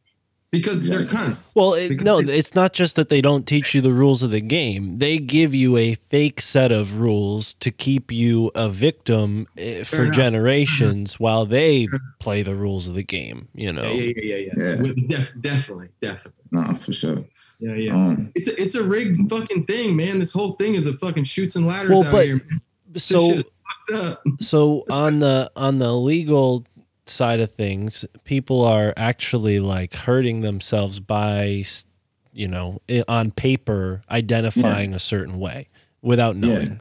[0.59, 1.33] Because they're Exactly.
[1.33, 1.55] cunts.
[1.55, 4.31] Well, it, no, they- it's not just that they don't teach you the rules of
[4.31, 4.99] the game.
[4.99, 10.03] They give you a fake set of rules to keep you a victim eh, for
[10.03, 10.15] enough.
[10.15, 11.87] generations while they
[12.19, 13.47] play the rules of the game.
[13.53, 14.81] You know, Yeah, yeah, yeah, yeah, yeah.
[14.83, 14.93] Yeah.
[15.07, 16.41] Def- definitely, definitely.
[16.51, 17.23] No, for sure.
[17.59, 17.93] Yeah, yeah.
[17.95, 20.19] Um, It's a, it's a rigged fucking thing, man.
[20.19, 22.35] This whole thing is a fucking shoots and ladders Well, out but- here.
[22.49, 22.61] man.
[22.97, 23.43] So shit is
[23.89, 24.23] fucked up.
[24.39, 26.65] so on the on the legal
[27.07, 31.63] side of things, people are actually like hurting themselves by,
[32.33, 35.67] you know, on paper identifying a certain way
[36.01, 36.67] without knowing.
[36.67, 36.77] Yeah,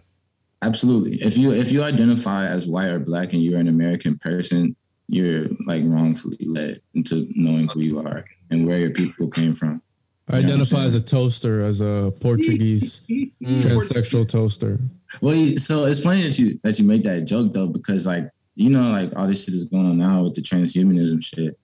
[0.69, 1.23] absolutely.
[1.23, 4.75] If you if you identify as white or black and you're an American person,
[5.09, 9.83] you're like wrongfully led into knowing who you are and where your people came from.
[10.31, 13.03] I identify as a toaster, as a Portuguese
[13.45, 13.61] Mm.
[13.61, 14.79] transsexual toaster.
[15.21, 18.71] Well, so it's funny that you that you make that joke though, because like you
[18.71, 21.59] know, like all this shit is going on now with the transhumanism shit,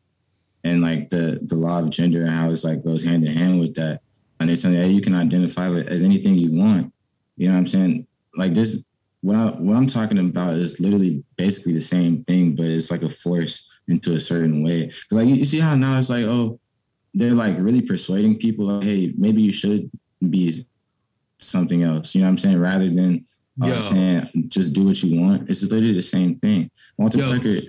[0.65, 3.61] and like the the law of gender and how it's like goes hand in hand
[3.61, 4.01] with that.
[4.39, 6.93] And they're saying, hey, you can identify with as anything you want.
[7.37, 8.07] You know what I'm saying?
[8.37, 8.85] Like this,
[9.21, 13.03] what I what I'm talking about is literally basically the same thing, but it's like
[13.03, 14.87] a force into a certain way.
[14.87, 16.59] Because like you, you see how now it's like, oh,
[17.15, 19.91] they're like really persuading people, like, hey, maybe you should
[20.31, 20.65] be
[21.39, 22.15] something else.
[22.15, 22.61] You know what I'm saying?
[22.61, 23.25] Rather than
[23.63, 23.81] uh, Yo.
[23.81, 25.49] saying just do what you want.
[25.51, 26.71] It's literally the same thing.
[26.99, 27.33] Walter Yo.
[27.33, 27.69] Plecker,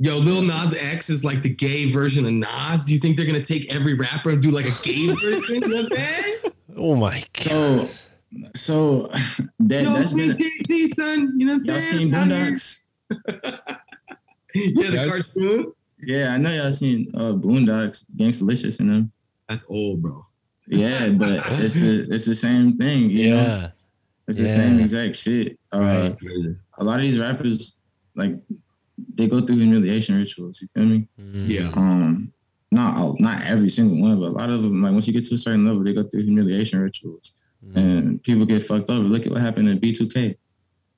[0.00, 2.84] Yo, Lil Nas X is like the gay version of Nas.
[2.84, 5.42] Do you think they're gonna take every rapper and do like a gay version?
[5.48, 6.36] You know what I'm saying?
[6.76, 7.88] Oh my god!
[7.88, 7.90] so
[8.54, 9.10] so
[9.60, 11.34] that Yo, that's been Jay-Z, son.
[11.40, 11.98] You know what I'm y'all saying?
[11.98, 12.28] seen Out.
[12.28, 12.78] Boondocks?
[14.54, 15.08] Yeah, the Yes.
[15.32, 15.72] cartoon.
[16.00, 19.12] Yeah, I know y'all seen uh Boondocks, Gangstalicious in them.
[19.48, 20.24] That's old, bro.
[20.66, 21.30] Yeah, but
[21.60, 23.70] it's the it's the same thing, you know.
[24.28, 25.58] Yeah, It's the same exact shit.
[25.72, 26.56] Uh, Right.
[26.78, 27.74] A lot of these rappers,
[28.14, 28.36] like,
[29.14, 30.60] they go through humiliation rituals.
[30.60, 31.08] You feel me?
[31.20, 31.48] Mm.
[31.48, 31.70] Yeah.
[31.74, 32.32] Um,
[32.70, 34.82] not not every single one, but a lot of them.
[34.82, 37.32] Like once you get to a certain level, they go through humiliation rituals,
[37.66, 37.76] Mm.
[37.76, 39.08] and people get fucked over.
[39.08, 40.36] Look at what happened in B2K,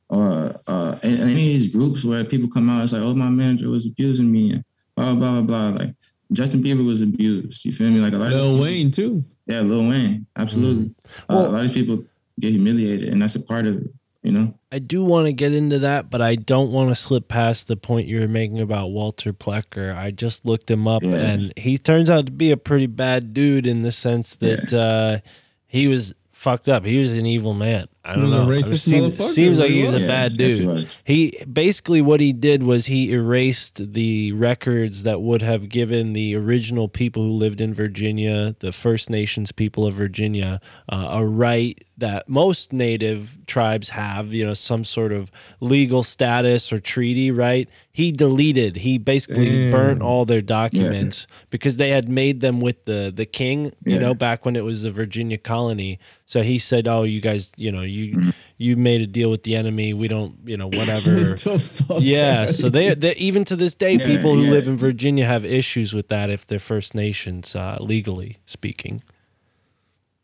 [0.08, 3.14] or uh, in, in any of these groups where people come out, it's like, oh,
[3.14, 4.64] my manager was abusing me, and
[4.96, 5.78] blah blah blah blah.
[5.84, 5.94] Like
[6.32, 7.64] Justin Bieber was abused.
[7.64, 8.00] You feel me?
[8.00, 9.24] Like a lot of Lil Wayne too.
[9.46, 10.86] Yeah, Lil Wayne, absolutely.
[10.86, 10.94] Mm.
[11.28, 12.02] Uh, a lot of these people
[12.40, 13.90] get humiliated, and that's a part of it.
[14.22, 14.54] You know.
[14.70, 17.76] I do want to get into that, but I don't want to slip past the
[17.76, 19.96] point you were making about Walter Plecker.
[19.96, 21.14] I just looked him up, Yeah.
[21.14, 25.26] and he turns out to be a pretty bad dude in the sense that uh,
[25.66, 26.84] he was fucked up.
[26.84, 27.86] He was an evil man.
[28.04, 28.46] I don't was a know.
[28.46, 30.06] racist It seems, motherfucker, seems like he he was a was.
[30.06, 30.96] bad Yeah, yes, he dude.
[31.04, 36.34] He basically what he did was he erased the records that would have given the
[36.34, 41.82] original people who lived in Virginia, the First Nations people of Virginia, uh, a right
[41.98, 47.68] that most native tribes have, you know, some sort of legal status or treaty, right?
[47.92, 49.70] He deleted, he basically Damn.
[49.70, 53.98] burnt all their documents because they had made them with the the king, you Yeah.
[53.98, 55.98] know, back when it was the Virginia colony.
[56.24, 58.30] So he said, "Oh, you guys, you know, you Mm-hmm.
[58.58, 59.92] you made a deal with the enemy.
[59.94, 61.34] We don't, you know, whatever."
[62.00, 62.42] Yeah.
[62.42, 64.50] outta So they, they even to this day, Yeah, people who yeah.
[64.56, 69.02] live in Virginia have issues with that if they're First Nations, uh, legally speaking.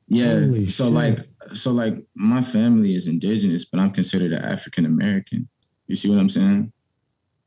[0.08, 0.38] Yeah.
[0.40, 0.92] Holy so shit.
[0.92, 1.18] like
[1.54, 5.48] so like my family is indigenous, but I'm considered an African American.
[5.88, 6.72] You see what I'm saying?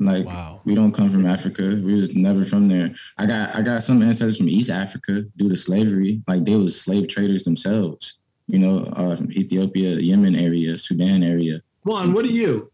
[0.02, 0.62] Like Wow.
[0.66, 1.62] we don't come from Africa.
[1.84, 2.94] We was never from there.
[3.18, 6.22] I got I got some ancestors from East Africa due to slavery.
[6.28, 8.20] Like they was slave traders themselves.
[8.50, 11.62] You know, uh, from Ethiopia, Yemen area, Sudan area.
[11.84, 12.72] Juan, what are you?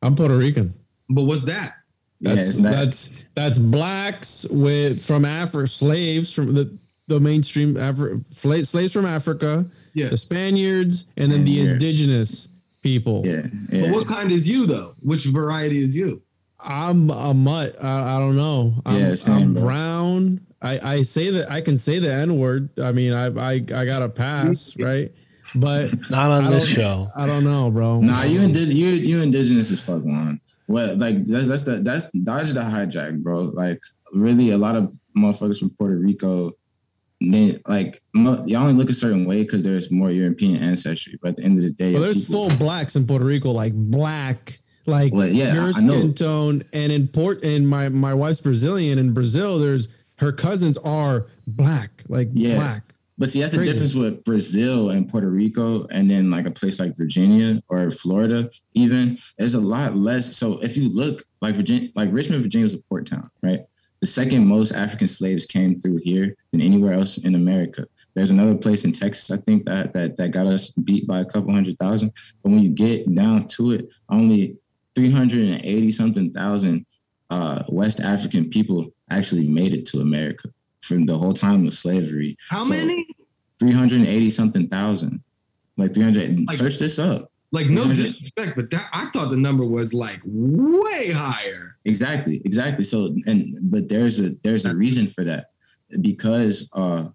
[0.00, 0.72] I'm Puerto Rican.
[1.10, 1.74] But what's that?
[2.20, 6.78] Yeah, That's isn't that- that's that's blacks with from Africa, slaves from the
[7.08, 8.24] the mainstream Afri-
[8.66, 10.08] slaves from Africa, Yeah.
[10.08, 12.48] the Spaniards, and then the indigenous
[12.80, 13.20] people.
[13.26, 14.94] yeah, But what kind is you though?
[15.00, 16.22] Which variety is you?
[16.58, 17.76] I'm a mutt.
[17.84, 18.80] I, I don't know.
[18.86, 19.62] I'm, Yeah, same, I'm bro.
[19.64, 20.40] brown.
[20.64, 22.70] I, I say that I can say the N word.
[22.80, 25.12] I mean, I I I got a pass, right?
[25.56, 27.06] But Not on this show.
[27.16, 28.00] I don't know, bro.
[28.00, 30.40] Nah, you indi- you you indigenous as fuck, man.
[30.68, 33.42] Well, like that's that's the that's dodge the hijack, bro.
[33.42, 33.78] Like
[34.14, 36.52] really, a lot of motherfuckers from Puerto Rico,
[37.20, 41.18] they like mo- y'all only look a certain way because there's more European ancestry.
[41.20, 43.50] But at the end of the day, Well, there's people- full blacks in Puerto Rico,
[43.50, 46.64] like black, like Well, yeah, your skin tone.
[46.72, 48.98] And in Port, and my my wife's Brazilian.
[48.98, 49.88] In Brazil, there's
[50.18, 52.56] her cousins are black, like Yeah.
[52.56, 52.94] black.
[53.16, 56.80] But see, that's the difference with Brazil and Puerto Rico, and then like a place
[56.80, 60.36] like Virginia or Florida, even there's a lot less.
[60.36, 63.60] So if you look like Virginia, like Richmond, Virginia was a port town, right?
[64.00, 67.86] The second most African slaves came through here than anywhere else in America.
[68.14, 71.24] There's another place in Texas, I think that that that got us beat by a
[71.24, 72.12] couple hundred thousand.
[72.42, 74.56] But when you get down to it, only
[74.96, 76.84] 380 something thousand
[77.30, 80.48] uh, West African people actually made it to America
[80.82, 82.36] from the whole time of slavery.
[82.48, 83.06] How So- many?
[83.60, 85.22] 380 something thousand.
[85.76, 86.46] Like 300.
[86.46, 87.30] Like- search this up.
[87.52, 91.76] Like no disrespect, but that I thought the number was like way higher.
[91.84, 92.42] Exactly.
[92.44, 92.82] Exactly.
[92.82, 95.50] So and but there's a there's a reason for that.
[96.00, 97.06] Because uh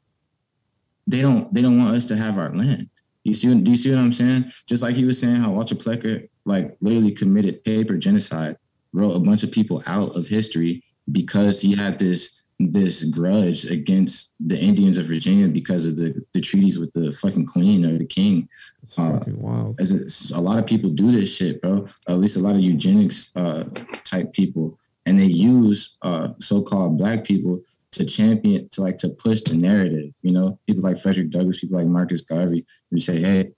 [1.07, 2.87] they don't they don't want us to have our land.
[3.25, 4.45] You see do you see what I'm saying?
[4.65, 8.55] Just like he was saying how Walter Plecker like literally committed paper genocide,
[8.93, 14.33] wrote a bunch of people out of history because he had this this grudge against
[14.41, 18.05] the Indians of Virginia because of the, the treaties with the fucking queen or the
[18.05, 18.49] king.
[18.83, 19.79] It's Uh, fucking wild.
[19.79, 21.87] as it's- a lot of people do this shit, bro.
[22.09, 23.63] At least a lot of eugenics uh,
[24.03, 27.61] type people, and they use uh, so-called black people
[27.91, 30.13] to champion, to like to push the narrative.
[30.21, 33.51] You know, people like Frederick Douglass, people like Marcus Garvey, who say, "Hey,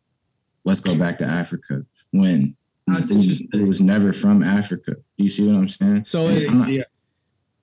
[0.63, 2.55] let's go back to Africa." When
[2.93, 3.61] That's it was, interesting.
[3.61, 4.95] it was never from Africa.
[4.95, 6.05] Do you see what I'm saying?
[6.05, 6.84] So And is, I'm not- yeah.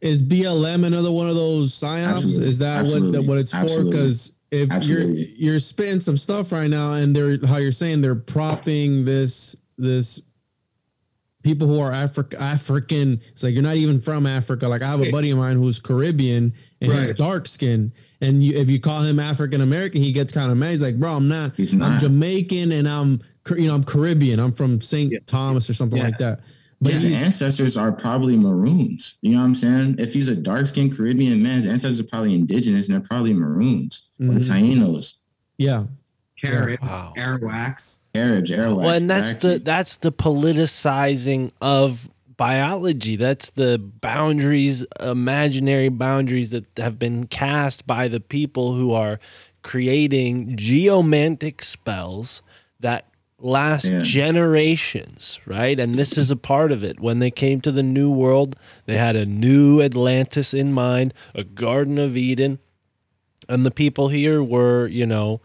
[0.01, 2.15] is BLM another one of those psyops?
[2.17, 2.49] Absolutely.
[2.49, 3.27] Is that what Absolutely.
[3.27, 3.85] what it's for?
[3.85, 5.27] Because if Absolutely.
[5.37, 9.55] you're you're spitting some stuff right now, and they're how you're saying they're propping this
[9.77, 10.23] this
[11.43, 13.21] people who are Africa African.
[13.33, 14.69] It's like you're not even from Africa.
[14.69, 18.55] Like I have a buddy of mine who's Caribbean and he's dark skin, and you,
[18.57, 20.71] if you call him African American, he gets kind of mad.
[20.71, 21.55] He's like, bro, I'm not.
[21.57, 22.01] He's I'm not.
[22.01, 24.41] Jamaican and I'm Car- you know I'm Caribbean.
[24.41, 25.13] I'm from St.
[25.13, 25.19] Yeah.
[25.27, 26.05] Thomas or something Yeah.
[26.05, 26.41] like that.
[26.81, 29.17] But his he's- ancestors are probably maroons.
[29.23, 29.97] You know what I'm saying?
[29.99, 33.35] If he's a dark skinned Caribbean man, his ancestors are probably indigenous and they're probably
[33.35, 34.49] maroons or Mhm.
[34.49, 35.15] Tainos,
[35.59, 35.85] yeah.
[36.41, 37.15] Carrots, Wow.
[37.17, 38.03] airwax.
[38.15, 38.77] Arabs, Arawaks.
[38.77, 39.55] Well, and that's exactly.
[39.55, 43.17] the that's the politicizing of biology.
[43.17, 49.19] That's the boundaries, imaginary boundaries that have been cast by the people who are
[49.63, 52.41] creating geomantic spells
[52.79, 53.07] that
[53.41, 54.03] last Yeah.
[54.03, 55.79] generations, right?
[55.79, 57.01] And this is a part of it.
[57.01, 58.57] When they came to the new world,
[58.87, 62.59] they had a new Atlantis in mind, a Garden of Eden.
[63.49, 65.41] And the people here were, you know,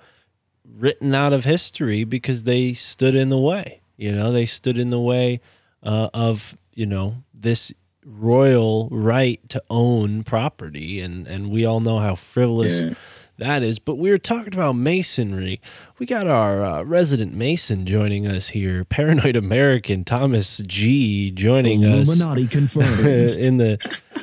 [0.68, 3.82] written out of history because they stood in the way.
[3.98, 5.40] You know, they stood in the way
[5.84, 7.72] uh, of you know this
[8.06, 12.94] royal right to own property, and and we all know how frivolous Yeah.
[13.38, 13.80] That is.
[13.80, 15.60] But we were talking about masonry.
[16.00, 22.08] We got our uh, resident mason joining us here, paranoid American Thomas G joining us
[22.08, 23.00] Illuminati confirmed.
[23.38, 23.78] in the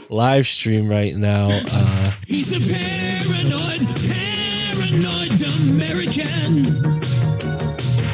[0.09, 1.49] live stream right now.
[1.51, 6.87] Uh, He's a paranoid, paranoid American.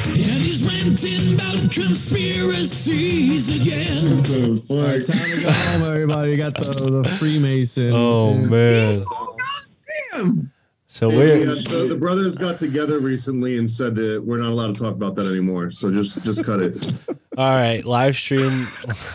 [0.09, 4.07] And he's ranting about conspiracies again.
[4.69, 6.31] All right, time to go home, everybody.
[6.31, 7.91] You got the, the Freemason.
[7.93, 9.05] Oh and- man.
[10.13, 10.51] Damn.
[10.97, 14.73] So Hey, we're the, the brothers got together recently and said that we're not allowed
[14.73, 15.69] to talk about that anymore.
[15.69, 16.91] So just just cut it.
[17.37, 17.85] all right.
[17.85, 18.65] Live stream.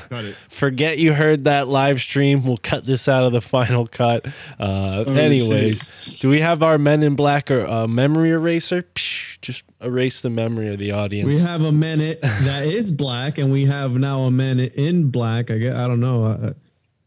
[0.08, 0.36] Cut it.
[0.48, 2.44] Forget you heard that live stream.
[2.44, 4.26] We'll cut this out of the final cut.
[4.60, 8.84] Uh, Oh, anyways, do we have our Men in Black or uh, memory eraser?
[8.94, 11.26] Psh, just erase the memory of the audience.
[11.26, 15.50] We have a minute that is black, and we have now a minute in black.
[15.50, 16.26] I guess I don't know.
[16.26, 16.52] I,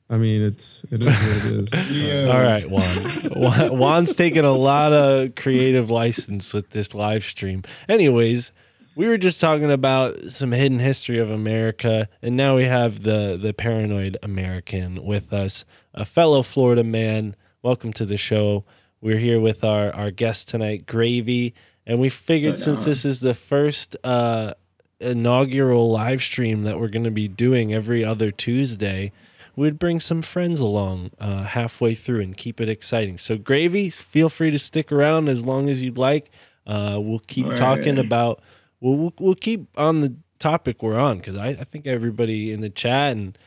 [0.09, 2.27] I mean, it's it is what it is.
[2.29, 3.41] All right, Juan.
[3.41, 3.77] Juan.
[3.79, 7.63] Juan's taking a lot of creative license with this live stream.
[7.89, 8.51] Anyways,
[8.95, 13.37] we were just talking about some hidden history of America, and now we have the
[13.41, 15.65] the paranoid American with us,
[15.95, 17.35] a fellow Florida man.
[17.63, 18.63] Welcome to the show.
[19.01, 21.55] We're here with our our guest tonight, Gravy,
[21.87, 24.53] and we figured since this is the first uh,
[24.99, 29.11] inaugural live stream that we're going to be doing every other Tuesday
[29.55, 33.17] we'd bring some friends along uh, halfway through and keep it exciting.
[33.17, 36.31] So, Gravy, feel free to stick around as long as you'd like.
[36.67, 38.41] Uh, we'll keep talking about.
[38.79, 42.61] We'll, we'll we'll keep on the topic we're on because I, I think everybody in
[42.61, 43.37] the chat and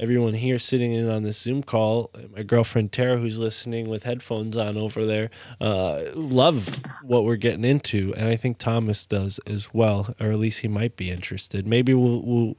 [0.00, 4.56] everyone here sitting in on this Zoom call, my girlfriend Tara, who's listening with headphones
[4.56, 5.30] on over there,
[5.60, 10.38] uh, love what we're getting into, and I think Thomas does as well, or at
[10.38, 11.66] least he might be interested.
[11.66, 12.56] Maybe we'll we'll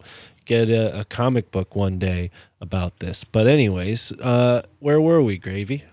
[0.50, 3.24] get a, a comic book one day about this.
[3.24, 5.84] But anyways, uh, where were we, Gravy?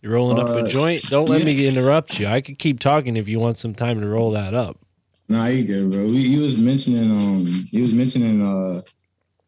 [0.00, 1.02] You're rolling up a Uh, joint.
[1.10, 1.46] Don't let yeah.
[1.46, 2.28] me interrupt you.
[2.28, 4.78] I could keep talking if you want some time to roll that up.
[5.28, 6.04] Nah, you good, bro.
[6.04, 8.82] We, you was mentioning um, you was mentioning uh,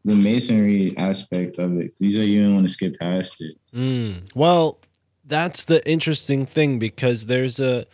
[0.05, 1.95] the masonry aspect of it.
[1.99, 3.57] You said you didn't want to skip past it.
[3.73, 4.29] Mm.
[4.35, 4.81] Well,
[5.25, 7.87] that's the interesting thing because there's a.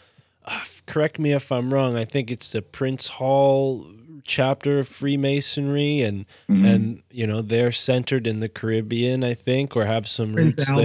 [0.44, 1.96] Uh, correct me if I'm wrong.
[1.96, 3.86] I think it's the Prince Hall
[4.24, 6.64] chapter of Freemasonry, and Mhm.
[6.74, 10.68] and you know they're centered in the Caribbean, I think, or have some Prince roots
[10.70, 10.84] Albert.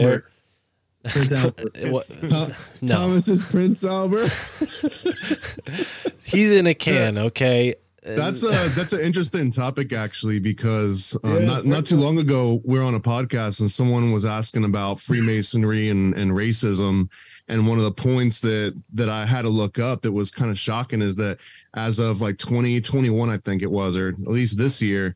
[1.04, 1.12] there.
[1.12, 1.78] Prince Albert.
[1.92, 2.48] What- Tho-
[2.82, 4.32] no, Thomas is Prince Albert.
[6.24, 7.18] he's in a can.
[7.18, 12.20] Okay, That's a that's an interesting topic actually because uh, Yeah, not not too long
[12.20, 17.10] ago we are on a podcast and someone was asking about Freemasonry and and racism
[17.50, 20.52] and one of the points that that I had to look up that was kind
[20.52, 21.40] of shocking is that
[21.78, 25.16] as of like 2021 I think it was or at least this year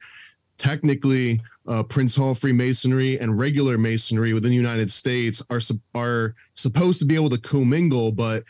[0.58, 5.60] technically uh, Prince Hall Freemasonry and regular Masonry within the United States are
[5.94, 8.44] are supposed to be able to commingle, but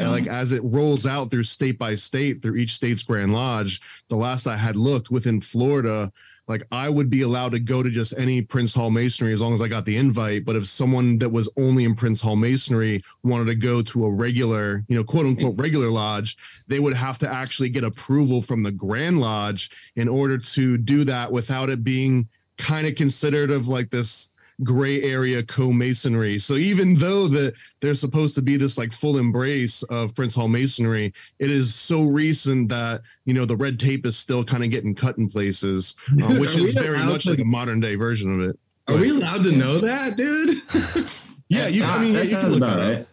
[0.00, 3.80] uh, like as it rolls out through state by state through each state's Grand Lodge,
[4.08, 6.12] the last I had looked within Florida,
[6.48, 9.54] like I would be allowed to go to just any Prince Hall Masonry as long
[9.54, 10.44] as I got the invite.
[10.44, 14.10] But if someone that was only in Prince Hall Masonry wanted to go to a
[14.10, 16.36] regular, you know, quote unquote regular lodge,
[16.66, 21.04] they would have to actually get approval from the Grand Lodge in order to do
[21.04, 22.28] that without it being
[22.58, 24.31] kind of considered of like this
[24.64, 29.82] gray area co-masonry so even though that there's supposed to be this like full embrace
[29.84, 34.16] of prince hall masonry it is so recent that you know the red tape is
[34.16, 37.44] still kind of getting cut in places uh, which is very much to- like a
[37.44, 38.58] modern day version of it
[38.88, 40.60] Are we allowed to know that, dude?
[41.48, 43.06] yeah you i mean that can sounds about it right.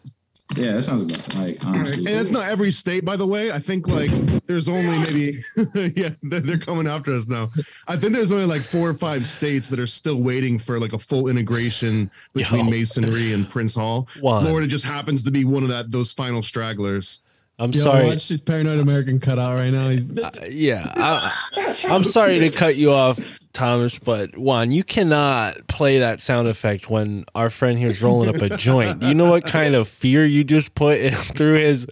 [0.58, 1.58] Yeah, that sounds about right.
[1.66, 1.98] Honestly.
[1.98, 4.10] and it's not every state by the way i think like
[4.48, 5.44] there's only maybe
[5.96, 7.52] yeah they're they're coming after us now
[7.88, 10.94] i think there's only like four or five states that are still waiting for like
[10.94, 12.72] a full integration between Yo.
[12.72, 14.44] masonry and prince hall Juan.
[14.44, 17.22] florida just happens to be one of that those final stragglers
[17.60, 18.06] I'm Yo, sorry.
[18.06, 19.90] watch this paranoid American cut out right now.
[19.90, 23.20] He's Uh, yeah, I, I'm sorry to cut you off,
[23.52, 28.42] Thomas, but Juan, you cannot play that sound effect when our friend here's rolling up
[28.42, 29.04] a joint.
[29.04, 31.86] You know what kind of fear you just put through his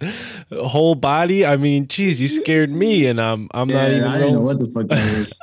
[0.51, 1.45] whole body?
[1.45, 4.59] I mean, geez, you scared me, and I'm I'm not even I didn't know what
[4.59, 5.33] the fuck that is.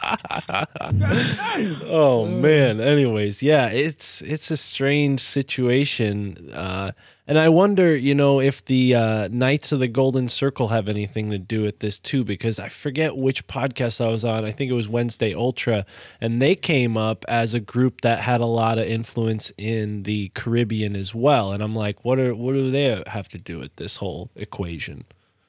[1.91, 2.81] oh man.
[2.81, 6.51] Anyways, yeah, it's it's a strange situation.
[6.55, 6.93] Uh
[7.27, 11.31] and I wonder, you know, if the uh, Knights of the Golden Circle have anything
[11.31, 14.45] to do with this too, because I forget which podcast I was on.
[14.45, 15.87] I think it was Wednesday Ultra,
[16.21, 20.31] and they came up as a group that had a lot of influence in the
[20.35, 21.53] Caribbean as well.
[21.53, 25.05] And I'm like, what are what do they have to do with this whole equation?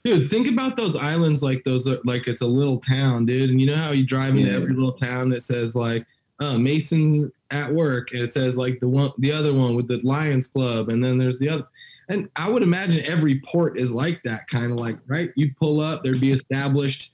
[0.06, 3.50] Dude, think about those islands like those are like it's a little town, dude.
[3.50, 4.58] And you know how you drive into Yeah.
[4.58, 6.06] every little town that says like
[6.40, 10.00] uh Mason at work and it says like the one the other one with the
[10.04, 11.68] Lions Club and then there's the other
[12.10, 15.32] and I would imagine every port is like that, kind of like, right?
[15.36, 17.14] You pull up, there'd be established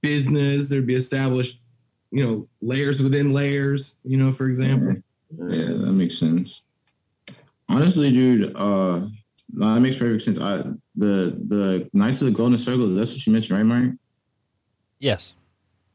[0.00, 1.58] business, there'd be established,
[2.10, 4.94] you know, layers within layers, you know, for example.
[5.38, 6.62] Yeah, that makes sense.
[7.68, 9.06] Honestly, dude, uh,
[9.54, 10.38] no, that makes perfect sense.
[10.38, 10.58] I
[10.96, 12.94] the the Knights of the Golden Circle.
[12.94, 13.96] That's what you mentioned, right, Mark?
[14.98, 15.32] Yes.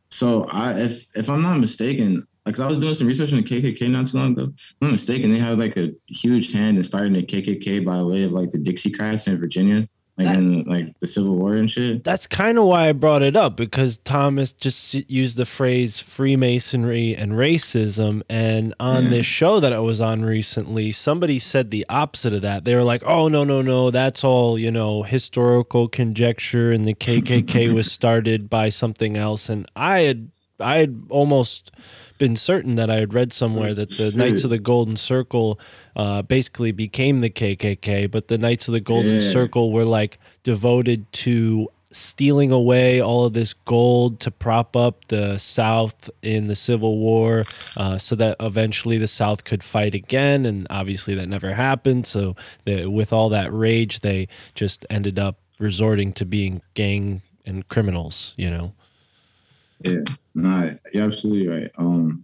[0.09, 3.43] So I, if if I'm not mistaken, because I was doing some research on the
[3.43, 4.43] KKK not too long ago.
[4.43, 8.01] If I'm not mistaken, they had like a huge hand in starting the KKK by
[8.01, 9.87] way of like the Dixiecrats in Virginia,
[10.17, 12.03] like in like the Civil War and shit.
[12.03, 17.15] That's kind of why I brought it up because Thomas just used the phrase Freemasonry
[17.15, 18.23] and racism.
[18.29, 22.65] And on this show that I was on recently, somebody said the opposite of that.
[22.65, 26.71] They were like, oh, no, no, no, that's all, you know, historical conjecture.
[26.71, 29.49] And the KKK was started by something else.
[29.49, 31.71] And I had, I had almost
[32.17, 35.59] been certain that I had read somewhere that the Knights of the Golden Circle
[35.95, 39.31] uh, basically became the KKK, but the Knights of the Golden Yeah.
[39.31, 45.37] Circle were like devoted to stealing away all of this gold to prop up the
[45.37, 47.45] South in the Civil War
[47.77, 50.45] uh, so that eventually the South could fight again.
[50.45, 52.05] And obviously that never happened.
[52.05, 52.35] So
[52.65, 58.33] the, with all that rage, they just ended up resorting to being gang and criminals,
[58.37, 58.73] you know?
[59.81, 60.01] Yeah,
[60.37, 61.71] nah, you're absolutely right.
[61.77, 62.23] Um,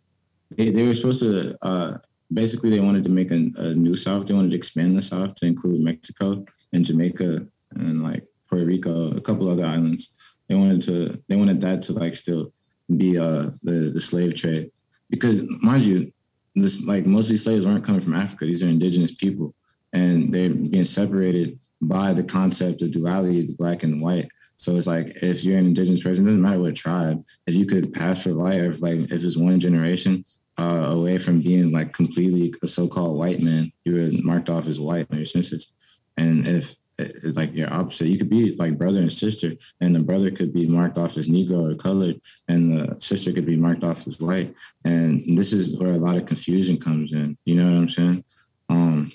[0.52, 1.98] they, they were supposed to uh,
[2.32, 4.26] basically they wanted to make a, a new South.
[4.26, 7.46] They wanted to expand the South to include Mexico and Jamaica
[7.76, 10.12] and like Puerto Rico, a couple other islands.
[10.48, 12.54] They wanted to they wanted that to like still
[12.98, 14.70] be uh the the slave trade
[15.10, 16.12] because mind you,
[16.56, 18.46] this like most of these slaves weren't coming from Africa.
[18.46, 19.54] These are indigenous people,
[19.94, 24.28] and they're being separated by the concept of duality, the black and white.
[24.64, 27.66] So it's like if you're an indigenous person, it doesn't matter what tribe, if you
[27.66, 30.24] could pass for white, or if like if it's one generation
[30.58, 34.80] uh, away from being like completely a so-called white man, you were marked off as
[34.80, 35.68] white on your census.
[36.16, 40.00] And if it's like your opposite, you could be like brother and sister, and the
[40.00, 43.84] brother could be marked off as Negro or colored, and the sister could be marked
[43.84, 44.56] off as white.
[44.86, 47.38] And this is where a lot of confusion comes in.
[47.44, 48.24] You know what I'm saying?
[48.70, 49.12] Um,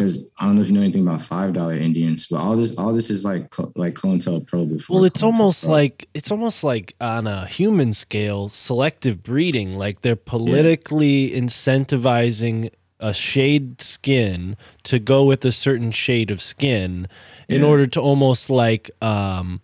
[0.00, 2.74] because I don't know if you know anything about five dollar Indians, but all this
[2.78, 4.96] all this is like co- like COINTELPRO before.
[4.96, 9.76] Well, it's almost like it's almost like on a human scale, selective breeding.
[9.76, 17.06] Like they're politically incentivizing a shade skin to go with a certain shade of skin
[17.46, 17.66] in Yeah.
[17.68, 19.60] order to almost like um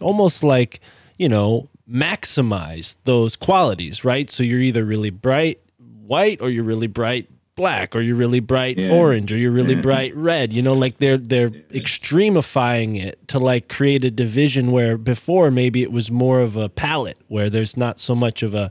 [0.00, 0.80] almost like,
[1.18, 4.30] you know, maximize those qualities, right?
[4.30, 5.58] So you're either really bright
[6.06, 7.28] white or you're really bright
[7.60, 8.90] black or you're really bright Yeah.
[9.02, 9.82] orange or you're really Yeah.
[9.90, 11.50] bright red you know like they're they're
[12.10, 16.68] extremifying it to like create a division where before maybe it was more of a
[16.68, 18.70] palette where there's not so much of a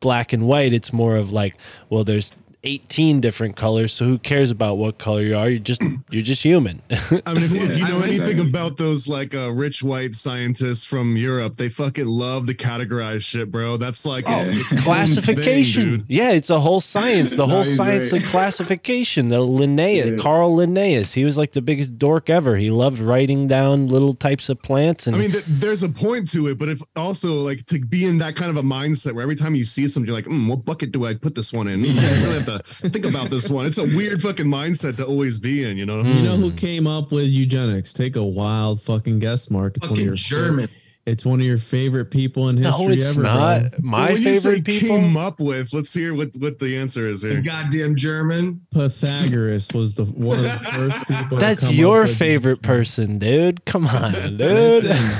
[0.00, 1.54] black and white it's more of like
[1.90, 2.32] well there's
[2.64, 5.80] 18 different colors so who cares about what color you are you're just
[6.10, 8.48] you're just human I mean, if, if you know anything exactly.
[8.48, 13.50] about those like uh, rich white scientists from Europe, they fucking love to categorize shit,
[13.50, 13.76] bro.
[13.76, 17.76] That's like Oh, it's a classification thing, yeah it's a whole science the whole he's
[17.76, 18.22] science right.
[18.22, 20.22] of classification the linnaeus Yeah.
[20.22, 24.48] carl linnaeus he was like the biggest dork ever he loved writing down little types
[24.48, 27.64] of plants and I mean, th- there's a point to it, but if also like
[27.66, 30.14] to be in that kind of a mindset where every time you see something, you're
[30.16, 31.84] like, mm, what bucket do I put this one in?
[31.84, 33.66] I really have to think about this one.
[33.66, 36.02] It's a weird fucking mindset to always be in, you know?
[36.02, 36.56] You know who hmm.
[36.56, 37.92] came up with eugenics?
[37.92, 39.76] Take a wild fucking guess, Mark.
[39.76, 40.68] It's one of your German.
[41.06, 43.22] It's one of your favorite people in no history it's ever.
[43.22, 43.78] not bro.
[43.82, 47.08] my when you say favorite people came up with, let's hear what, what the answer
[47.08, 47.40] is The here.
[47.40, 48.66] goddamn German.
[48.70, 51.28] Pythagoras was the one of the first people.
[51.30, 53.64] to That's come your up with favorite person, dude.
[53.64, 54.38] Come on, dude.
[54.38, 55.10] Listen,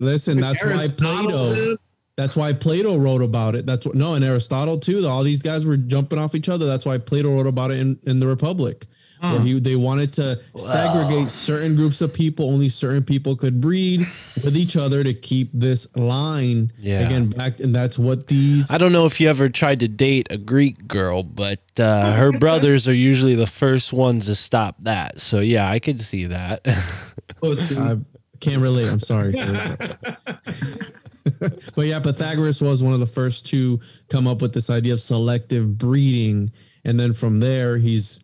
[0.00, 0.40] listen.
[0.40, 1.76] That's why Aristotle, Plato.
[2.18, 2.24] Dude.
[2.24, 3.66] That's why Plato wrote about it.
[3.66, 5.06] That's what no, and Aristotle too.
[5.06, 6.66] All these guys were jumping off each other.
[6.66, 8.86] That's why Plato wrote about it in, in the Republic.
[9.20, 12.52] Where he they wanted to segregate certain groups of people.
[12.52, 14.06] Only certain people could breed
[14.44, 16.72] with each other to keep this line.
[16.78, 17.00] Yeah.
[17.00, 20.28] Again, back and that's what these I don't know if you ever tried to date
[20.30, 25.20] a Greek girl, but uh, her brothers are usually the first ones to stop that.
[25.20, 26.60] So yeah, I could see that.
[27.42, 27.98] I
[28.38, 28.88] can't relate.
[28.88, 29.32] I'm sorry.
[31.74, 35.00] but yeah, Pythagoras was one of the first to come up with this idea of
[35.00, 36.52] selective breeding.
[36.84, 38.20] And then from there, he's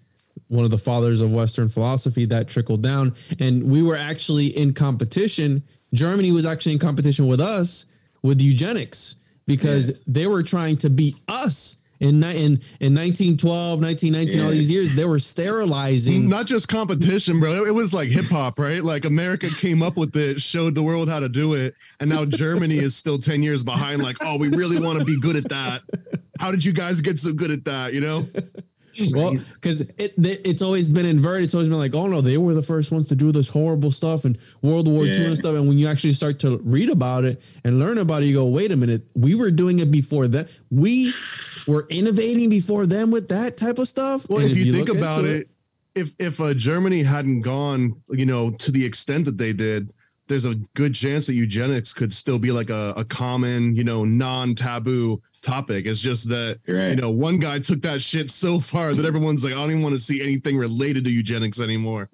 [0.49, 3.15] one of the fathers of Western philosophy that trickled down.
[3.39, 5.63] And we were actually in competition.
[5.93, 7.87] Germany was actually in competition with us
[8.23, 9.17] with eugenics
[9.47, 11.77] because they were trying to beat us.
[12.01, 17.65] In, in, in 1912, 1919, all these years, they were sterilizing Not just competition, bro.
[17.65, 18.83] It was like hip hop, right?
[18.83, 22.25] Like America came up with it, showed the world how to do it, and now
[22.25, 24.03] Germany is still 10 years behind.
[24.03, 25.83] Like, oh, we really want to be good at that.
[26.41, 27.95] How did you guys get so good at that?
[27.95, 28.27] You know?
[29.13, 31.45] Well, because it, it it's always been inverted.
[31.45, 33.91] It's always been like, oh no, they were the first ones to do this horrible
[33.91, 35.55] stuff and World War II and stuff.
[35.55, 38.47] And when you actually start to read about it and learn about it, you go,
[38.47, 40.49] wait a minute, we were doing it before that.
[40.71, 41.13] We
[41.67, 44.29] were innovating before them with that type of stuff.
[44.29, 45.49] Well, And if you, think about into it,
[45.95, 49.93] if if uh, Germany hadn't gone, you know, to the extent that they did,
[50.27, 54.05] there's a good chance that eugenics could still be like a, a common, you know,
[54.05, 55.87] non-taboo topic.
[55.87, 56.59] It's just that
[56.91, 59.83] you know one guy took that shit so far that everyone's like, I don't even
[59.83, 62.09] want to see anything related to eugenics anymore.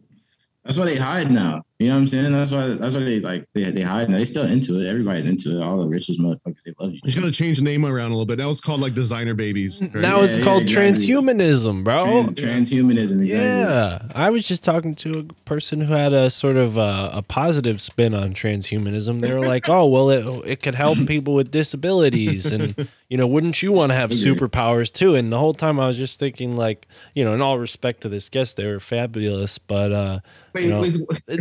[0.65, 1.63] That's why they hide now.
[1.81, 2.33] You know what I'm saying?
[2.33, 4.11] That's why that's why they like they, they hide.
[4.13, 4.87] They still into it.
[4.87, 5.65] Everybody's into it.
[5.65, 7.01] All the richest motherfuckers, they love you.
[7.05, 8.37] He's gonna change the name around a little bit.
[8.37, 9.81] Now it's called like designer babies.
[9.81, 9.95] right?
[9.95, 11.07] Now it's Yeah, called exactly.
[11.07, 12.05] transhumanism, bro.
[12.05, 13.21] Trans, transhumanism.
[13.23, 13.29] Exactly.
[13.31, 17.23] Yeah, I was just talking to a person who had a sort of a, a
[17.23, 19.21] positive spin on transhumanism.
[19.21, 23.27] They were like, "Oh, well, it it could help people with disabilities, and you know,
[23.27, 26.57] wouldn't you want to have superpowers too?" And the whole time I was just thinking,
[26.59, 30.21] like, you know, in all respect to this guest, they were fabulous, but uh,
[30.53, 30.97] Wait, you know, wait,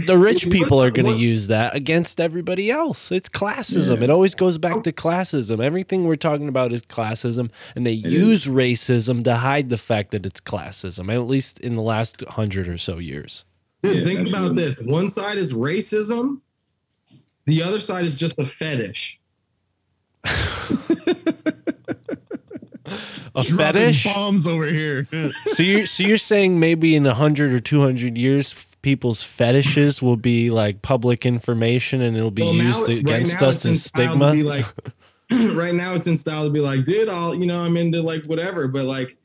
[0.05, 3.11] the rich people are going to use that against everybody else.
[3.11, 3.97] It's classism.
[3.97, 4.05] Yeah.
[4.05, 4.81] It always goes back oh.
[4.81, 5.63] to classism.
[5.63, 10.25] Everything we're talking about is classism, and they use racism to hide the fact that
[10.25, 11.13] it's classism.
[11.13, 13.45] At least in the last hundred or so years.
[13.83, 14.81] Dude, Yeah, think about this.
[14.81, 16.41] One side is racism,
[17.45, 19.19] the other side is just a fetish.
[23.35, 24.03] A Dropping fetish.
[24.05, 25.07] bombs over here.
[25.45, 29.23] So you're so you're saying maybe in a hundred or two hundred years, f- people's
[29.23, 33.47] fetishes will be like public information, and it'll be Well, now- used right against now
[33.47, 34.31] us it's in style to stigma.
[34.33, 34.65] be like,
[35.55, 38.23] right now it's in style to be like, dude, I'll, you know, I'm into like
[38.23, 39.17] whatever, but like,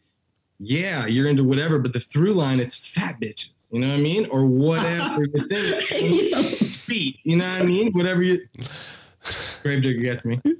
[0.60, 4.00] yeah, you're into whatever, but the through line, it's fat bitches, you know what I
[4.00, 4.26] mean?
[4.30, 6.74] Or whatever you think.
[6.74, 7.92] Feet, you know what I mean?
[7.92, 8.46] Whatever you.
[9.62, 10.40] Gravedigger gets me.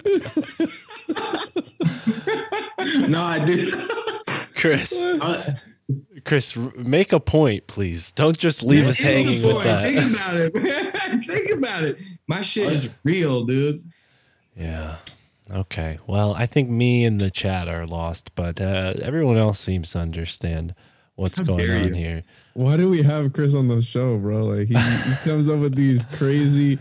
[3.08, 3.70] No, I do.
[4.54, 5.54] Chris, I-
[6.24, 8.10] Chris, make a point, please.
[8.12, 9.80] Don't just leave us hanging a with point.
[9.80, 11.22] Think about it, man.
[11.28, 11.98] Think about it.
[12.26, 13.84] My shit is real, dude.
[14.56, 14.96] Yeah.
[15.50, 15.98] Okay.
[16.06, 19.98] Well, I think me and the chat are lost, but uh, everyone else seems to
[19.98, 20.74] understand
[21.16, 21.94] what's How going on you.
[21.94, 22.22] here.
[22.54, 24.44] Why do we have Chris on the show, bro?
[24.44, 26.78] Like he, he comes up with these crazy,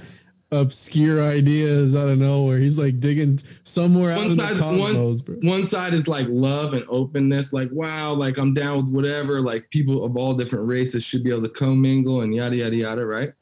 [0.61, 2.57] obscure ideas out of nowhere.
[2.57, 5.35] He's like digging somewhere out One in the cosmos, bro.
[5.35, 9.41] one, one side is like love and openness, like wow, like I'm down with whatever.
[9.41, 13.05] Like people of all different races should be able to commingle and yada yada yada,
[13.05, 13.33] right?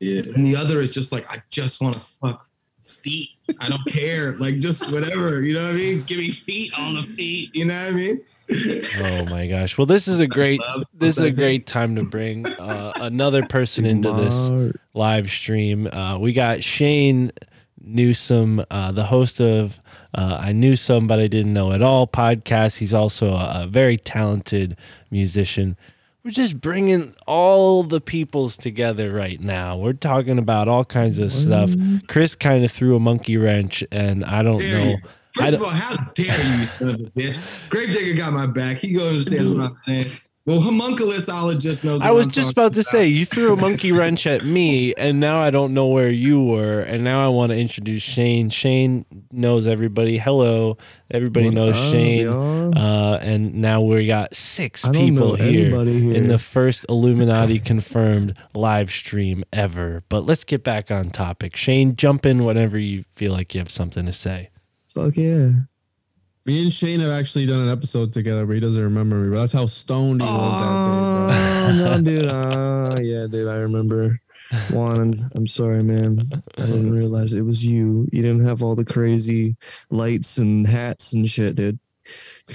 [0.00, 0.22] yeah.
[0.34, 2.46] And the other is just like I just want to fuck
[2.84, 3.30] feet.
[3.60, 5.42] I don't care, like just whatever.
[5.42, 6.02] You know what I mean?
[6.02, 7.54] Give me feet on the feet.
[7.54, 8.20] You know what I mean?
[8.50, 9.76] Oh my gosh.
[9.76, 10.60] Well, this is a great
[10.94, 15.86] this is a great time to bring uh, another person into this live stream.
[15.88, 17.32] Uh, we got Shane
[17.80, 19.80] Newsom, uh, the host of
[20.14, 22.78] uh, I Knew Some But I Didn't Know At All podcast.
[22.78, 24.76] He's also a, a very talented
[25.10, 25.76] musician.
[26.24, 29.76] We're just bringing all the peoples together right now.
[29.76, 31.70] We're talking about all kinds of stuff.
[32.08, 34.96] Chris kind of threw a monkey wrench, and I don't Dare know.
[35.36, 35.42] You.
[35.42, 37.40] I First of all, how dare you, son of a bitch?
[37.68, 38.78] Gravedigger got my back.
[38.78, 40.06] He go understands what I'm saying.
[40.46, 42.02] Well, homunculosologist knows.
[42.02, 44.94] I was I'm just talking about to say you threw a monkey wrench at me,
[44.94, 48.50] and now I don't know where you were, and now I want to introduce Shane.
[48.50, 50.18] Shane knows everybody.
[50.18, 50.78] Hello,
[51.10, 52.28] everybody What knows up, Shane.
[52.28, 56.14] Uh, and now we got six I people here, here.
[56.14, 60.04] in the first Illuminati confirmed live stream ever.
[60.08, 61.56] But let's get back on topic.
[61.56, 64.50] Shane, jump in whenever you feel like you have something to say.
[64.96, 65.50] Fuck yeah.
[66.46, 69.28] Me and Shane have actually done an episode together, but he doesn't remember me.
[69.30, 71.96] But that's how stoned he was Oh, that day, bro.
[71.96, 72.24] no, dude.
[72.24, 73.46] Uh, yeah, dude.
[73.48, 74.18] I remember.
[74.70, 76.30] Juan, I'm sorry, man.
[76.56, 78.08] I didn't realize it was you.
[78.10, 79.54] You didn't have all the crazy
[79.90, 81.78] lights and hats and shit, dude.
[82.48, 82.52] I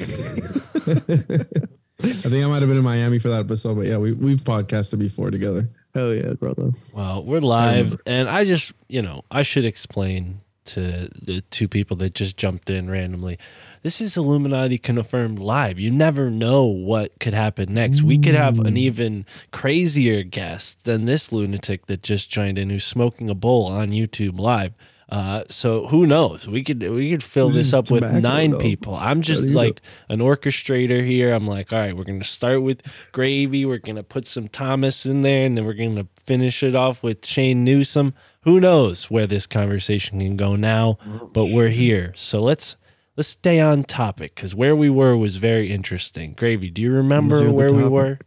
[2.07, 4.97] think I might have been in Miami for that episode, but yeah, we we've podcasted
[4.97, 5.69] before together.
[5.93, 6.71] Hell yeah, brother.
[6.95, 11.97] Well, we're live, and I just, you know, I should explain to the two people
[11.97, 13.37] that just jumped in randomly.
[13.83, 15.79] This is Illuminati confirmed live.
[15.79, 18.03] You never know what could happen next.
[18.03, 22.83] We could have an even crazier guest than this lunatic that just joined in, who's
[22.83, 24.73] smoking a bowl on YouTube live.
[25.09, 26.47] Uh, so who knows?
[26.47, 28.59] We could we could fill This this up with nine though.
[28.59, 28.95] people.
[28.95, 31.33] I'm just like an orchestrator here.
[31.33, 32.81] I'm like, all right, we're gonna start with
[33.11, 33.65] gravy.
[33.65, 37.25] We're gonna put some Thomas in there, and then we're gonna finish it off with
[37.25, 38.13] Shane Newsom.
[38.43, 40.97] Who knows where this conversation can go now?
[41.31, 42.75] But we're here, so let's
[43.15, 46.33] let's stay on topic because where we were was very interesting.
[46.33, 48.17] Gravy, do you remember These are where we were?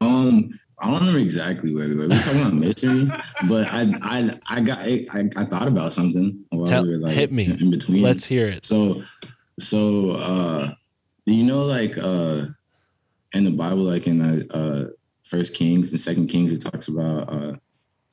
[0.00, 2.08] Um, I don't remember exactly where we were.
[2.08, 3.12] We were talking about mystery,
[3.48, 7.14] but I I I got I, I thought about something while Tell- we were like
[7.14, 7.44] hit me.
[7.44, 8.02] in between.
[8.02, 8.64] Let's hear it.
[8.64, 9.04] So
[9.60, 10.74] so uh
[11.26, 12.46] do you know like uh
[13.34, 14.84] in the Bible, like in uh, uh
[15.24, 17.54] First Kings and Second Kings, it talks about uh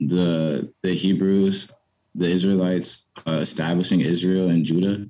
[0.08, 1.72] the the Hebrews,
[2.16, 5.06] the Israelites uh, establishing Israel and Judah,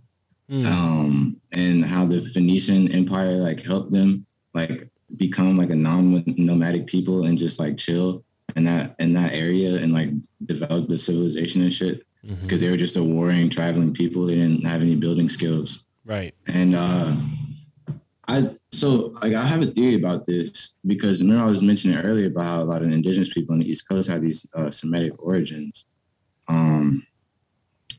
[0.50, 0.66] Hmm.
[0.66, 7.24] um, and how the Phoenician Empire like helped them like become like a non-nomadic people
[7.24, 8.24] and just like chill
[8.58, 10.10] in that in that area and like
[10.46, 12.02] develop the civilization and shit
[12.42, 16.34] because they were just a warring traveling people they didn't have any building skills Right.
[16.54, 17.16] and uh
[18.28, 22.28] I so like I have a theory about this because remember I was mentioning earlier
[22.28, 25.22] about how a lot of indigenous people on the East Coast have these uh, Semitic
[25.22, 25.86] origins.
[26.48, 27.06] Um,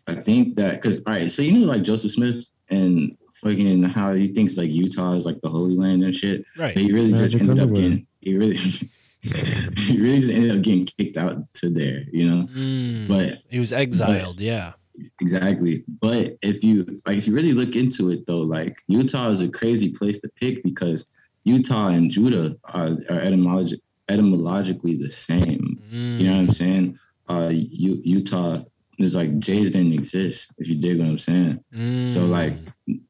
[0.06, 4.14] I think that because all right, so you know like Joseph Smith and fucking how
[4.14, 6.44] he thinks like Utah is like the Holy Land and shit.
[6.58, 6.74] Right.
[6.74, 8.56] But he really just Magic ended up getting he really
[9.20, 12.46] he really just ended up getting kicked out to there, you know.
[12.46, 13.08] Mm.
[13.08, 14.40] But he was exiled.
[14.40, 14.72] yeah.
[15.20, 15.84] Exactly.
[16.00, 19.50] But if you like if you really look into it though, like Utah is a
[19.50, 21.06] crazy place to pick because
[21.44, 25.82] Utah and Judah are, are etymologi- etymologically the same.
[26.18, 26.98] You know what I'm saying?
[27.28, 28.62] Uh U- Utah
[28.98, 31.58] is like J's didn't exist, if you dig what I'm saying.
[32.06, 32.58] So like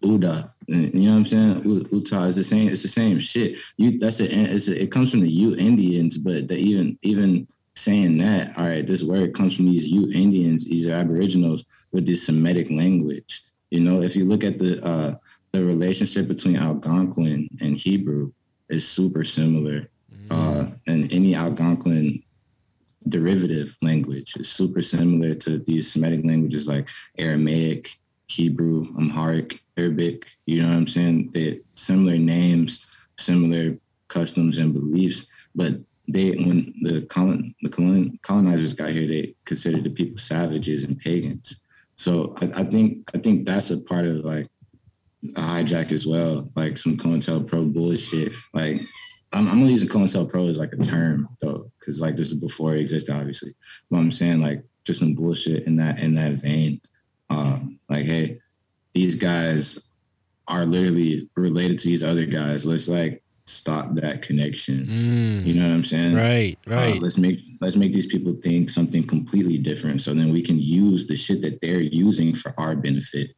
[0.05, 1.63] Uda, you know what I'm saying?
[1.65, 2.69] U- Utah is the same.
[2.69, 3.59] It's the same shit.
[3.79, 7.49] You that's a, it's a it comes from the U Indians, but the, even even
[7.75, 12.27] saying that, all right, this word comes from these U Indians, these Aboriginals with this
[12.27, 13.43] Semitic language.
[13.71, 15.15] You know, if you look at the uh
[15.53, 18.33] the relationship between Algonquin and Hebrew
[18.71, 19.91] is super similar.
[20.31, 22.23] Uh, and any Algonquin
[23.09, 26.89] derivative language is super similar to these Semitic languages like
[27.19, 27.91] Aramaic,
[28.29, 30.27] Hebrew, Amharic, Arabic.
[30.47, 31.31] You know what I'm saying?
[31.33, 32.87] They similar names,
[33.19, 33.77] similar
[34.09, 35.75] customs and beliefs, but
[36.09, 40.99] they when the colon the colon, colonizers got here, they considered the people savages and
[40.99, 41.61] pagans.
[41.97, 44.49] So I, I think I think that's a part of like
[45.37, 48.33] a hijack as well, like some COINTELPRO bullshit.
[48.53, 48.81] Like
[49.33, 52.75] I'm, I'm only using COINTELPRO as like a term though, because like this is before
[52.75, 53.55] it existed, obviously.
[53.91, 56.81] But I'm saying like just some bullshit in that in that vein.
[57.31, 58.41] Um, like, hey,
[58.93, 59.89] these guys
[60.49, 62.67] are literally related to these other guys.
[62.67, 65.43] Let's like stop that connection.
[65.45, 66.15] You know what I'm saying?
[66.15, 66.21] Mm.
[66.21, 67.03] Right, Uh, right.
[67.03, 71.07] let's make let's make these people think something completely different, so then we can use
[71.07, 73.31] the shit that they're using for our benefit.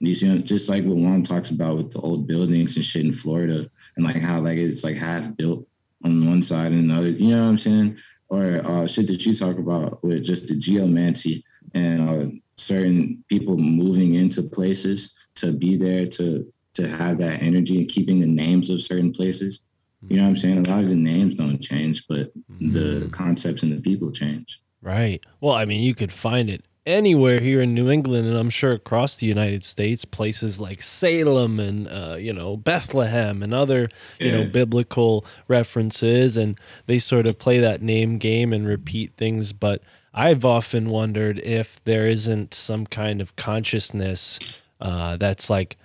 [0.00, 3.12] You see, just like what Juan talks about with the old buildings and shit in
[3.12, 5.66] Florida, and like how like it's like half built
[6.04, 7.10] on one side and another.
[7.10, 7.98] You know what I'm saying?
[8.28, 11.44] Or uh, shit that you talk about with just the geomancy
[11.74, 17.78] and uh, certain people moving into places to be there to to have that energy
[17.78, 19.60] and keeping the names of certain places.
[20.08, 20.58] You know what I'm saying?
[20.58, 22.30] A lot of the names don't change, but
[22.60, 24.60] the concepts and the people change.
[24.82, 25.24] Right.
[25.40, 28.72] Well, I mean, you could find it anywhere here in New England, and I'm sure
[28.72, 33.88] across the United States, places like Salem and uh, you know Bethlehem and other
[34.18, 39.52] you know biblical references, and they sort of play that name game and repeat things.
[39.52, 39.82] But
[40.12, 45.76] I've often wondered if there isn't some kind of consciousness uh, that's like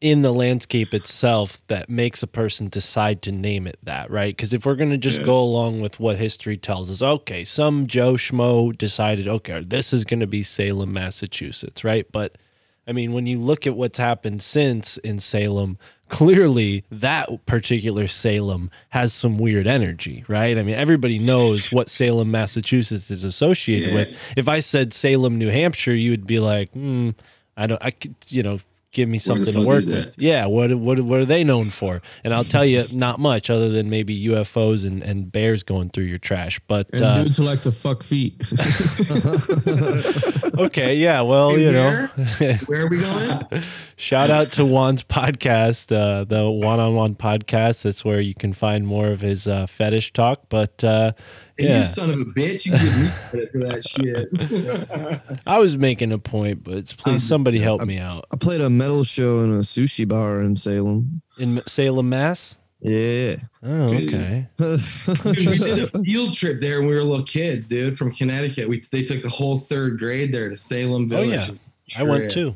[0.00, 4.36] in the landscape itself that makes a person decide to name it that, right?
[4.36, 5.24] Because if we're going to just Yeah.
[5.26, 10.04] go along with what history tells us, okay, some Joe Schmo decided, okay, this is
[10.04, 12.06] going to be Salem, Massachusetts, right?
[12.12, 12.36] But
[12.86, 15.78] I mean, when you look at what's happened since in Salem,
[16.10, 20.58] clearly that particular Salem has some weird energy, right?
[20.58, 23.94] I mean, everybody knows what Salem, Massachusetts is associated Yeah.
[23.94, 24.12] with.
[24.36, 27.10] If I said Salem, New Hampshire, you would be like, hmm,
[27.56, 28.60] I don't, I could, you know,
[28.94, 30.06] give me something to work is that?
[30.06, 30.14] with.
[30.18, 32.00] Yeah, what what what are they known for?
[32.22, 36.04] And I'll tell you, not much other than maybe UFOs and, and bears going through
[36.04, 36.60] your trash.
[36.66, 38.40] But And uh, dudes who like to fuck feet.
[40.58, 42.06] okay, yeah, well, Hey, you know,
[42.66, 43.62] Where are we going?
[43.96, 47.82] shout out to Juan's podcast, uh, the One on One podcast.
[47.82, 50.48] That's where you can find more of his uh, fetish talk.
[50.48, 51.12] But uh,
[51.56, 55.40] And yeah, you son of a bitch, you give me credit for that shit.
[55.46, 58.24] I was making a point, but please somebody help me out.
[58.32, 61.22] I played a metal show in a sushi bar in Salem.
[61.38, 62.56] In Salem, Mass.
[62.80, 63.36] Yeah.
[63.62, 64.46] Oh, okay.
[64.58, 64.80] Dude,
[65.24, 68.68] we did a field trip there when we were little kids, dude, from Connecticut.
[68.68, 71.48] We they took the whole third grade there to Salem Oh Village.
[71.86, 72.54] yeah, I went too.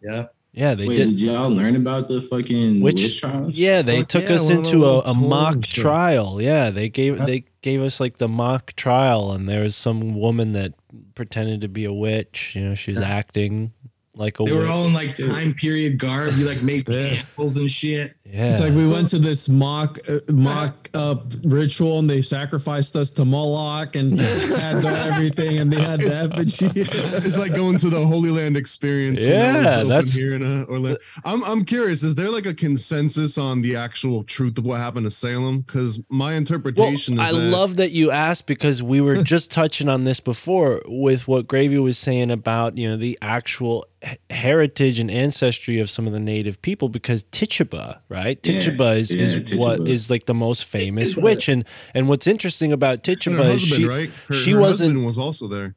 [0.00, 0.26] Yeah.
[0.52, 1.08] Yeah, they Wait, did.
[1.10, 1.20] did.
[1.20, 3.58] y'all learn about the fucking Which witch trials?
[3.58, 6.40] yeah, they Fuck took yeah, us into a, a mock trial.
[6.40, 10.52] Yeah, they gave they gave us like the mock trial, and there was some woman
[10.52, 10.74] that
[11.14, 12.54] pretended to be a witch.
[12.54, 13.72] You know, she was acting
[14.14, 14.62] like a They witch.
[14.62, 16.36] were all in like time period garb.
[16.36, 18.16] You like made candles and shit.
[18.30, 22.94] Yeah, It's like we went to this mock uh, mock up ritual and they sacrificed
[22.94, 26.70] us to Moloch and had the everything and they had the effigy.
[26.74, 29.22] it's like going to the Holy Land experience.
[29.22, 31.00] Yeah, that was open that's- here in uh, Orlando.
[31.24, 32.02] I'm I'm curious.
[32.02, 35.60] Is there like a consensus on the actual truth of what happened to Salem?
[35.60, 37.16] Because my interpretation.
[37.16, 40.20] Well, interpretation I that love that you asked because we were just touching on this
[40.20, 43.86] before with what Gravy was saying about you know the actual
[44.30, 48.17] heritage and ancestry of some of the native people because Tituba, right?
[48.24, 48.38] Right?
[48.42, 49.90] Yeah, Tituba is, yeah, is what Tituba.
[49.90, 51.64] is like the most famous witch, and
[51.94, 54.10] and what's interesting about Tituba is she right?
[54.28, 55.74] Her, she her wasn't was also there.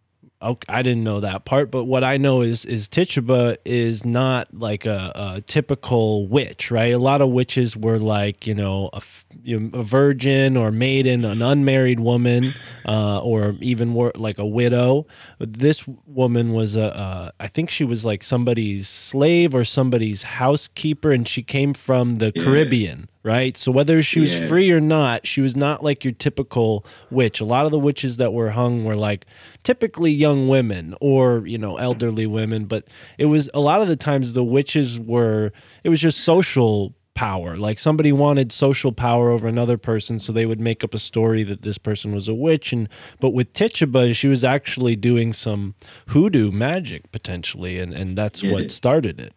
[0.68, 4.86] I didn't know that part, but what I know is is Tituba is not like
[4.86, 6.94] a, a typical witch, right?
[6.94, 9.02] A lot of witches were like you know a,
[9.44, 12.48] you know, a virgin or maiden, an unmarried woman,
[12.88, 15.06] uh, or even more like a widow.
[15.40, 21.12] This woman was a, uh, I think she was like somebody's slave or somebody's housekeeper,
[21.12, 22.32] and she came from the.
[22.32, 23.56] Caribbean, right?
[23.56, 24.48] So whether she was Yeah.
[24.48, 27.40] free or not, she was not like your typical witch.
[27.40, 29.26] A lot of the witches that were hung were like
[29.64, 32.86] typically young women or you know elderly women but
[33.20, 35.52] it was a lot of the times the witches were
[35.84, 40.46] it was just social power like somebody wanted social power over another person so they
[40.48, 42.90] would make up a story that this person was a witch and
[43.20, 45.76] but with Tituba she was actually doing some
[46.08, 48.54] hoodoo magic potentially and and that's Yeah.
[48.54, 49.34] what started it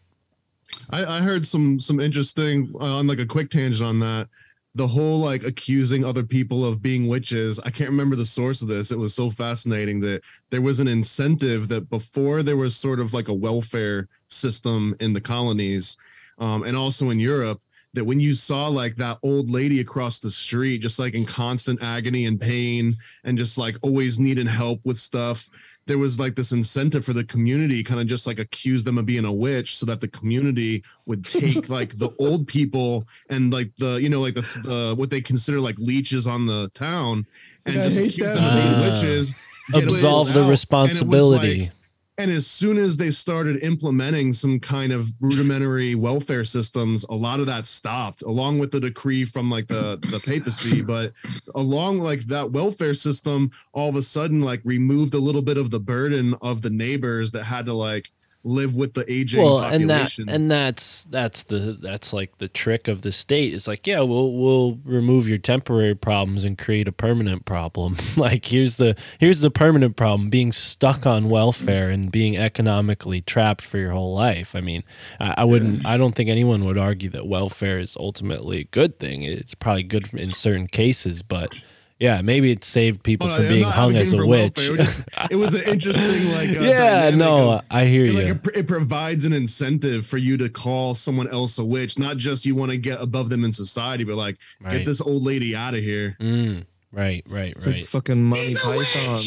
[0.90, 4.28] I, I heard some some interesting uh, on like a quick tangent on that.
[4.76, 7.60] The whole like accusing other people of being witches.
[7.60, 8.90] I can't remember the source of this.
[8.90, 13.14] It was so fascinating that there was an incentive that before there was sort of
[13.14, 15.96] like a welfare system in the colonies,
[16.38, 17.60] um, and also in Europe.
[17.92, 21.80] That when you saw like that old lady across the street, just like in constant
[21.80, 25.48] agony and pain, and just like always needing help with stuff,
[25.86, 29.04] there was like this incentive for the community kind of just like accuse them of
[29.06, 33.70] being a witch so that the community would take like the old people and like
[33.76, 37.26] the you know like the, the what they consider like leeches on the town
[37.66, 38.34] and Yeah, I just accuse that.
[38.34, 38.90] them of being Ah.
[38.94, 39.34] witches
[39.72, 40.26] get absolve the out.
[40.26, 41.70] And it was, responsibility like-
[42.16, 47.40] and as soon as they started implementing some kind of rudimentary welfare systems, a lot
[47.40, 50.80] of that stopped, along with the decree from like the the papacy.
[50.80, 51.12] But
[51.54, 55.70] along like that welfare system, all of a sudden like removed a little bit of
[55.70, 58.10] the burden of the neighbors that had to like
[58.46, 62.88] live with the aging well and that and that's that's the that's like the trick
[62.88, 63.54] of the state.
[63.54, 67.96] It's like yeah we'll we'll remove your temporary problems and create a permanent problem.
[68.16, 73.62] Like here's the here's the permanent problem being stuck on welfare and being economically trapped
[73.62, 74.54] for your whole life.
[74.54, 74.84] I mean
[75.18, 78.98] i, I wouldn't i don't think anyone would argue that welfare is ultimately a good
[78.98, 79.22] thing.
[79.22, 81.66] It's probably good in certain cases but
[82.00, 84.64] yeah maybe it saved people Oh, from I'm being not hung as a witch welfare.
[84.74, 88.10] It was, just- it was an interesting like uh, yeah no of- i hear it,
[88.12, 91.98] you like it, it provides an incentive for you to call someone else a witch
[91.98, 94.78] not just you want to get above them in society but like Right.
[94.78, 98.54] get this old lady out of here Mm, right right It's like right fucking Monty
[98.56, 99.20] Python.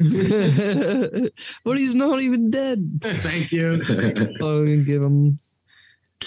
[1.64, 3.00] but he's not even dead.
[3.02, 3.80] Thank you.
[4.42, 5.38] Oh, and give him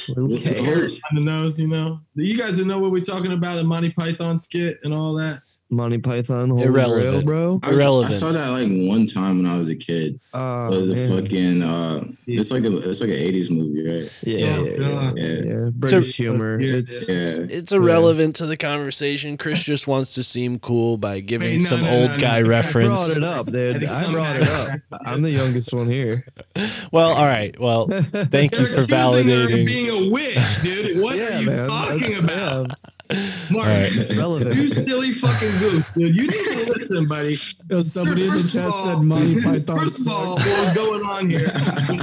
[0.07, 1.99] a little What's the On the nose, you know.
[2.15, 5.41] You guys didn't know what we're talking about the Monty Python skit and all that.
[5.73, 7.25] Monty Python, Holy Irrelevant.
[7.25, 7.69] Grail, bro.
[7.69, 10.19] I, saw- I saw that like one time when I was a kid.
[10.33, 11.21] Oh, It was man.
[11.21, 14.11] fucking uh it's like a it's like an 80s movie, right?
[14.23, 15.11] Yeah, Yeah, yeah, yeah, yeah.
[15.15, 15.43] Yeah.
[15.65, 15.69] yeah.
[15.73, 16.59] British humor.
[16.61, 17.45] Yeah, It's Yeah.
[17.49, 19.37] it's irrelevant to the conversation.
[19.37, 22.27] Chris just wants to seem cool by giving Wait, no, some no, old no, guy
[22.27, 22.33] no.
[22.33, 22.87] I I reference.
[22.87, 23.83] brought it up, dude.
[23.85, 24.79] I brought it up.
[25.05, 26.25] I'm the youngest one here.
[26.91, 27.59] Well, all right.
[27.59, 29.65] Well, thank you for accusing her validating.
[29.65, 31.01] being a witch, dude.
[31.01, 31.67] What yeah, are you man.
[31.69, 32.71] talking That's- about?
[33.13, 34.09] Yeah, Mark, All right.
[34.17, 34.55] relevant.
[34.55, 36.15] you silly fucking goose, dude.
[36.15, 37.37] You need to listen, buddy.
[37.69, 39.79] Yo, somebody in the chat all- said Monty Python.
[39.79, 40.49] First of all, sucks.
[40.49, 41.39] what was going on here?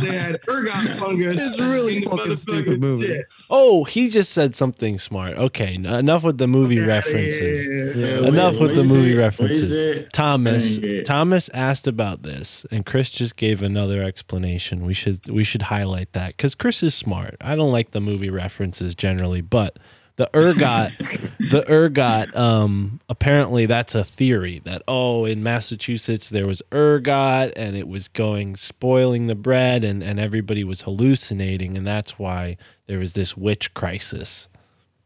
[0.01, 1.41] They had ergot fungus.
[1.43, 3.07] It's a really fucking stupid movie.
[3.07, 3.33] shit.
[3.51, 5.37] Oh, he just said something smart.
[5.37, 7.69] Okay, n- enough with the movie Yeah, yeah, references.
[7.69, 7.75] yeah,
[8.07, 8.21] yeah.
[8.21, 9.17] Yeah, Enough Wait, with the movie it?
[9.17, 10.09] References.
[10.13, 11.07] Thomas I didn't hear it.
[11.07, 14.85] Thomas asked about this, and Chris just gave another explanation.
[14.87, 17.37] We should we should highlight that because Chris is smart.
[17.41, 19.79] I don't like the movie references generally, but
[20.21, 20.93] the ergot,
[21.39, 22.37] the ergot.
[22.37, 28.07] Um, apparently that's a theory that oh, in Massachusetts there was ergot, and it was
[28.07, 33.35] going spoiling the bread, and and everybody was hallucinating, and that's why there was this
[33.35, 34.47] witch crisis.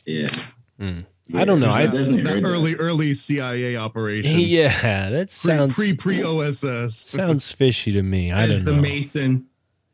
[0.04, 0.30] Yeah.
[0.80, 1.04] Mm.
[1.32, 1.70] I don't know.
[1.70, 2.48] I I definitely that heard that.
[2.48, 6.64] early early cia operation yeah, that pre sounds pre pre oss
[6.96, 8.32] sounds fishy to me.
[8.32, 8.82] I As don't the know.
[8.82, 9.46] Mason.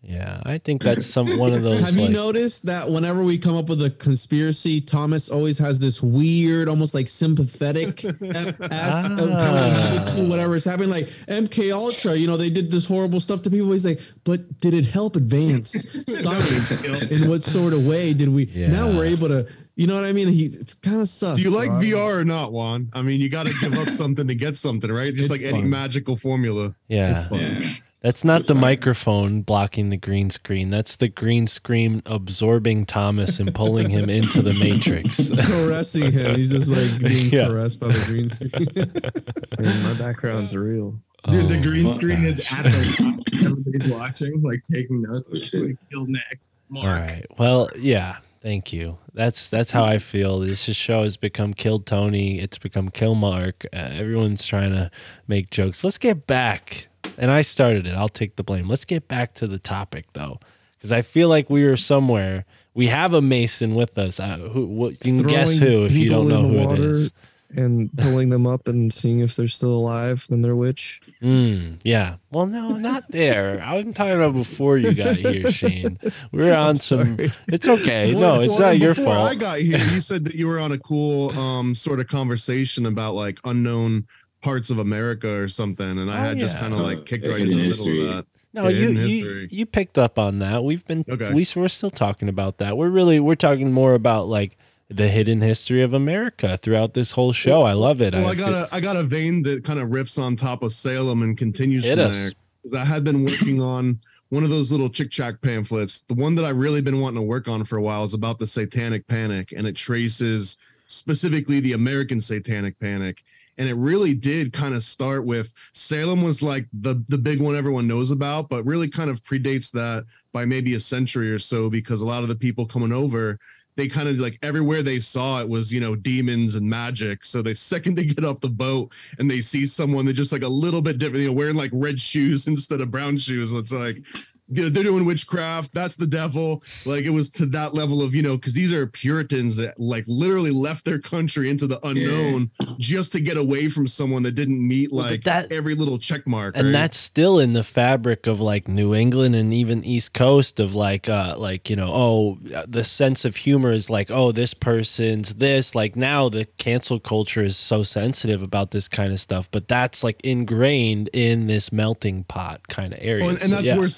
[0.02, 1.82] Yeah, I think that's some one of those.
[1.82, 6.02] Have you noticed that whenever we come up with a conspiracy, Thomas always has this
[6.02, 8.02] weird, almost like sympathetic
[8.64, 10.14] ass Ah.
[10.16, 10.90] to whatever is happening?
[10.90, 13.72] Like MK Ultra, you know, they did this horrible stuff to people.
[13.72, 15.72] He's like, but did it help advance
[16.08, 16.80] science?
[16.82, 18.46] In what sort of way did we?
[18.54, 19.46] Now we're able to,
[19.76, 20.28] you know what I mean?
[20.28, 21.36] He, it's kind of sus.
[21.36, 21.80] do you like bro.
[21.80, 24.90] vr or not juan i mean you got to give up something to get something
[24.90, 27.38] right just It's like any magical formula Yeah, It's fun.
[27.40, 27.60] Yeah.
[28.02, 30.70] That's not the microphone blocking the green screen.
[30.70, 35.30] That's the green screen absorbing Thomas and pulling him into the matrix.
[35.46, 36.36] Caressing him.
[36.36, 37.46] He's just like being Yeah.
[37.48, 39.64] caressed by the green screen.
[39.64, 40.98] Man, my background's real.
[41.30, 43.44] Dude, the Oh, green my screen is at the top.
[43.44, 45.28] Everybody's watching, like taking notes.
[45.30, 45.60] Oh, Like, shit.
[45.60, 46.62] who we kill next?
[46.70, 46.86] Mark.
[46.86, 47.26] All right.
[47.38, 48.16] Well, yeah.
[48.42, 48.96] Thank you.
[49.12, 50.40] That's that's how I feel.
[50.40, 52.40] This show has become Kill Tony.
[52.40, 53.66] It's become Kill Mark.
[53.70, 54.90] Uh, everyone's trying to
[55.28, 55.84] make jokes.
[55.84, 56.88] Let's get back.
[57.18, 57.94] And I started it.
[57.94, 58.68] I'll take the blame.
[58.68, 60.40] Let's get back to the topic though,
[60.78, 62.44] because I feel like we are somewhere.
[62.74, 64.20] We have a Mason with us.
[64.20, 64.66] Uh, who?
[64.66, 67.10] What, you can guess who if you don't know who it is.
[67.52, 71.00] And pulling them up and seeing if they're still alive, then they're witch.
[71.20, 72.14] Mm, yeah.
[72.30, 73.60] Well, no, not there.
[73.60, 75.98] I was talking about before you got here, Shane.
[76.30, 77.18] We were on some.
[77.48, 78.14] It's okay.
[78.14, 79.28] Well, no, it's well, not your fault.
[79.28, 82.86] I got here, you said that you were on a cool um sort of conversation
[82.86, 84.06] about like unknown
[84.42, 87.30] parts of America or something, and I Oh, had just kind of like kicked Uh,
[87.30, 88.26] right in the hidden middle of that.
[88.52, 90.64] No, Yeah, you, you you picked up on that.
[90.64, 91.32] We've been Okay.
[91.32, 92.76] we we're still talking about that.
[92.76, 94.56] We're really we're talking more about like
[94.88, 97.62] the hidden history of America throughout this whole show.
[97.62, 98.12] I love it.
[98.12, 100.62] Well, I feel- got a I got a vein that kind of riffs on top
[100.64, 102.18] of Salem and continues Hit from us.
[102.22, 102.30] there.
[102.64, 104.00] 'Cause I had been working on
[104.30, 106.00] one of those little Chick tract pamphlets.
[106.08, 108.38] The one that I've really been wanting to work on for a while is about
[108.38, 110.58] the Satanic Panic, and it traces
[110.88, 113.18] specifically the American Satanic Panic.
[113.60, 117.54] And it really did kind of start with Salem was like the the big one
[117.54, 121.68] everyone knows about, but really kind of predates that by maybe a century or so
[121.68, 123.38] because a lot of the people coming over
[123.76, 127.24] they kind of like everywhere they saw it was you know demons and magic.
[127.24, 130.42] So the second they get off the boat and they see someone that just like
[130.42, 133.52] a little bit different you know wearing like red shoes instead of brown shoes.
[133.52, 134.02] It's like
[134.50, 135.72] they're doing witchcraft.
[135.72, 136.62] That's the devil.
[136.84, 140.04] Like it was to that level of you know because these are puritans that like
[140.06, 144.66] literally left their country into the unknown just to get away from someone that didn't
[144.66, 146.72] meet Well, like that- every little check mark and right?
[146.72, 151.08] that's still in the fabric of like New England and even East Coast of like
[151.08, 155.74] uh like you know oh the sense of humor is like oh this person's this.
[155.74, 160.02] Like now the cancel culture is so sensitive about this kind of stuff but that's
[160.02, 163.24] like ingrained in this melting pot kind of area.
[163.24, 163.76] Well, and, and So, that's yeah.
[163.76, 163.88] where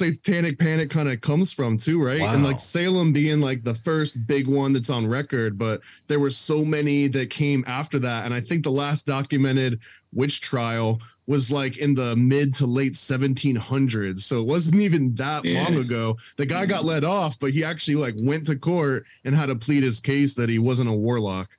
[0.43, 4.27] satanic panic kind of comes from too right and like salem being like the first
[4.27, 8.35] big one that's on record but there were so many that came after that and
[8.35, 9.79] i think the last documented
[10.13, 15.45] witch trial was like in the mid to late 1700s so it wasn't even that
[15.45, 15.63] Yeah.
[15.63, 19.35] long ago the guy got let off but he actually like went to court and
[19.35, 21.51] had to plead his case that he wasn't a warlock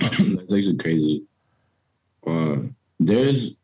[0.00, 1.22] That's actually crazy.
[2.26, 2.56] Uh,
[2.98, 3.54] there's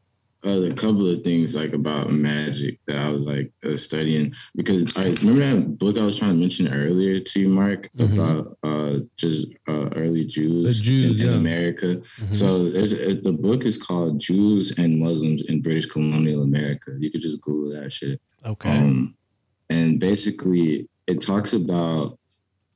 [0.47, 4.97] uh, a couple of things like about magic that I was like uh, studying because
[4.97, 8.13] I remember that book I was trying to mention earlier to you, Mark, Mhm.
[8.15, 11.39] about uh, just uh, early Jews, The Jews, in, in yeah.
[11.39, 12.03] America.
[12.21, 12.35] Mhm.
[12.35, 16.93] So there's, it, the book is called Jews and Muslims in British Colonial America.
[16.99, 18.19] You could just Google that shit.
[18.47, 19.15] okay Um,
[19.69, 22.19] and basically, it talks about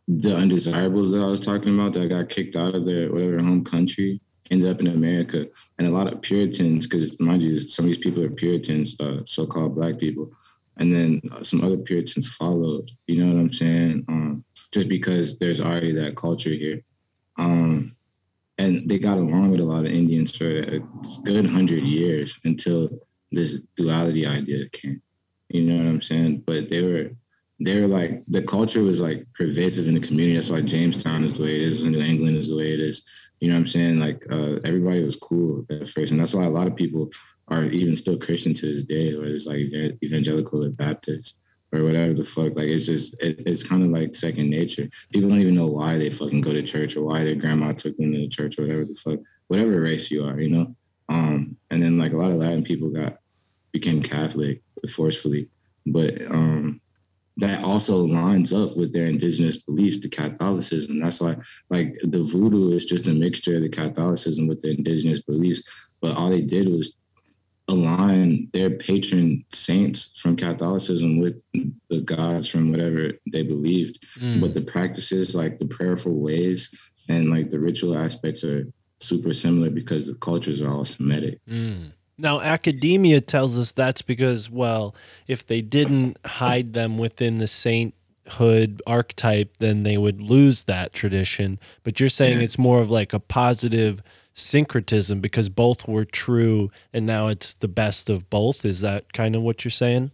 [0.07, 3.65] the undesirables that I was talking about that got kicked out of their whatever home
[3.65, 4.20] country,
[4.51, 5.49] ended up in America,
[5.79, 9.21] and a lot of Puritans, because mind you, some of these people are Puritans, uh,
[9.25, 10.31] so-called Black people,
[10.77, 12.91] and then uh, some other Puritans followed.
[13.07, 14.05] You know what I'm saying?
[14.09, 16.83] Um, just because there's already that culture here,
[17.39, 17.95] um,
[18.59, 20.81] and they got along with a lot of Indians for a
[21.25, 22.89] good hundred years until
[23.33, 25.01] this duality idea came.
[25.49, 26.43] You know what I'm saying?
[26.47, 27.11] But they were
[27.61, 30.35] they were like the culture was like pervasive in the community.
[30.35, 33.05] That's why Jamestown is the way it is, New England is the way it is.
[33.45, 33.99] You know what I'm saying?
[33.99, 37.11] Like uh, everybody was cool at first, and that's why a lot of people
[37.49, 39.59] are even still Christian to this day, or it's like
[40.03, 41.37] evangelical or Baptist
[41.71, 42.57] or whatever the fuck.
[42.57, 44.89] Like it's just it, it's kind of like second nature.
[45.12, 47.95] People don't even know why they fucking go to church or why their grandma took
[47.99, 49.19] them to the church or whatever the fuck,
[49.49, 50.75] whatever race you are, you know.
[51.11, 53.19] Um, and then like a lot of Latin people got
[53.73, 55.51] became Catholic forcefully,
[55.85, 56.81] but um,
[57.36, 61.01] that also lines up with their indigenous beliefs to Catholicism.
[61.01, 61.36] That's why,
[61.69, 65.62] like, the voodoo is just a mixture of the Catholicism with the indigenous beliefs.
[66.01, 66.97] But all they did was
[67.69, 71.43] align their patron saints from Catholicism with
[71.89, 74.06] the gods from whatever they believed.
[74.19, 74.40] Mm.
[74.40, 76.73] But the practices, like the prayerful ways
[77.09, 78.70] and like the ritual aspects, are
[79.01, 81.40] super similar because the cultures are all Semitic.
[81.48, 81.93] Mm.
[82.16, 84.95] Now, academia tells us that's because, well,
[85.27, 91.59] if they didn't hide them within the sainthood archetype, then they would lose that tradition.
[91.82, 92.45] But you're saying Yeah.
[92.45, 97.69] it's more of like a positive syncretism because both were true and now it's the
[97.69, 98.65] best of both.
[98.65, 100.11] Is that kind of what you're saying?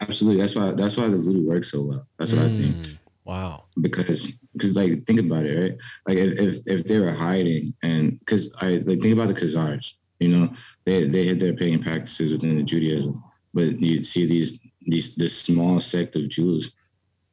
[0.00, 0.40] Absolutely.
[0.40, 2.06] That's why that's why the voodoo works so well.
[2.18, 2.76] That's what I think.
[2.76, 2.98] Mm.
[3.24, 3.64] Wow.
[3.80, 5.78] because because like think about it right
[6.08, 9.92] like if if, if they were hiding and because i like think about the khazars
[10.20, 10.48] you know
[10.84, 13.22] they they had their pagan practices within the judaism
[13.54, 16.72] but you'd see these these this small sect of jews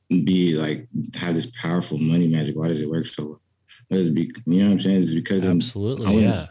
[0.10, 3.42] be like have this powerful money magic why does it work so well
[3.90, 6.46] Because be, you know what i'm saying it's because I'm- Absolutely, I wouldn't, yeah.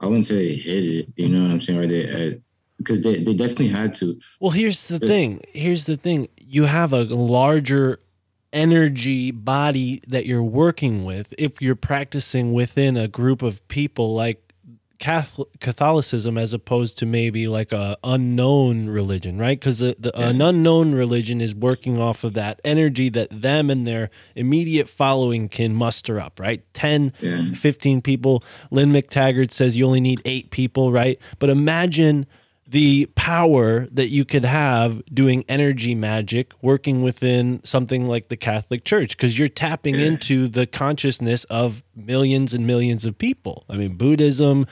[0.00, 2.34] i wouldn't say they hid it you know what i'm saying or they uh,
[2.78, 5.40] because they, they definitely had to Well, here's the thing.
[5.52, 6.26] Here's the thing.
[6.36, 8.00] You have a larger
[8.52, 14.51] energy body that you're working with if you're practicing within a group of people like
[15.02, 19.58] Catholicism as opposed to maybe like a unknown religion, right?
[19.58, 23.86] Because the, the an unknown religion is working off of that energy that them and
[23.86, 26.62] their immediate following can muster up, right?
[26.74, 27.10] 10,
[27.54, 28.40] 15 people.
[28.70, 31.18] Lynne McTaggart says you only need eight people, right?
[31.38, 32.26] But imagine
[32.72, 38.82] the power that you could have doing energy magic working within something like the Catholic
[38.82, 43.66] Church because you're tapping into the consciousness of millions and millions of people.
[43.68, 44.66] I mean, Buddhism,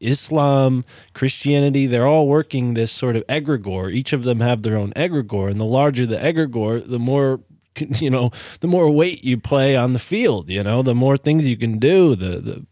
[0.00, 3.92] Islam, Christianity, they're all working this sort of egregore.
[3.92, 7.40] Each of them have their own egregore, and the larger the egregore, the more
[8.00, 8.30] you know,
[8.60, 11.78] the more weight you play on the field, you know, the more things you can
[11.78, 12.66] do, the the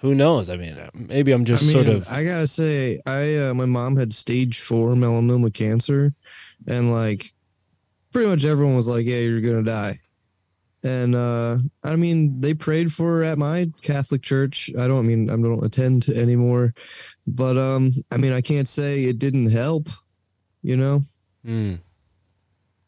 [0.00, 0.48] who knows?
[0.48, 3.66] I mean, maybe I'm just I mean, sort of I gotta say, I uh, my
[3.66, 6.14] mom had stage four melanoma cancer,
[6.66, 7.32] and like,
[8.12, 9.98] pretty much everyone was like, "Yeah, you're gonna die."
[10.86, 14.70] And uh, I mean, they prayed for her at my Catholic church.
[14.78, 16.74] I don't I mean I don't attend anymore,
[17.26, 19.88] but um, I mean, I can't say it didn't help.
[20.62, 21.00] You know.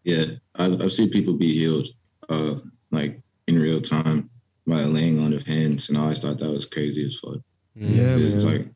[0.04, 1.88] Yeah, I've, I've seen people be healed,
[2.28, 2.54] uh,
[2.92, 4.30] like in real time
[4.66, 7.38] by laying on of hands, and I always thought that was crazy as fuck.
[7.74, 8.54] Yeah, it's man.
[8.54, 8.66] like,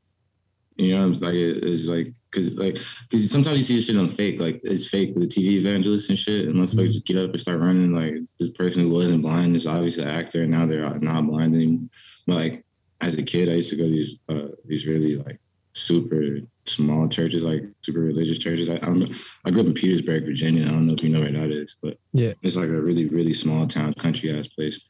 [0.77, 2.75] you know, it's like it's like because like
[3.11, 6.09] because sometimes you see this shit on fake, like it's fake with the TV evangelists
[6.09, 7.93] and shit, and let's like just get up and start running.
[7.93, 11.55] Like this person who wasn't blind is obviously an actor, and now they're not blind
[11.55, 11.89] anymore.
[12.27, 12.65] But like
[13.01, 15.39] as a kid, I used to go to these uh, these really like
[15.75, 18.69] super small churches, like super religious churches.
[18.71, 19.15] I, I don't.
[19.45, 20.65] I grew up in Petersburg, Virginia.
[20.65, 22.33] I don't know if you know where that is, but Yeah.
[22.43, 24.81] it's like a really really small town, country ass place.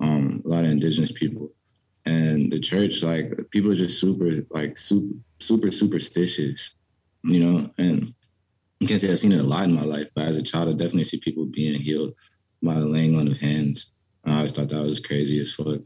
[0.00, 1.52] Um, a lot of indigenous people,
[2.06, 6.74] and the church like people are just super like super super superstitious,
[7.24, 7.70] you know.
[7.78, 8.14] And
[8.82, 10.68] I can't say I've seen it a lot in my life, but as a child,
[10.68, 12.12] I definitely see people being healed
[12.62, 13.92] by the laying on of hands.
[14.24, 15.80] And I always thought that was crazy as fuck.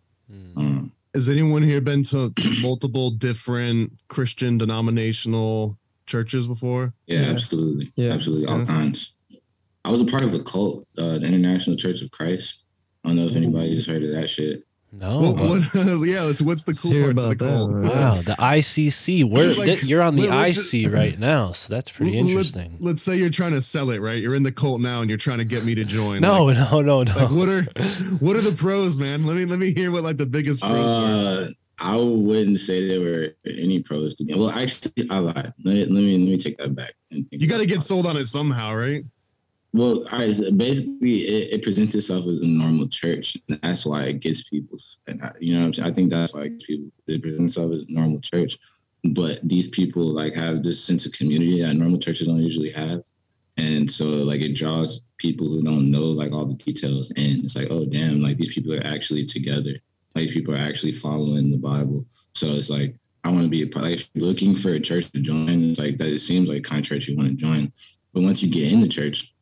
[0.56, 2.32] Um, Has anyone here been to
[2.62, 6.94] multiple different Christian denominational churches before?
[7.06, 7.92] Yeah, absolutely.
[7.96, 8.46] Yeah, absolutely.
[8.46, 9.12] All kinds.
[9.84, 12.64] I was a part of a cult, uh, the International Church of Christ.
[13.04, 14.64] I don't know if anybody has heard of that shit.
[14.98, 15.20] No.
[15.32, 15.40] What,
[15.74, 15.74] what,
[16.06, 17.94] yeah, it's, what's the cool hear parts of the about that, cult?
[17.96, 19.28] Wow, the ICC.
[19.30, 22.12] Where Like, th- you're on the let- let's just- IC right now, so that's pretty
[22.16, 22.76] Let's- interesting.
[22.80, 24.18] Let's, say you're trying to sell it, right?
[24.18, 26.20] You're in the cult now, and you're trying to get me to join.
[26.22, 27.14] No, Like- no, no, no.
[27.14, 27.62] Like, what are
[28.20, 29.26] what are the pros, man?
[29.26, 31.44] Let me let me hear what like the biggest pros were.
[31.44, 31.48] Uh,
[31.78, 34.32] I wouldn't say there were any pros to me.
[34.34, 35.52] Well, actually, I lied.
[35.62, 36.94] Let me let me, let me take that back.
[37.10, 39.04] And think You got to get sold on it somehow, right?
[39.76, 40.06] Well.
[40.32, 44.48] So basically, it, it presents itself as a normal church, and that's why it gets
[44.48, 44.78] people.
[45.06, 45.70] And I, you know?
[45.82, 46.90] I think that's why it people.
[47.06, 48.58] It presents itself as a normal church,
[49.04, 53.02] but these people like have this sense of community that normal churches don't usually have,
[53.58, 57.54] and so like it draws people who don't know like all the details, and it's
[57.54, 59.74] like, oh damn, like these people are actually together.
[60.14, 62.06] Like these people are actually following the Bible.
[62.34, 63.84] So it's like I want to be a part.
[63.84, 66.08] Like looking for a church to join, it's like that.
[66.08, 67.70] It seems like kind of church you want to join,
[68.14, 69.34] but once you get in the church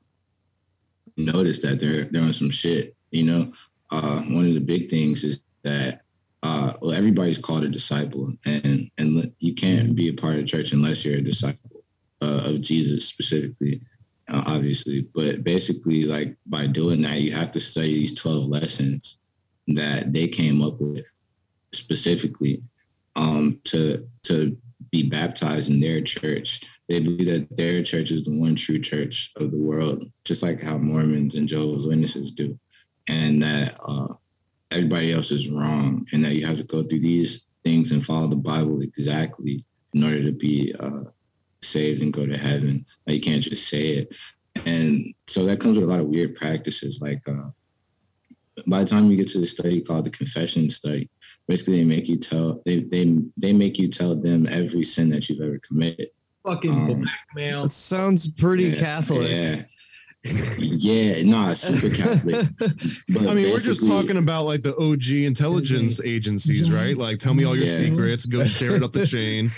[1.16, 2.94] notice that they're they're on some shit.
[3.10, 3.52] You know,
[3.90, 6.02] uh, one of the big things is that
[6.42, 10.72] uh, well, everybody's called a disciple, and and you can't be a part of church
[10.72, 11.82] unless you're a disciple
[12.20, 13.80] uh, of Jesus specifically,
[14.28, 15.08] uh, obviously.
[15.14, 19.18] But basically, like by doing that, you have to study these twelve lessons
[19.68, 21.06] that they came up with
[21.72, 22.62] specifically
[23.16, 24.56] um, to to
[24.90, 26.60] be baptized in their church.
[26.88, 30.60] They believe that their church is the one true church of the world, just like
[30.60, 32.58] how Mormons and Jehovah's Witnesses do,
[33.08, 34.08] and that uh,
[34.70, 38.28] everybody else is wrong, and that you have to go through these things and follow
[38.28, 41.04] the Bible exactly in order to be uh,
[41.62, 42.84] saved and go to heaven.
[43.06, 44.14] Like you can't just say it,
[44.66, 47.26] and so that comes with a lot of weird practices, like.
[47.26, 47.50] Uh,
[48.68, 51.10] by the time you get to the study called the confession study,
[51.48, 55.28] basically they make you tell they they they make you tell them every sin that
[55.28, 56.08] you've ever committed.
[56.44, 56.86] Fucking Um,
[57.34, 57.62] blackmail.
[57.64, 59.30] That sounds pretty Yeah, Catholic.
[59.30, 59.62] Yeah.
[60.58, 62.46] Yeah, nah, super Catholic.
[63.10, 66.96] But I mean, we're just talking about like the OG intelligence agencies, right?
[66.96, 67.78] Like, tell me all your Yeah.
[67.78, 69.50] secrets, go share it up the chain.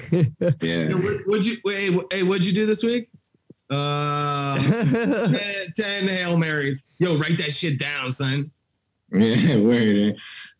[0.61, 0.89] Yeah.
[0.91, 2.01] Yo, what- What'd you wait?
[2.13, 3.09] Hey, what'd you do this week?
[3.69, 6.85] Uh, 10, 10 Hail Marys.
[7.01, 8.49] Yo, write that shit down, son.
[9.13, 10.17] Yeah, word.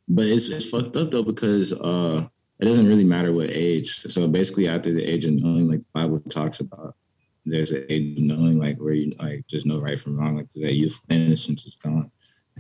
[0.09, 2.27] But it's it's fucked up though because uh
[2.59, 3.97] it doesn't really matter what age.
[3.97, 6.95] So basically after the age of knowing, like the Bible talks about,
[7.45, 10.51] there's an age of knowing like where you like just know right from wrong, like
[10.51, 12.11] that youth innocence is gone.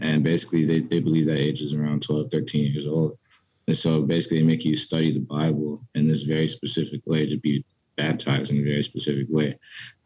[0.00, 3.18] And basically they, they believe that age is around 12, 13 years old.
[3.66, 7.38] And so basically they make you study the Bible in this very specific way to
[7.38, 7.64] be
[7.96, 9.58] baptized in a very specific way.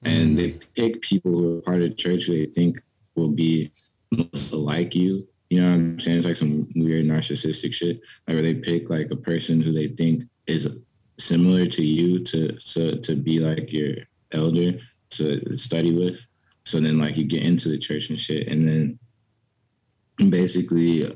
[0.04, 0.36] And mm.
[0.36, 2.80] they pick people who are part of the church who they think
[3.16, 3.70] will be
[4.12, 5.26] most like you.
[5.50, 6.16] You know what I'm saying?
[6.16, 8.00] It's like some weird narcissistic shit.
[8.26, 10.80] Like where they pick like a person who they think is
[11.18, 13.96] similar to you to to to be like your
[14.32, 14.78] elder
[15.10, 16.24] to study with.
[16.64, 18.98] So then like you get into the church and shit, and then
[20.30, 21.10] basically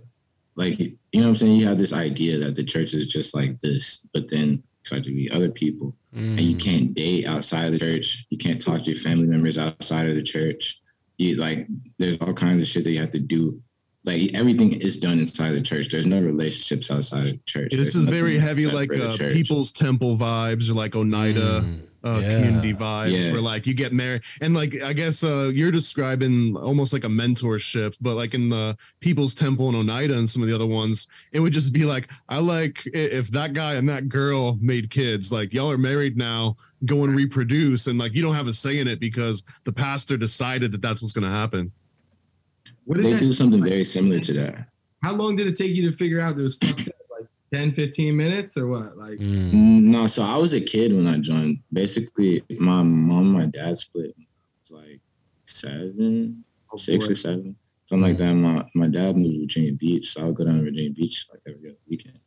[0.57, 1.57] like you know what I'm saying?
[1.57, 5.11] You have this idea that the church is just like this, but then start to
[5.11, 5.97] be other people.
[6.13, 6.65] And you mm.
[6.65, 8.27] can't date outside of the church.
[8.31, 10.81] You can't talk to your family members outside of the church.
[11.19, 11.67] You like
[11.99, 13.61] there's all kinds of shit that you have to do.
[14.05, 15.89] Like everything is done inside the church.
[15.89, 17.71] There's no relationships outside of the church.
[17.71, 21.65] This There's is very heavy, like uh, people's temple vibes, or like Oneida
[22.05, 22.35] uh, yeah.
[22.35, 23.33] community vibes, Yeah.
[23.33, 27.09] where like you get married, and like I guess uh, you're describing almost like a
[27.09, 31.09] mentorship, but like in the people's temple in Oneida and some of the other ones,
[31.33, 35.33] it would just be like, I like if that guy and that girl made kids,
[35.33, 38.81] like y'all are married now, go and reproduce, and like you don't have a say
[38.81, 41.73] in it because the pastor decided that that's what's going to happen.
[42.85, 44.69] What did They do something like- very similar to that.
[45.03, 46.95] How long did it take you to figure out it was fucked up?
[47.11, 48.97] Like 10, 15 minutes or what?
[48.97, 49.53] Like mm.
[49.53, 51.59] No, so I was a kid when I joined.
[51.73, 54.15] Basically, my mom and my dad split.
[54.17, 55.01] when I was like
[55.47, 57.13] seven, oh, six boy.
[57.13, 57.57] or seven,
[57.87, 58.35] something like that.
[58.35, 61.27] My my dad moved to Virginia Beach, so I would go down to Virginia Beach
[61.31, 62.19] like every other weekend.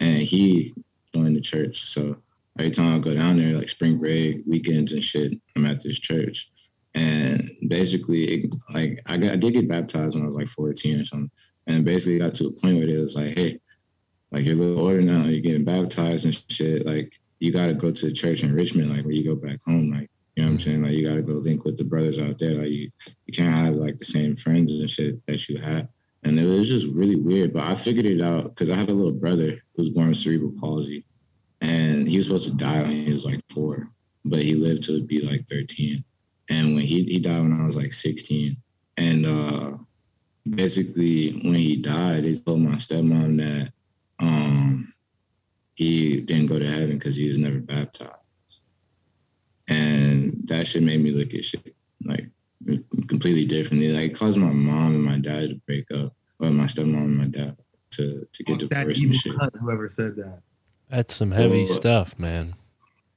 [0.00, 0.74] And he
[1.14, 2.16] joined the church, so
[2.58, 5.98] every time I go down there, like spring break, weekends and shit, I'm at this
[5.98, 6.50] church.
[6.94, 11.04] And basically, like I got, I did get baptized when I was like 14 or
[11.04, 11.30] something,
[11.66, 13.60] and basically got to a point where it was like, hey,
[14.32, 16.86] like you're a little older now, you're getting baptized and shit.
[16.86, 19.58] Like you got to go to the church in Richmond, like where you go back
[19.66, 19.92] home.
[19.92, 20.82] Like you know what I'm saying?
[20.82, 22.54] Like you got to go link with the brothers out there.
[22.54, 22.90] Like you,
[23.26, 25.88] you can't have like the same friends and shit that you had.
[26.22, 27.52] And it was just really weird.
[27.52, 30.18] But I figured it out because I had a little brother who was born with
[30.18, 31.04] cerebral palsy,
[31.60, 33.90] and he was supposed to die when he was like four,
[34.24, 36.04] but he lived to be like 13.
[36.50, 38.56] And when he he died when I was like 16,
[38.96, 39.72] and uh
[40.48, 43.72] basically when he died, they told my stepmom that
[44.18, 44.92] um
[45.74, 48.12] he didn't go to heaven because he was never baptized.
[49.68, 51.74] And that shit made me look at shit
[52.04, 52.28] like
[53.06, 53.88] completely differently.
[53.92, 57.16] Like it caused my mom and my dad to break up, or my stepmom and
[57.16, 57.56] my dad
[57.92, 59.36] to to get that divorced and shit.
[59.36, 60.42] cunt, whoever said that.
[60.90, 62.54] That's some heavy Well, stuff, man.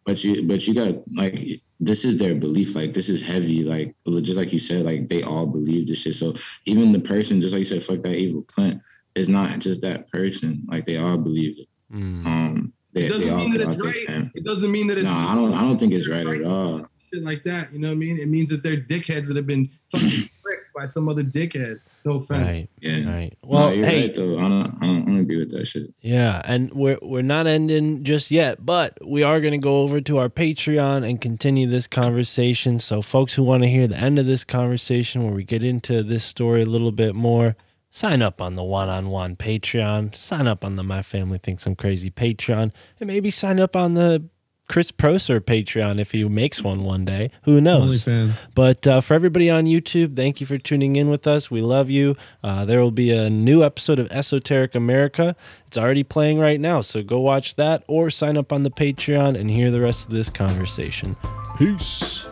[0.06, 1.40] But you, but you got like
[1.86, 2.76] this is their belief.
[2.76, 3.64] Like this is heavy.
[3.64, 6.16] Like just like you said, like they all believe this shit.
[6.16, 6.34] So
[6.66, 8.82] even the person, just like you said, fuck that evil Clint,
[9.16, 10.64] is not just that person.
[10.68, 11.68] Like they all believe it.
[11.94, 13.94] Um, they, It doesn't they all mean that it's right.
[13.94, 15.54] this, and- It doesn't mean that it's No, I don't.
[15.54, 16.88] I don't think it's right at all.
[17.14, 17.72] shit like that.
[17.74, 18.20] You know what I mean?
[18.20, 20.10] It means that they're dickheads that have been fucking
[20.44, 21.80] tricked by some other dickhead.
[22.06, 22.56] No offense.
[22.58, 22.70] Right.
[22.82, 23.10] Yeah.
[23.10, 23.38] Right.
[23.44, 24.38] Well, you're hey, right though.
[24.38, 25.04] I don't, I don't.
[25.04, 25.94] I don't agree with that shit.
[26.02, 30.02] Yeah, and we're we're not ending just yet, but we are going to go over
[30.02, 32.80] to our Patreon and continue this conversation.
[32.80, 36.04] So, folks who want to hear the end of this conversation, where we get into
[36.04, 37.56] this story a little bit more,
[37.90, 40.16] sign up on the one-on-one Patreon.
[40.16, 43.94] Sign up on the My Family Thinks I'm Crazy Patreon, and maybe sign up on
[43.94, 44.28] the
[44.68, 47.32] Chris Proser Patreon if he makes one one day.
[47.44, 48.06] Who knows?
[48.06, 48.48] OnlyFans.
[48.56, 51.52] But uh, for everybody on YouTube, thank you for tuning in with us.
[51.52, 52.16] We love you.
[52.44, 55.36] Uh, there will be a new episode of Esoteric America.
[55.68, 59.38] It's already playing right now, so go watch that or sign up on the Patreon
[59.38, 61.16] and hear the rest of this conversation.
[61.58, 62.26] Peace.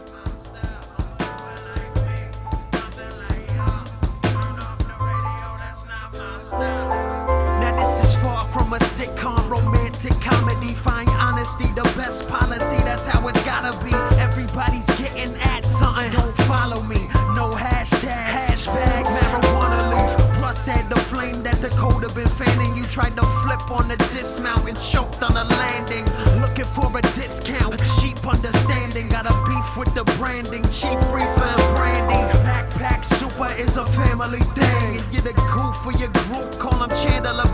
[16.51, 17.01] Follow me.
[17.39, 20.11] No hashtags, hashbags, marijuana leaf.
[20.37, 22.75] Plus add the flame that the code have been fanning.
[22.75, 26.05] You tried to flip on the dismount and choked on the landing.
[26.41, 29.07] Looking for a discount, a cheap understanding.
[29.07, 32.21] Got a beef with the branding, cheap reefer and brandy.
[32.47, 34.89] Backpack super is a family thing.
[34.97, 37.47] And you're the goof for your group, call him Chandler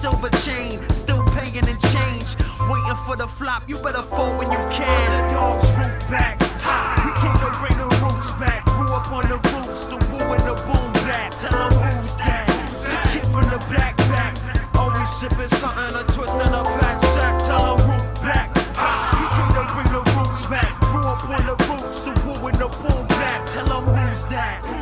[0.00, 2.28] silver chain, still paying in change.
[2.70, 5.10] Waiting for the flop, you better fall when you can.
[5.12, 6.40] The dogs root back.
[6.64, 6.74] Ha!
[7.04, 8.64] We came to bring the roots back.
[8.64, 11.32] Grew up on the roots, the woo and the boom back.
[11.36, 12.46] Tell 'em who's that.
[12.48, 14.40] The kid from the backpack.
[14.74, 17.34] Always sipping something, a twist and a pack sack.
[17.44, 18.48] Tell 'em root back.
[18.80, 18.88] Ha!
[19.20, 20.72] We came to bring the roots back.
[20.80, 23.44] Grew up on the roots, the woo and the boom back.
[23.52, 24.79] Tell 'em who's that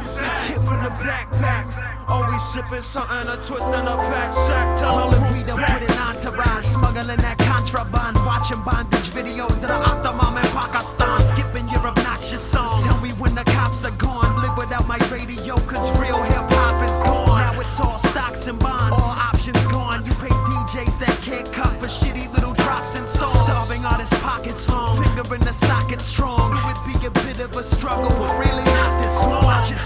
[0.88, 2.08] the backpack.
[2.08, 4.80] Always sipping something, a twist and a pack sack.
[4.80, 9.74] Tell all agreed to put an entourage, smuggling that contraband, watching bondage videos in the
[9.74, 11.20] Ottoman in Pakistan.
[11.20, 12.82] Skipping your obnoxious song.
[12.82, 14.30] Tell me when the cops are gone.
[14.40, 17.38] Live without my radio, cause real hip hop is gone.
[17.38, 20.04] Now it's all stocks and bonds, all options gone.
[20.06, 23.38] You pay DJs that can't cut for shitty little drops and songs.
[23.40, 26.56] Starving artists' pockets long, finger in the socket strong.
[26.56, 29.44] It would be a bit of a struggle, but really not this long.
[29.44, 29.80] Watch it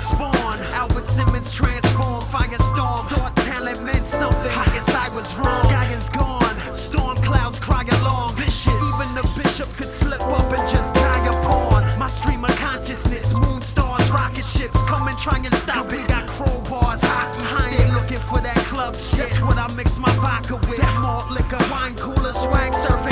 [1.13, 3.07] Simmons transform, firestorm.
[3.11, 4.51] Thought talent meant something.
[4.51, 5.63] I guess I was wrong.
[5.65, 6.57] Sky is gone.
[6.75, 8.35] Storm clouds cry along.
[8.37, 8.73] Vicious.
[8.73, 11.99] Even the bishop could slip up and just die upon.
[11.99, 14.81] My stream of consciousness, moon stars, rocket ships.
[14.89, 16.09] Come and try and stop it.
[16.09, 17.61] Got crowbars, hockey sticks.
[17.61, 19.29] I ain't looking for that club shit.
[19.29, 20.79] That's what I mix my vodka with.
[20.81, 23.12] That malt liquor, wine cooler, swag, surfing,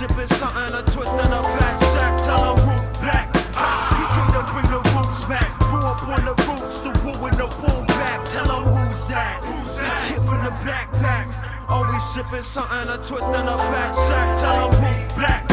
[0.00, 2.16] sipping something, a twist and a fat sack.
[2.24, 3.26] Tell 'em root back.
[3.98, 5.50] We came to bring the roots back.
[5.58, 8.24] Grew up on the roots, the woo and the boom back.
[8.24, 9.42] Tell 'em who's that.
[9.44, 11.26] Who's The kid from the backpack.
[11.68, 14.28] Always sipping something, a twist and a fat sack.
[14.40, 15.49] Tell 'em who